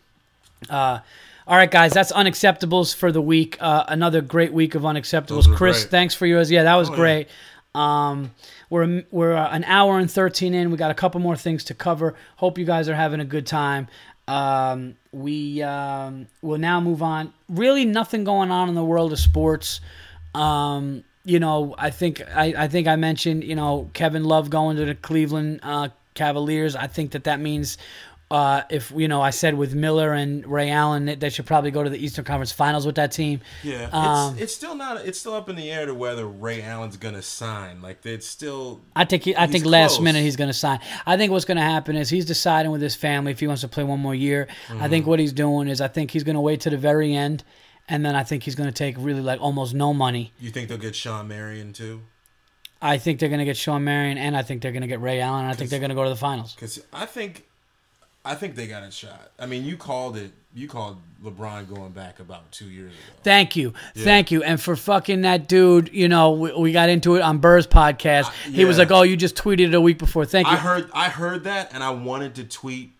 [0.69, 0.99] Uh,
[1.47, 3.57] all right, guys, that's unacceptables for the week.
[3.59, 5.45] Uh, another great week of unacceptables.
[5.55, 5.91] Chris, great.
[5.91, 6.49] thanks for yours.
[6.49, 6.97] Yeah, that was Oh, yeah.
[6.97, 7.27] great.
[7.75, 8.31] Um,
[8.69, 10.71] we're we're uh, an hour and thirteen in.
[10.71, 12.15] We got a couple more things to cover.
[12.37, 13.87] Hope you guys are having a good time.
[14.27, 17.31] Um, we um, will now move on.
[17.47, 19.81] Really, nothing going on in the world of sports.
[20.33, 24.77] Um, you know, I think I, I think I mentioned you know Kevin Love going
[24.77, 26.75] to the Cleveland uh, Cavaliers.
[26.75, 27.77] I think that that means
[28.31, 31.69] Uh, if you know, I said with Miller and Ray Allen, that they should probably
[31.69, 33.39] go to the Eastern Conference Finals with that team.
[33.63, 35.05] Yeah, Um, it's, it's still not.
[35.05, 37.83] It's still up in the air to whether Ray Allen's gonna sign.
[37.83, 38.81] Like it's still.
[38.95, 40.79] I think he, I think last minute he's going to sign.
[41.05, 43.61] I think what's going to happen is he's deciding with his family if he wants
[43.61, 44.47] to play one more year.
[44.49, 44.89] I Mm-hmm.
[44.89, 47.43] think what he's doing is I think he's going to wait to the very end,
[47.87, 50.33] and then I think he's going to take really like almost no money.
[50.39, 52.01] You think they'll get Shawn Marion too?
[52.85, 55.01] I think they're going to get Shawn Marion, and I think they're going to get
[55.01, 55.45] Ray Allen.
[55.45, 56.53] I think they're going to go to the finals.
[56.53, 57.45] Because I think,
[58.23, 59.31] I think they got a shot.
[59.39, 60.31] I mean, you called it.
[60.53, 63.01] You called LeBron going back about two years ago.
[63.23, 65.89] Thank you, thank you, and for fucking that dude.
[65.93, 68.31] You know, we, we got into it on Burr's podcast.
[68.43, 70.53] He was like, "Oh, you just tweeted it a week before." Thank you.
[70.53, 70.89] I heard.
[70.93, 72.91] I heard that, and I wanted to tweet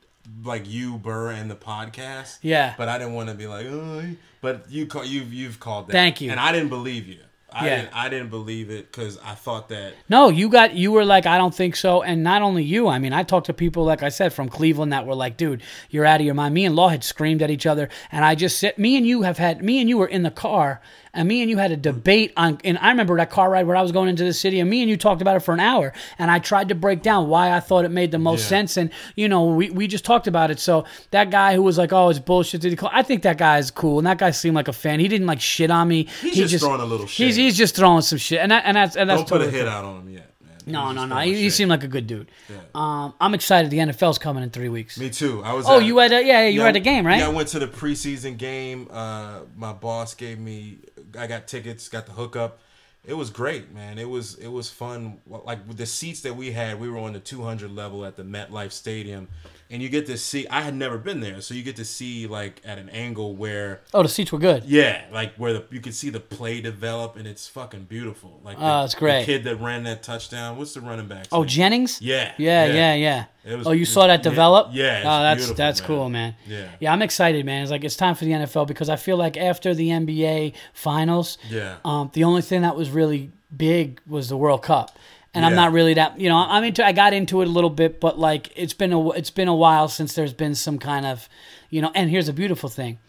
[0.44, 2.40] like you, Burr, and the podcast.
[2.42, 2.74] Yeah.
[2.78, 4.04] But I didn't want to be like, oh.
[4.42, 5.94] But you call you've you've called that.
[5.94, 6.32] Thank you.
[6.32, 7.20] And I didn't believe you.
[7.58, 7.76] I Yeah.
[7.78, 11.26] didn't, I didn't believe it because I thought that No, you got you were like,
[11.26, 12.02] I don't think so.
[12.04, 14.92] And not only you, I mean, I talked to people like I said from Cleveland
[14.92, 16.54] that were like, dude, you're out of your mind.
[16.54, 19.22] Me and Law had screamed at each other, and I just said, me and you
[19.22, 20.82] have had, me and you were in the car,
[21.16, 22.60] and me and you had a debate on.
[22.64, 24.82] And I remember that car ride where I was going into the city, and me
[24.82, 27.52] and you talked about it for an hour, and I tried to break down why
[27.52, 28.48] I thought it made the most Yeah.
[28.50, 30.60] sense, and you know, we we just talked about it.
[30.60, 32.62] So that guy who was like, oh, it's bullshit.
[32.62, 32.90] Did he call?
[32.94, 35.00] I think that guy is cool, and that guy seemed like a fan.
[35.00, 36.08] He didn't like shit on me.
[36.22, 38.76] He's he just throwing a little He's he's just throwing some shit, and that, and
[38.78, 39.70] that's and that's don't put a hit cool.
[39.70, 40.52] out on him yet, man.
[40.68, 41.18] No, no, no.
[41.20, 42.30] He, he seemed like a good dude.
[42.50, 42.58] Yeah.
[42.74, 43.70] Um, I'm excited.
[43.70, 44.98] The NFL's coming in three weeks.
[45.00, 45.44] Me too.
[45.44, 45.66] I was.
[45.68, 47.20] Oh, at- you had a, yeah, yeah, you were Yeah, at the game, right?
[47.20, 48.88] Yeah, I went to the preseason game.
[48.92, 50.80] Uh, my boss gave me.
[51.18, 51.90] I got tickets.
[51.90, 52.60] Got the hookup.
[53.08, 54.00] It was great, man.
[54.00, 55.20] It was it was fun.
[55.28, 58.72] Like the seats that we had, we were on the 200 level at the MetLife
[58.72, 59.28] Stadium,
[59.70, 60.48] and you get to see.
[60.48, 63.82] I had never been there, so you get to see like at an angle where
[63.94, 64.64] oh, the seats were good.
[64.66, 68.40] yeah, like where the you can see the play develop, and it's fucking beautiful.
[68.44, 69.22] Like the, Oh, it's great.
[69.22, 70.58] The kid that ran that touchdown.
[70.58, 71.28] What's the running back?
[71.32, 72.02] Oh, Jennings.
[72.02, 72.74] Yeah, yeah, yeah.
[72.74, 73.26] yeah, yeah.
[73.54, 74.70] It was- oh, you saw that develop?
[74.72, 75.88] yeah, it's Oh, that's that's man.
[75.88, 76.36] cool, man.
[76.48, 76.70] Yeah.
[76.80, 77.62] Yeah, I'm excited, man.
[77.64, 81.38] It's like it's time for the NFL because I feel like after the NBA finals,
[81.50, 81.76] Yeah.
[81.86, 84.98] um, the only thing that was really big was the World Cup.
[85.36, 86.86] And I'm not really that, you know, I'm into.
[86.86, 89.56] I got into it a little bit, but like it's been a it's been a
[89.56, 91.28] while since there's been some kind of,
[91.70, 91.92] you know.
[91.94, 93.00] And here's a beautiful thing,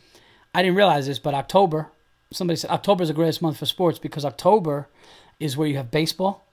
[0.55, 1.89] I didn't realize this, but October,
[2.32, 4.89] somebody said October is the greatest month for sports because October
[5.39, 6.44] is where you have baseball,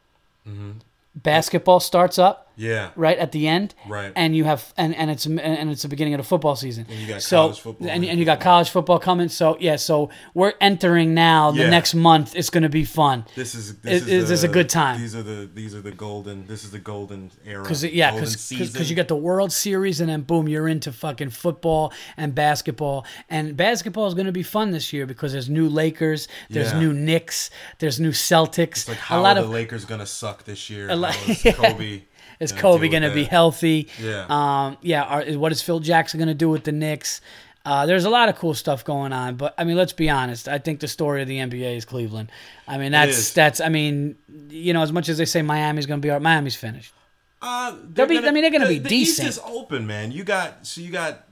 [0.47, 0.71] Mm-hmm.
[1.15, 2.91] basketball starts up Yeah.
[2.95, 4.11] right at the end, Right.
[4.15, 6.85] And you have and, and it's and it's the beginning of the football season.
[6.89, 9.29] And you got so college football and, and and you got college football coming.
[9.29, 11.51] So yeah, so we're entering now.
[11.51, 11.69] The Yeah.
[11.69, 13.25] next month it's going to be fun.
[13.35, 14.99] This is this it- is, is a good time.
[15.01, 16.45] These are the these are the golden.
[16.47, 17.63] This is the golden era.
[17.65, 21.91] Cause yeah, because you got the World Series and then boom, you're into fucking football
[22.17, 23.05] and basketball.
[23.29, 26.79] And basketball is going to be fun this year because there's new Lakers, there's Yeah.
[26.79, 27.49] new Knicks,
[27.79, 28.87] there's new Celtics.
[28.87, 30.89] like a how lot are of the Lakers gonna suck this year?
[30.89, 32.01] A lot- is Kobe.
[32.43, 33.29] Is gonna Kobe deal going to be that?
[33.31, 33.89] healthy?
[34.01, 34.25] Yeah.
[34.29, 35.03] Um, yeah.
[35.03, 37.21] Are, what is Phil Jackson going to do with the Knicks?
[37.65, 40.49] Uh, there's a lot of cool stuff going on, but I mean, let's be honest.
[40.49, 42.29] I think the story of the NBA is Cleveland.
[42.67, 43.33] I mean, that's is.
[43.33, 43.61] that's.
[43.61, 44.17] I mean,
[44.49, 46.93] you know, as much as they say Miami's going to be right, Miami's finished.
[47.41, 49.29] Uh, They'll be- I mean, they're gonna the- be the East decent.
[49.29, 50.11] is open, man.
[50.11, 51.25] You got so you got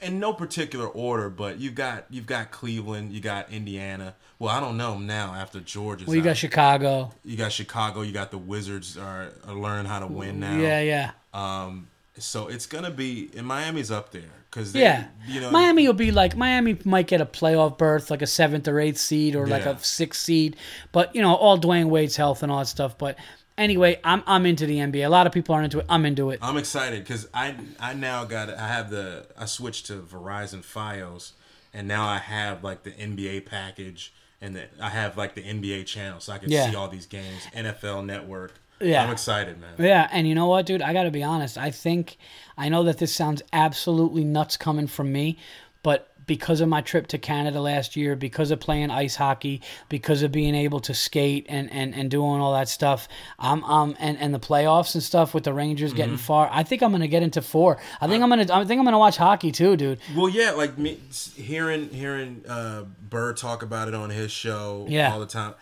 [0.00, 4.14] in no particular order, but you've got you've got Cleveland, you got Indiana.
[4.38, 6.36] Well, I don't know now after Georgia's Well, you got.
[6.36, 7.12] Chicago.
[7.24, 10.56] you got Chicago, you got the Wizards are, are learn how to win now.
[10.56, 11.88] Yeah, yeah, Um,
[12.18, 15.06] so it's gonna be and Miami's up there because yeah.
[15.26, 18.66] you know Miami will be like Miami might get a playoff berth, like a seventh
[18.68, 20.56] or eighth seed, or like a sixth seed.
[20.92, 22.96] But you know, all Dwyane Wade's health and all that stuff.
[22.98, 23.18] But
[23.56, 25.04] anyway, I'm I'm into the NBA.
[25.04, 25.86] A lot of people aren't into it.
[25.88, 26.38] I'm into it.
[26.42, 31.32] I'm excited because I I now got I have the I switched to Verizon FiOS
[31.74, 35.86] and now I have like the NBA package and the, I have like the NBA
[35.86, 36.70] channel so I can Yeah.
[36.70, 38.52] see all these games NFL Network.
[38.80, 39.02] Yeah.
[39.04, 39.70] I'm excited, man.
[39.78, 40.82] Yeah, and you know what, dude?
[40.82, 41.58] I got to be honest.
[41.58, 42.16] I think
[42.56, 45.36] I know that this sounds absolutely nuts coming from me,
[45.82, 50.22] but because of my trip to Canada last year, because of playing ice hockey, because
[50.22, 53.08] of being able to skate and, and, and doing all that stuff,
[53.40, 56.22] I'm um and, and the playoffs and stuff with the Rangers getting Mm-hmm.
[56.22, 56.48] far.
[56.52, 57.78] I think I'm gonna get into four.
[58.00, 59.98] I think I'm gonna I think I'm gonna watch hockey too, dude.
[60.14, 60.98] Well, yeah, like me
[61.34, 65.12] hearing hearing uh, Burr talk about it on his show Yeah.
[65.12, 65.54] all the time.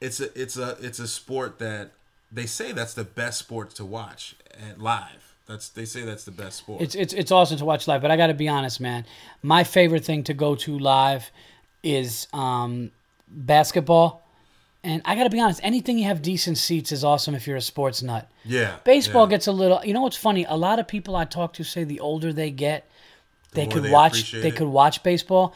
[0.00, 1.90] It's a it's a it's a sport that
[2.30, 4.36] they say that's the best sport to watch
[4.70, 5.31] at live.
[5.52, 6.80] That's they say that's the best sport.
[6.80, 9.04] It's it's it's awesome to watch live, but I got to be honest, man.
[9.42, 11.30] My favorite thing to go to live
[11.82, 12.90] is um,
[13.28, 14.26] basketball,
[14.82, 15.60] and I got to be honest.
[15.62, 18.30] Anything you have decent seats is awesome if you're a sports nut.
[18.46, 19.30] yeah, Baseball yeah.
[19.32, 19.84] gets a little.
[19.84, 20.46] You know what's funny?
[20.48, 22.90] A lot of people I talk to say the older they get,
[23.52, 24.32] they more could they watch.
[24.32, 24.56] They it.
[24.56, 25.54] could watch baseball.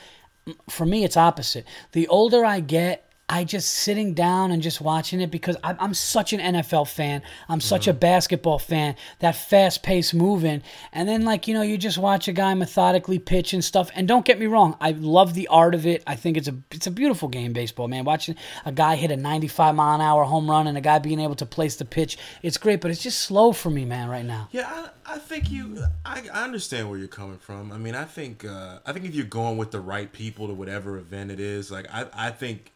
[0.68, 1.64] For me, it's opposite.
[1.92, 5.94] The older I get, I just sitting down and just watching it because I'm, I'm
[5.94, 7.22] such an NFL fan.
[7.48, 8.94] I'm such a basketball fan.
[9.18, 10.62] That fast paced moving,
[10.92, 13.90] and then like you know you just watch a guy methodically pitch and stuff.
[13.96, 16.04] And don't get me wrong, I love the art of it.
[16.06, 18.04] I think it's a it's a beautiful game, baseball man.
[18.04, 21.18] Watching a guy hit a 95 mile an hour home run and a guy being
[21.18, 22.80] able to place the pitch, it's great.
[22.80, 24.48] But it's just slow for me, man, right now.
[24.52, 24.68] Yeah,
[25.04, 25.84] I, I think you.
[26.04, 27.72] I, I understand where you're coming from.
[27.72, 30.54] I mean, I think uh, I think if you're going with the right people to
[30.54, 32.72] whatever event it is, like I, I think,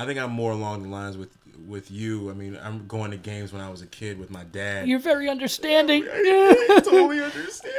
[0.00, 1.28] I think I'm more along the lines with
[1.68, 2.30] with you.
[2.30, 4.88] I mean, I'm going to games when I was a kid with my dad.
[4.88, 6.04] You're very understanding.
[6.10, 7.74] I totally understand.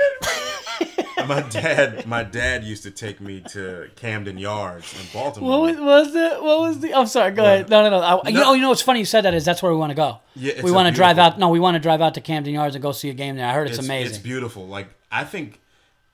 [1.28, 5.50] my dad, my dad used to take me to Camden Yards in Baltimore.
[5.62, 6.44] What was, was it?
[6.44, 6.94] What was the?
[6.94, 7.32] I'm sorry.
[7.32, 7.70] Go ahead.
[7.70, 8.00] No, no, no.
[8.24, 8.44] I, You No.
[8.44, 9.00] know, you know what's funny?
[9.00, 10.20] You said that is that's where we want to go.
[10.36, 11.40] Yeah, it's we want to drive out.
[11.40, 13.48] No, we want to drive out to Camden Yards and go see a game there.
[13.48, 14.10] I heard it's, amazing.
[14.14, 14.68] It's beautiful.
[14.68, 15.60] Like I think,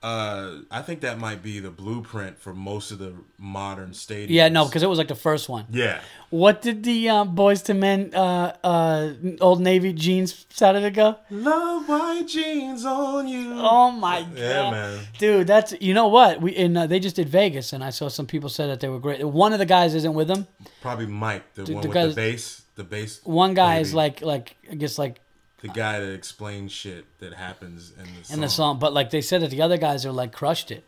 [0.02, 4.26] uh, I think that might be the blueprint for most of the modern stadiums.
[4.30, 5.66] yeah, no, because it was like the first one.
[5.70, 6.00] yeah,
[6.30, 11.16] What did the um, Boyz II Men uh, uh, Old Navy jeans Saturday go?
[11.30, 13.52] love white jeans on you.
[13.56, 15.00] Oh my god, Yeah, man.
[15.18, 18.08] dude, that's you know what we and uh, they just did Vegas, and I saw
[18.08, 19.24] some people said that they were great.
[19.24, 20.46] One of the guys isn't with them.
[20.80, 22.62] Probably Mike, the one the with guys- the bass.
[22.76, 23.20] The bass.
[23.24, 25.20] One guy is like like I guess like
[25.60, 28.34] the guy that explains shit that happens in the song.
[28.34, 30.84] in the song, but like they said that the other guys are like crushed it.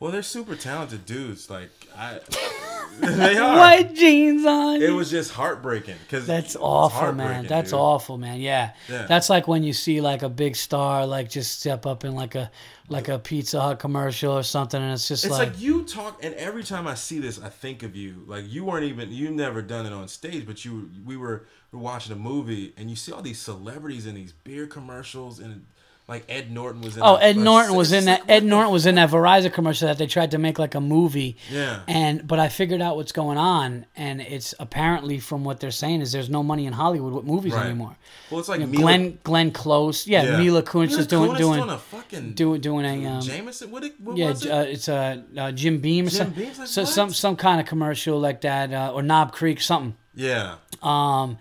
[0.00, 1.50] Well, they're super talented dudes.
[1.50, 2.20] Like I,
[3.00, 3.56] they are.
[3.58, 4.80] White jeans on.
[4.80, 7.46] It was just heartbreaking because That's awful, man.
[7.46, 8.40] That's awful, man.
[8.40, 8.72] Yeah.
[8.88, 9.06] Yeah.
[9.06, 12.34] That's like when you see like a big star like just step up in like
[12.34, 12.50] a
[12.88, 16.24] like a Pizza Hut commercial or something, and it's just It's like, like, you talk,
[16.24, 18.24] and every time I see this, I think of you.
[18.26, 21.59] Like you weren't even you never done it on stage, but you we were we
[21.72, 25.66] were watching a movie, and you see all these celebrities in these beer commercials, and
[26.08, 27.02] like Ed Norton was in.
[27.04, 28.28] Oh, a- Ed a- Norton was in that.
[28.28, 31.36] Ed Norton was in that Verizon commercial that they tried to make like a movie.
[31.48, 31.82] Yeah.
[31.86, 36.00] And but I figured out what's going on, and it's apparently from what they're saying
[36.00, 37.66] is there's no money in Hollywood with movies Right.
[37.66, 37.96] anymore.
[38.28, 40.38] Well, it's like You know, Mila- Glenn Glenn Close, yeah, yeah.
[40.38, 43.70] Mila Kunis Mila is doing Kunis doing a fucking doing doing a um, Jameson.
[43.70, 44.50] What, it, what yeah, was it?
[44.50, 47.66] uh, it's a uh, Jim Beam Jim some, Beam's like, so, some some kind of
[47.68, 49.94] commercial like that, uh, or Knob Creek something.
[50.16, 51.38] yeah, Um,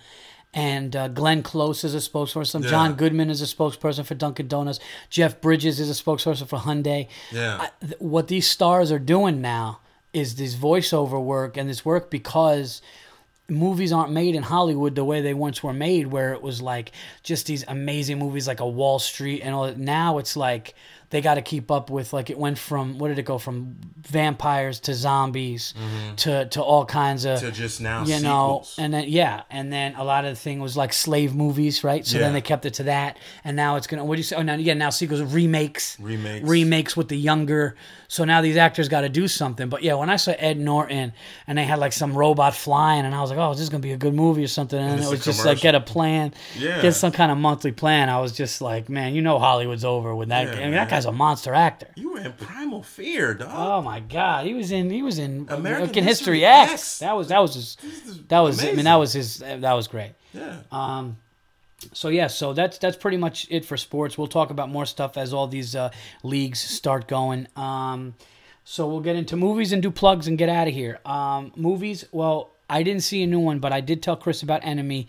[0.53, 2.63] and uh, Glenn Close is a spokesperson.
[2.63, 2.69] Yeah.
[2.69, 4.79] John Goodman is a spokesperson for Dunkin' Donuts.
[5.09, 7.07] Jeff Bridges is a spokesperson for Hyundai.
[7.31, 7.57] yeah.
[7.61, 9.79] I, th- what these stars are doing now
[10.11, 12.81] is this voiceover work and this work because
[13.47, 16.91] movies aren't made in Hollywood the way they once were made, where it was like
[17.23, 19.65] just these amazing movies like a Wall Street and all.
[19.67, 19.77] that.
[19.77, 20.73] Now it's like
[21.11, 23.75] they got to keep up with like it went from what did it go from
[23.97, 25.73] vampires to zombies
[26.17, 27.45] to to all kinds of Mm-hmm.
[27.47, 28.75] to just now you know sequels.
[28.79, 32.05] and then yeah and then a lot of the thing was like slave movies right
[32.05, 32.23] so Yeah.
[32.23, 34.41] then they kept it to that and now it's gonna what do you say oh
[34.41, 36.47] now yeah now sequels remakes Remakes.
[36.47, 37.75] remakes with the younger
[38.07, 41.13] so now these actors got to do something but yeah when i saw ed norton
[41.47, 43.81] and they had like some robot flying and i was like oh this is gonna
[43.81, 46.33] be a good movie or something and, it's it was just like get a plan
[46.57, 46.81] Yeah.
[46.81, 50.15] get some kind of monthly plan i was just like man you know hollywood's over
[50.15, 53.35] with that Yeah, i mean that guy's a monster actor you were in Primal Fear,
[53.35, 53.49] dog.
[53.53, 56.71] Oh my God, he was in he was in American American, History, History X.
[56.71, 56.99] X.
[56.99, 57.77] That was that was his
[58.27, 60.13] that was I mean that was his that was great.
[60.33, 60.61] yeah.
[60.71, 61.17] Um,
[61.93, 64.17] so yeah, so that's that's pretty much it for sports.
[64.17, 65.91] We'll talk about more stuff as all these uh,
[66.23, 67.47] leagues start going.
[67.55, 68.15] Um,
[68.63, 70.99] so we'll get into movies and do plugs and get out of here.
[71.05, 74.63] Um, movies, well, I didn't see a new one, but I did tell Chris about
[74.63, 75.07] Enemy,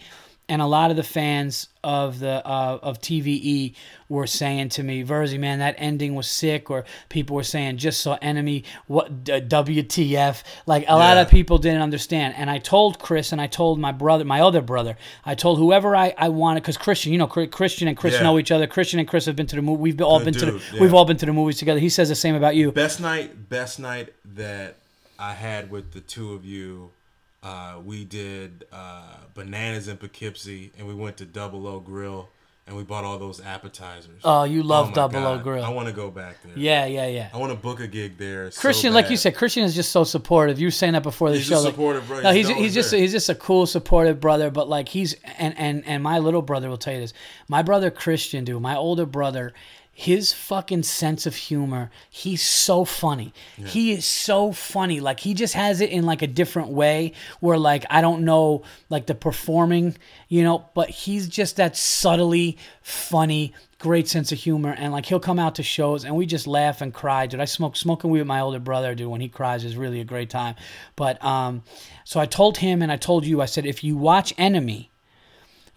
[0.51, 3.75] and a lot of the fans of the uh, of TVE
[4.09, 8.01] were saying to me, "Virzi, man, that ending was sick," or people were saying, "Just
[8.03, 12.99] saw Enemy, what d- WTF?" Like a lot of people didn't understand, and I told
[12.99, 16.63] Chris and I told my brother, my other brother, I told whoever I I wanted
[16.63, 18.23] because Christian, you know, Christian and Chris Yeah.
[18.25, 18.67] know each other.
[18.67, 19.81] Christian and Chris have been to the movie.
[19.81, 20.81] We've all Good been to the, dude, yeah.
[20.81, 21.81] we've all been to the movies together.
[21.81, 22.73] He says the same about you.
[22.73, 24.77] Best night, best night that
[25.19, 26.91] I had with the two of you.
[27.43, 32.29] Uh, we did uh, bananas in Poughkeepsie, and we went to Double O Grill,
[32.67, 34.21] and we bought all those appetizers.
[34.25, 35.65] Oh, you love my Double O Grill.
[35.65, 36.53] I want to go back there.
[36.55, 37.31] Yeah, yeah, yeah.
[37.33, 38.51] I want to book a gig there.
[38.51, 40.61] so Christian, like you said, Christian is just so supportive.
[40.61, 41.61] You were saying that before the He's a show.
[41.62, 42.23] like- supportive brother.
[42.25, 43.01] No, He's he's he's just there.
[43.01, 44.51] he's just a cool, supportive brother.
[44.51, 47.15] But like he's and and and my little brother will tell you this.
[47.49, 49.55] My brother Christian, dude, my older brother.
[50.01, 53.35] His fucking sense of humor, he's so funny.
[53.67, 54.99] He is so funny.
[54.99, 58.63] Like he just has it in like a different way where like I don't know
[58.89, 64.75] like the performing, you know, but he's just that subtly funny, great sense of humor
[64.79, 67.47] and like he'll come out to shows and we just laugh and cry dude i
[67.47, 70.29] smoke smoking weed with my older brother dude when he cries is really a great
[70.29, 70.55] time
[70.97, 71.63] but um
[72.05, 74.90] so i told him and i told you i said if you watch enemy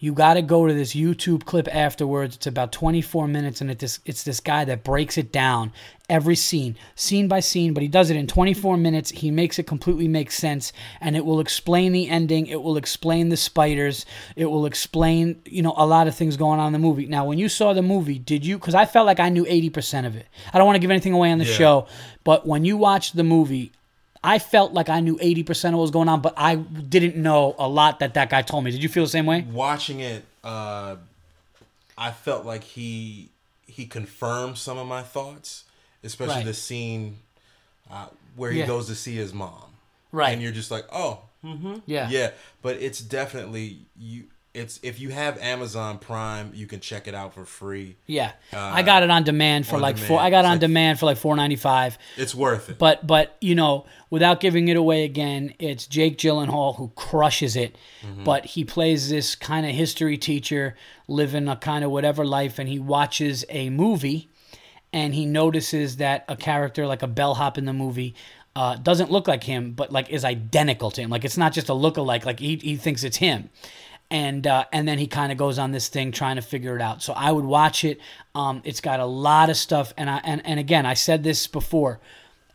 [0.04, 2.36] You got to go to this YouTube clip afterwards.
[2.36, 5.72] It's about 24 minutes, and it this it's this guy that breaks it down
[6.10, 7.74] every scene, scene by scene.
[7.74, 9.12] But he does it in 24 minutes.
[9.12, 12.48] He makes it completely make sense, and it will explain the ending.
[12.48, 14.06] It will explain the spiders.
[14.36, 17.06] It will explain you know a lot of things going on in the movie.
[17.06, 18.60] Now, when you saw the movie, did you?
[18.60, 20.28] Because I felt like I knew 80% of it.
[20.54, 21.54] I don't want to give anything away on the Yeah.
[21.54, 21.88] show,
[22.26, 23.72] but when you watched the movie.
[24.24, 27.56] I felt like I knew 80% of what was going on, but I didn't know
[27.60, 28.72] a lot that that guy told me.
[28.72, 29.42] Did you feel the same way?
[29.52, 30.96] Watching it, uh,
[31.98, 33.30] I felt like he
[33.66, 35.64] he confirmed some of my thoughts,
[36.04, 36.46] especially Right.
[36.46, 37.18] the scene
[37.92, 38.68] uh, where he Yeah.
[38.68, 39.72] goes to see his mom.
[40.12, 40.32] Right.
[40.34, 41.78] and you're just like, oh, mm-hmm.
[41.88, 42.08] Yeah.
[42.10, 42.32] yeah.
[42.62, 44.26] But it's definitely you.
[44.54, 47.96] It's if you have Amazon Prime, you can check it out for free.
[48.06, 50.08] Yeah, I got it on demand for Uh, on like demand.
[50.08, 50.20] four.
[50.20, 51.98] I got it It's on like- demand for like four ninety five.
[52.18, 52.78] It's worth it.
[52.78, 57.76] But but you know, without giving it away again, it's Jake Gyllenhaal who crushes it.
[58.06, 58.26] Mm-hmm.
[58.26, 60.76] But he plays this kind of history teacher
[61.08, 64.30] living a kind of whatever life, and he watches a movie,
[64.94, 68.14] and he notices that a character like a bellhop in the movie.
[68.56, 71.10] Uh, doesn't look like him, but like is identical to him.
[71.10, 72.24] Like it's not just a look-alike.
[72.24, 73.50] Like he, he thinks it's him
[74.12, 76.82] and uh, and then he kind of goes on this thing trying to figure it
[76.82, 77.02] out.
[77.04, 78.00] So I would watch it.
[78.36, 81.48] Um, it's got a lot of stuff, and I and, and again I said this
[81.48, 82.00] before.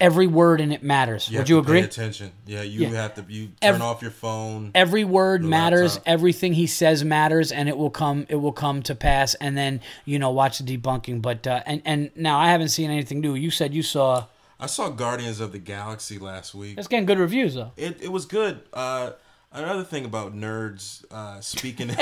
[0.00, 1.28] Every word in it matters.
[1.28, 1.80] You would you agree?
[1.80, 2.30] Pay attention.
[2.46, 2.90] Yeah, you Yeah.
[3.02, 3.24] have to.
[3.28, 4.70] You turn Ev- off your phone.
[4.72, 5.94] Every word matters.
[5.96, 6.02] laptop.
[6.12, 8.24] Everything he says matters, and it will come.
[8.28, 9.34] It will come to pass.
[9.34, 11.20] And then you know watch the debunking.
[11.20, 13.34] But uh, and and now I haven't seen anything new.
[13.34, 14.26] You said you saw.
[14.60, 16.78] I saw Guardians of the Galaxy last week.
[16.78, 17.72] It's getting good reviews though.
[17.76, 18.60] It it was good.
[18.72, 19.10] Uh,
[19.52, 21.90] another thing about nerds uh, speaking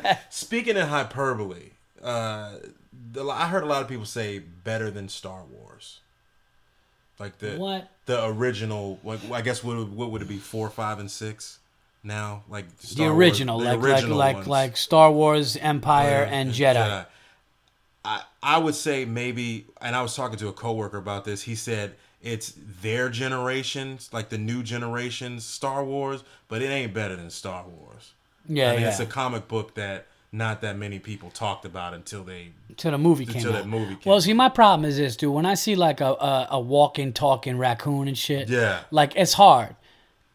[0.30, 1.70] speaking in hyperbole.
[2.02, 2.52] Uh,
[3.12, 6.00] the, I heard a lot of people say better than Star Wars.
[7.18, 7.88] Like the What?
[8.06, 8.98] the original.
[9.04, 10.38] Like I guess what would- what would it be?
[10.38, 11.58] Four, five, and six.
[12.02, 14.46] Now, like The Star Wars- original, the like original like ones.
[14.48, 17.04] like like Star Wars, Empire, and Jedi.
[18.04, 21.42] I I would say maybe, and I was talking to a coworker about this.
[21.42, 27.16] He said it's their generations, like the new generations Star Wars, but it ain't better
[27.16, 28.12] than Star Wars.
[28.48, 28.88] Yeah, I mean, yeah.
[28.88, 32.52] it's a comic book that not that many people talked about until they.
[32.76, 33.66] Till the movie came Until out.
[33.66, 35.32] movie came well, see, my problem is this, dude.
[35.34, 38.80] When I see like a a, a walking, talking raccoon and shit, Yeah.
[38.90, 39.74] like it's hard.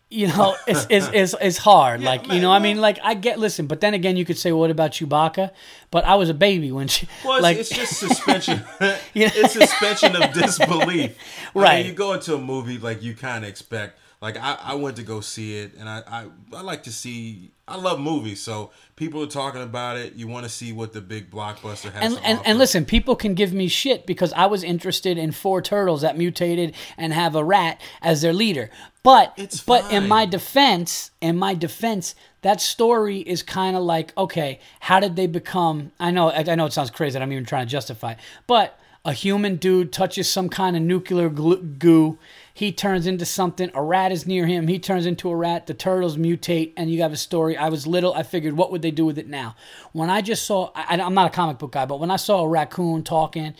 [0.09, 2.01] You know, it's it's it's, it's hard.
[2.01, 3.39] like you man, know, I mean, like I get.
[3.39, 5.51] Listen, but then again, you could say, what about Chewbacca?
[5.91, 7.07] But I was a baby when she.
[7.23, 8.63] Well, it's, like, it's just suspension.
[9.15, 11.17] It's suspension of disbelief.
[11.55, 11.77] I Right.
[11.79, 13.99] mean, you go into a movie like you kind of expect.
[14.21, 17.51] Like I, I went to go see it, and I, I, I like to see.
[17.67, 20.13] I love movies, so people are talking about it.
[20.13, 22.03] You want to see what the big blockbuster has.
[22.03, 25.31] and, to and, and listen, people can give me shit because I was interested in
[25.31, 28.69] four turtles that mutated and have a rat as their leader.
[29.03, 34.15] But It's but in my defense, in my defense, that story is kind of like
[34.17, 35.91] okay, how did they become?
[35.99, 37.19] I know I, I know it sounds crazy.
[37.19, 41.29] I'm even trying to justify, it, but a human dude touches some kind of nuclear
[41.29, 42.17] goo.
[42.55, 43.69] He turns into something.
[43.73, 44.69] A rat is near him.
[44.69, 45.67] He turns into a rat.
[45.67, 47.57] The turtles mutate, and you have a story.
[47.57, 48.13] I was little.
[48.13, 49.57] I figured, what would they do with it now?
[49.91, 52.43] When I just saw, I, I'm not a comic book guy, but when I saw
[52.43, 53.55] a raccoon talking,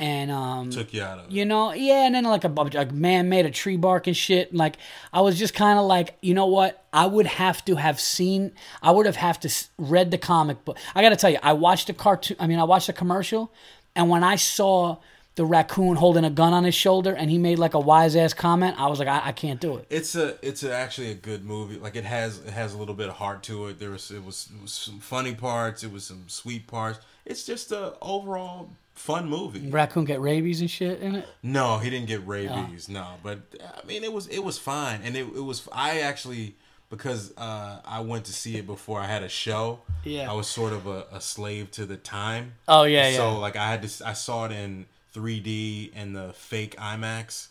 [0.00, 1.30] and um, took you out of it.
[1.30, 4.48] you know, yeah, and then like a, a man made a tree bark and shit.
[4.48, 4.78] And like,
[5.12, 6.84] I was just kind of like, you know what?
[6.92, 8.50] I would have to have seen.
[8.82, 10.76] I would have have to read the comic book.
[10.96, 12.36] I got to tell you, I watched the cartoon.
[12.40, 13.52] I mean, I watched the commercial,
[13.94, 14.96] and when I saw
[15.36, 18.34] the raccoon holding a gun on his shoulder, and he made like a wise ass
[18.34, 19.86] comment, I was like, I, I can't do it.
[19.88, 21.78] It's a it's a, actually a good movie.
[21.78, 23.78] Like it has it has a little bit of heart to it.
[23.78, 25.84] There was it was, it was some funny parts.
[25.84, 26.98] It was some sweet parts.
[27.24, 29.70] It's just a overall fun movie.
[29.70, 31.28] Raccoon get rabies and shit in it.
[31.42, 32.88] No, he didn't get rabies.
[32.90, 32.92] Oh.
[32.92, 33.40] No, but
[33.82, 36.56] I mean it was it was fine, and it it was I actually
[36.90, 39.78] because uh, I went to see it before I had a show.
[40.04, 40.30] Yeah.
[40.30, 42.54] I was sort of a, a slave to the time.
[42.66, 43.38] Oh, yeah, So yeah.
[43.38, 47.48] like I had to I saw it in 3D and the fake IMAX.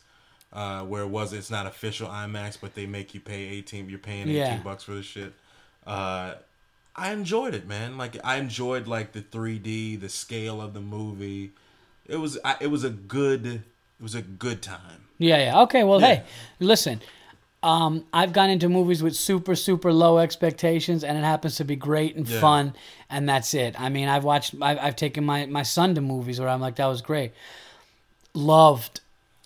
[0.51, 3.87] Uh, where it was it's not official IMAX, but they make you pay eighteen.
[3.87, 4.57] You're paying eighteen Yeah.
[4.63, 5.33] bucks for the shit.
[5.85, 6.33] Uh,
[6.95, 7.97] I enjoyed it, man.
[7.97, 11.51] Like I enjoyed like the 3D, the scale of the movie.
[12.07, 13.61] It was I, it was a good it
[14.01, 15.05] was a good time.
[15.19, 15.61] Yeah, yeah.
[15.61, 16.07] Okay, well, Yeah.
[16.15, 16.23] hey,
[16.59, 16.99] listen.
[17.61, 21.75] Um, I've gone into movies with super, super low expectations, and it happens to be
[21.75, 22.39] great and Yeah.
[22.39, 22.73] fun,
[23.09, 23.79] and that's it.
[23.79, 26.75] I mean, I've watched, I've, I've taken my my son to movies where I'm like,
[26.77, 27.33] that was great.
[28.33, 29.01] Loved,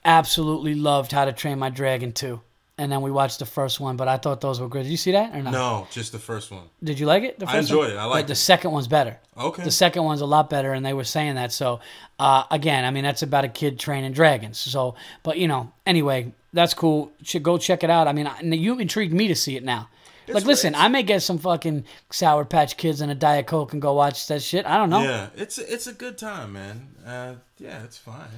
[0.06, 2.40] absolutely loved How to Train My Dragon 2.
[2.78, 4.84] And then we watched the first one, but I thought those were good.
[4.84, 5.52] Did you see that or not?
[5.54, 6.64] No, just the first one.
[6.84, 7.38] Did you like it?
[7.40, 7.80] The I first one?
[7.86, 8.00] enjoyed it.
[8.00, 9.20] I But liked the second one's better.
[9.38, 9.64] Okay.
[9.64, 11.52] The second one's a lot better, and they were saying that.
[11.52, 11.80] So,
[12.20, 14.58] uh, again, I mean, that's about a kid training dragons.
[14.58, 17.12] So, but you know, anyway, that's cool.
[17.24, 18.08] Should go check it out.
[18.08, 19.90] I mean, I- you intrigued me to see it now.
[20.28, 23.82] like, listen, I may get some fucking Sour Patch Kids and a Diet Coke and
[23.82, 24.66] go watch that shit.
[24.66, 25.02] I don't know.
[25.04, 26.88] Yeah, it's it's a good time, man.
[27.06, 28.30] Uh, yeah, it's fine.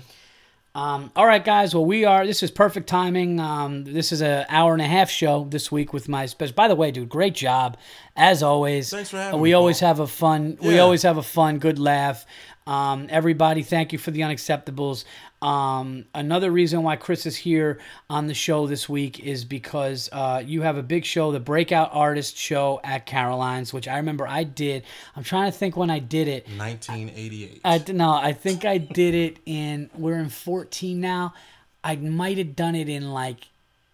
[0.74, 1.74] Um, all right, guys.
[1.74, 2.26] Well, we are.
[2.28, 3.40] This is perfect timing.
[3.40, 6.54] Um, this is an hour and a half show this week with my special.
[6.54, 7.78] By the way, dude, great job
[8.18, 8.90] as always.
[8.90, 10.58] Thanks for having we me, always have a fun.
[10.62, 12.26] We always have a fun, good laugh.
[12.68, 15.06] Um, everybody, thank you for the unacceptables.
[15.46, 20.42] Um, another reason why Chris is here on the show this week is because uh,
[20.44, 24.44] you have a big show, the Breakout Artist Show at Caroline's, which I remember I
[24.44, 24.84] did.
[25.16, 26.48] I'm trying to think when I did it.
[26.58, 27.62] 1988.
[27.64, 29.92] I d- no, I think I did it in.
[29.96, 31.36] We're in 14 now.
[31.84, 33.48] I might have done it in like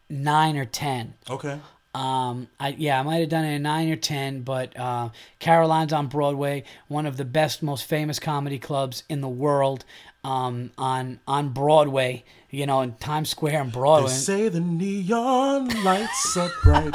[0.10, 1.15] nine or 10.
[1.30, 1.60] okay.
[1.94, 5.10] Um, I yeah, I might have done it in nine or ten, but uh,
[5.40, 9.84] Caroline's on Broadway, one of the best, most famous comedy clubs in the world.
[10.23, 14.10] Um, on on Broadway, you know, in Times Square and They Broadway.
[14.11, 16.93] say the neon lights are bright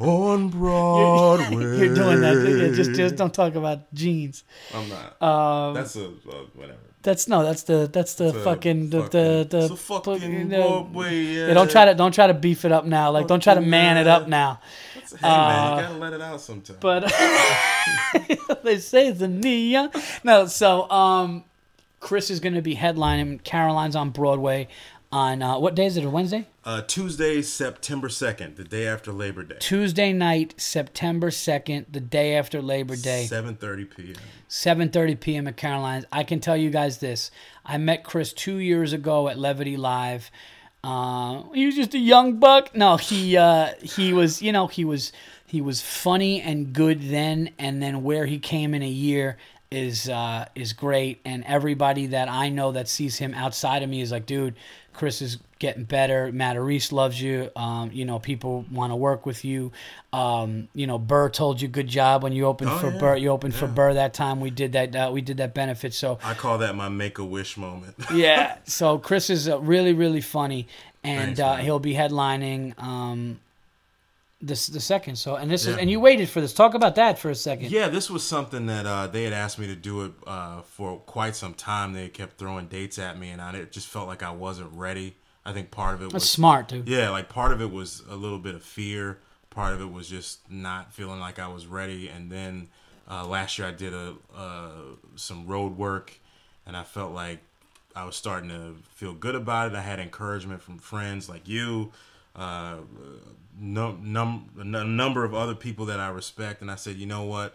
[0.00, 1.78] on Broadway.
[1.78, 2.34] You're doing that.
[2.36, 4.42] Yeah, just just don't talk about jeans.
[4.74, 5.22] I'm not.
[5.22, 6.10] Um, That's a uh,
[6.54, 6.78] whatever.
[7.02, 9.76] that's no, that's the that's the It's a fucking the fucking- the the, it's a
[9.76, 13.12] fucking the- Broadway, Yeah, don't try to don't try to beef it up now.
[13.12, 14.60] Like don't try to man it uh, up now.
[14.94, 16.78] Hey man, you gotta let it out sometime.
[16.80, 17.04] But
[18.64, 19.90] they say it's a neon.
[20.24, 21.44] No, so um,
[22.04, 24.68] Chris is going to be headlining Caroline's on Broadway
[25.10, 26.04] on uh, what day is it?
[26.04, 26.46] A Wednesday?
[26.66, 32.36] uh, Tuesday, September 2nd, the day after Labor Day, Tuesday night, September second, the day
[32.36, 34.14] after Labor Day, 7:30 p.m.
[34.48, 35.48] seven thirty p.m.
[35.48, 36.04] at Caroline's.
[36.12, 37.30] I can tell you guys this:
[37.64, 40.30] I met Chris two years ago at Levity Live.
[40.82, 42.76] Uh, he was just a young buck.
[42.76, 45.10] No, he uh, he was, you know, he was
[45.46, 49.38] he was funny and good then, and then where he came in a year
[49.74, 51.20] is uh, is great.
[51.24, 54.54] And everybody that I know that sees him outside of me is like, dude,
[54.92, 56.30] Chris is getting better.
[56.30, 57.50] Matt Reese loves you.
[57.56, 59.72] Um, you know, people want to work with you.
[60.12, 62.98] Um, you know, Burr told you good job when you opened Oh, for yeah.
[62.98, 63.16] Burr.
[63.16, 64.40] You opened for Burr that time.
[64.40, 64.94] We did that.
[64.94, 65.94] Uh, we did that benefit.
[65.94, 67.94] So I call that my make a wish moment.
[68.14, 68.56] yeah.
[68.64, 70.68] So Chris is uh, really, really funny,
[71.02, 73.40] and Thanks, uh, he'll be headlining um,
[74.46, 75.16] this the second.
[75.16, 76.52] So and this is and you waited for this.
[76.52, 77.70] Talk about that for a second.
[77.70, 80.98] Yeah, this was something that uh, they had asked me to do it uh, for
[80.98, 81.92] quite some time.
[81.92, 85.16] They kept throwing dates at me, and I it just felt like I wasn't ready.
[85.44, 86.88] I think part of it That's was smart, dude.
[86.88, 89.18] yeah, like part of it was a little bit of fear.
[89.50, 92.08] Part of it was just not feeling like I was ready.
[92.08, 92.68] And then
[93.08, 94.70] uh, last year I did a uh,
[95.16, 96.18] some road work,
[96.66, 97.40] and I felt like
[97.94, 99.76] I was starting to feel good about it.
[99.76, 101.92] I had encouragement from friends like you,
[102.34, 102.78] uh,
[103.60, 107.22] no, num- a number of other people that I respect, and I said, you know
[107.22, 107.54] what,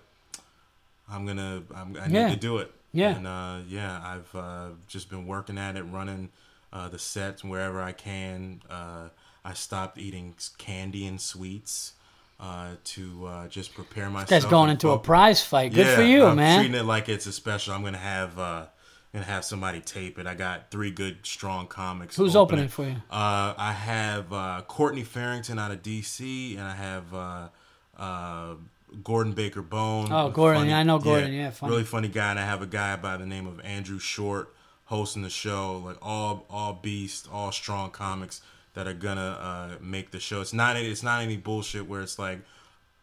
[1.10, 2.72] I'm gonna, I'm, I need to do it.
[2.92, 3.16] Yeah.
[3.16, 6.30] And uh, yeah, I've uh, just been working at it, running
[6.74, 8.62] uh, the sets wherever I can.
[8.70, 9.10] Uh,
[9.44, 11.94] I stopped eating candy and sweets
[12.40, 14.30] uh, to uh, just prepare myself.
[14.30, 15.74] That's going into a prize fight.
[15.74, 16.60] Good yeah, for you, I'm man.
[16.60, 17.74] Treating it like it's a special.
[17.74, 18.70] I'm gonna have
[19.14, 20.28] gonna have somebody tape it.
[20.28, 22.16] I got three good strong comics.
[22.16, 22.96] Who's opening for you?
[23.10, 27.48] Uh, I have uh, Courtney Farrington out of DC, and I have uh,
[27.98, 28.56] uh,
[29.04, 30.12] Gordon Baker Bone.
[30.12, 31.72] Oh, Gordon, yeah, I know Gordon, yeah, funny.
[31.72, 32.32] really funny guy.
[32.32, 34.54] And I have a guy by the name of Andrew Short
[34.86, 35.82] hosting the show.
[35.84, 38.42] Like all all beast, all strong comics
[38.74, 40.42] that are gonna uh, make the show.
[40.42, 42.40] It's not it's not any bullshit where it's like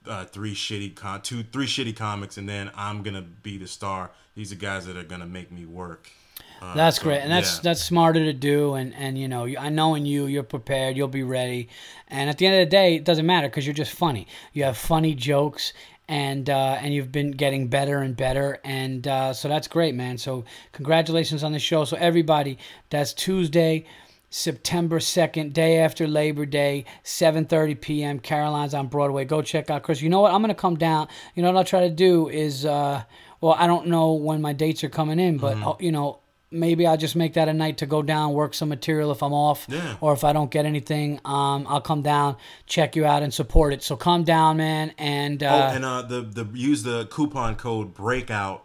[0.07, 4.11] uh, three shitty con two three shitty comics and then I'm gonna be the star.
[4.35, 6.09] These are guys that are gonna make me work.
[6.61, 7.61] Uh, That's so, great, and that's yeah.
[7.65, 8.75] that's smarter to do.
[8.75, 11.69] And and you know, I know in you, you're prepared, you'll be ready.
[12.09, 14.27] And at the end of the day, it doesn't matter because you're just funny.
[14.55, 15.75] You have funny jokes,
[16.09, 18.59] and uh, and you've been getting better and better.
[18.65, 20.17] And uh, so that's great, man.
[20.17, 21.85] So congratulations on the show.
[21.85, 22.59] So everybody,
[22.89, 23.85] that's Tuesday.
[24.31, 28.19] September 2nd, day after Labor Day, 7:30 p.m.
[28.19, 29.25] Caroline's on Broadway.
[29.25, 30.03] Go check out Chris.
[30.03, 30.33] You know what?
[30.33, 31.09] I'm going to come down.
[31.35, 33.03] You know what I'll try to do is uh
[33.41, 35.83] well, I don't know when my dates are coming in, but Mm-hmm.
[35.85, 36.21] you know,
[36.51, 39.33] maybe I'll just make that a night to go down, work some material if I'm
[39.35, 39.97] off Yeah.
[40.01, 42.37] or if I don't get anything, um I'll come down,
[42.67, 43.83] check you out and support it.
[43.83, 47.95] So come down, man, and uh oh, and uh, the the use the coupon code
[47.95, 48.65] breakout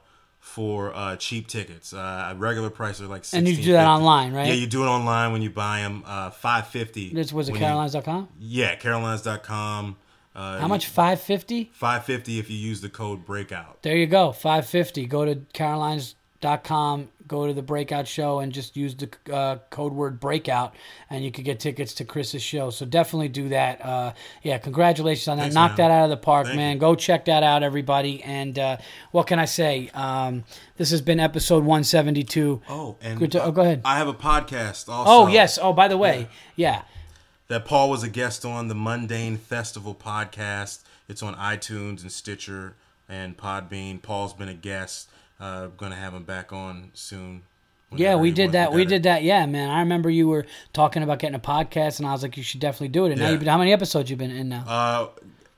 [0.51, 1.93] for uh, cheap tickets.
[1.93, 3.97] Uh, regular price are like And you do that $16.50.
[3.97, 4.47] online, right?
[4.47, 6.03] Yeah, you do it online when you buy them.
[6.05, 7.13] Uh, Five fifty.
[7.13, 8.27] this was it carolines.com?
[8.39, 9.95] Yeah, carolines.com.
[10.35, 10.87] Uh, How much?
[10.87, 11.71] 550?
[11.73, 13.81] Five fifty if you use the code breakout.
[13.81, 15.05] There you go, 550.
[15.05, 15.41] Go to
[16.41, 20.73] carolines.com, go to the breakout show, and just use the uh, code word breakout,
[21.09, 22.69] and you could get tickets to Chris's show.
[22.69, 23.83] So definitely do that.
[23.83, 24.13] Uh,
[24.43, 25.43] yeah, congratulations on that.
[25.43, 25.77] Thanks, Knock man.
[25.77, 26.73] that out of the park, Thank man.
[26.75, 26.79] you.
[26.79, 28.21] Go check that out, everybody.
[28.23, 28.77] And uh,
[29.11, 29.89] what can I say?
[29.93, 30.43] Um,
[30.77, 32.61] this has been episode 172.
[32.69, 33.81] Oh, and to- oh, go ahead.
[33.85, 35.11] I have a podcast also.
[35.11, 35.57] Oh, yes.
[35.61, 36.83] Oh, by the way, yeah.
[37.47, 40.79] that Paul was a guest on the Mundane Festival podcast.
[41.07, 42.75] It's on iTunes and Stitcher
[43.09, 44.01] and Podbean.
[44.01, 45.09] Paul's been a guest.
[45.41, 47.41] Uh, going to have him back on soon.
[47.93, 48.71] Yeah, we did that.
[48.71, 49.23] We did that.
[49.23, 49.69] Yeah, man.
[49.69, 52.61] I remember you were talking about getting a podcast, and I was like, you should
[52.61, 53.11] definitely do it.
[53.11, 53.25] And yeah.
[53.25, 54.63] now, you've been, how many episodes you been in now?
[54.67, 55.07] Uh,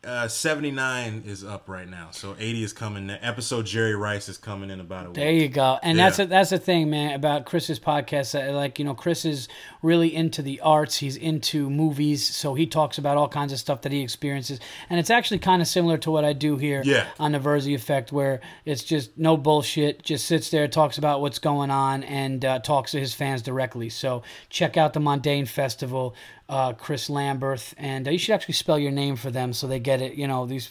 [0.05, 2.09] uh, 79 is up right now.
[2.11, 3.07] So 80 is coming.
[3.07, 5.15] The episode Jerry Rice is coming in about a week.
[5.15, 5.79] There you go.
[5.81, 6.03] And yeah.
[6.03, 8.35] that's a, that's the thing, man, about Chris's podcast.
[8.35, 9.47] Uh, like, you know, Chris is
[9.81, 10.97] really into the arts.
[10.97, 12.27] He's into movies.
[12.27, 14.59] So he talks about all kinds of stuff that he experiences.
[14.89, 17.07] And it's actually kind of similar to what I do here yeah.
[17.17, 20.03] on the Virzi Effect, where it's just no bullshit.
[20.03, 23.89] Just sits there, talks about what's going on, and uh, talks to his fans directly.
[23.89, 26.13] So check out the Mundane Festival
[26.49, 29.79] uh, Chris Lamberth, and uh, you should actually spell your name for them so they
[29.79, 30.13] get it.
[30.13, 30.69] You know these.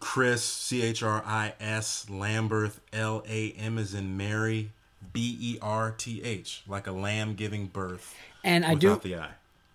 [0.00, 4.70] Chris C H R I S Lamberth L A M is in Mary
[5.12, 8.14] B E R T H like a lamb giving birth.
[8.44, 9.28] And I do the I.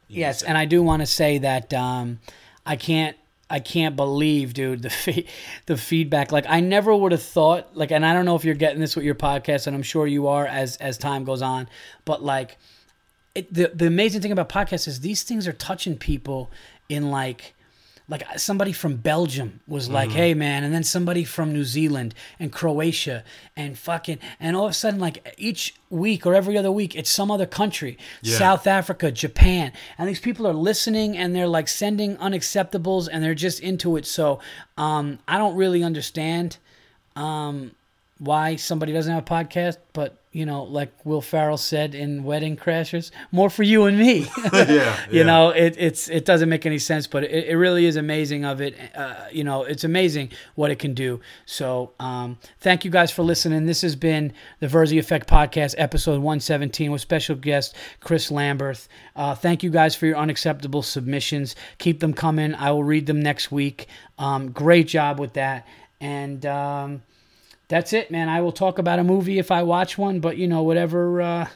[0.08, 2.20] Yes, and I do want to say that um,
[2.66, 3.18] I can't
[3.50, 5.26] I can't believe, dude, the fe-
[5.66, 6.32] the feedback.
[6.32, 8.96] Like I never would have thought like and I don't know if you're getting this
[8.96, 11.68] with your podcast and I'm sure you are as as time goes on,
[12.06, 12.58] but like
[13.36, 16.52] it, the the amazing thing about podcasts is these things are touching people
[16.90, 17.54] in like
[18.10, 20.18] like somebody from Belgium was like, mm-hmm.
[20.18, 23.24] "Hey man," and then somebody from New Zealand and Croatia
[23.56, 27.10] and fucking and all of a sudden like each week or every other week it's
[27.10, 28.38] some other country, yeah.
[28.38, 33.34] South Africa, Japan, and these people are listening and they're like sending unacceptables and they're
[33.34, 34.06] just into it.
[34.06, 34.40] So
[34.78, 36.58] um, I don't really understand
[37.16, 37.72] um,
[38.20, 42.58] why somebody doesn't have a podcast, but you know, like Will Ferrell said in Wedding
[42.58, 44.28] Crashers, more for you and me.
[44.52, 45.24] yeah, you yeah.
[45.24, 48.60] know, it, it's it doesn't make any sense, but it, it really is amazing of
[48.60, 48.76] it.
[48.96, 51.20] Uh, you know, it's amazing what it can do.
[51.46, 53.66] So, um, thank you guys for listening.
[53.66, 58.88] This has been the Virzi Effect podcast, episode one seventeen, with special guest Chris Lamberth.
[59.16, 61.56] Uh, thank you guys for your unacceptable submissions.
[61.78, 62.56] Keep them coming.
[62.56, 63.88] I will read them next week.
[64.18, 65.68] Um, great job with that,
[66.00, 66.46] and.
[66.46, 67.02] Um,
[67.68, 68.30] that's it, man.
[68.30, 71.48] I will talk about a movie if I watch one, but you know, whatever uh,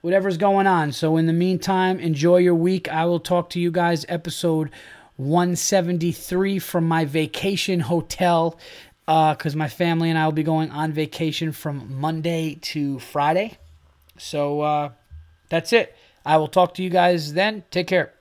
[0.00, 0.92] whatever's going on.
[0.92, 2.88] So in the meantime, enjoy your week.
[2.88, 4.70] I will talk to you guys episode
[5.16, 8.58] 173 from my vacation hotel
[9.06, 13.58] because uh, my family and I will be going on vacation from Monday to Friday.
[14.18, 14.90] So uh,
[15.48, 15.94] that's it.
[16.24, 17.64] I will talk to you guys then.
[17.70, 18.15] Take care.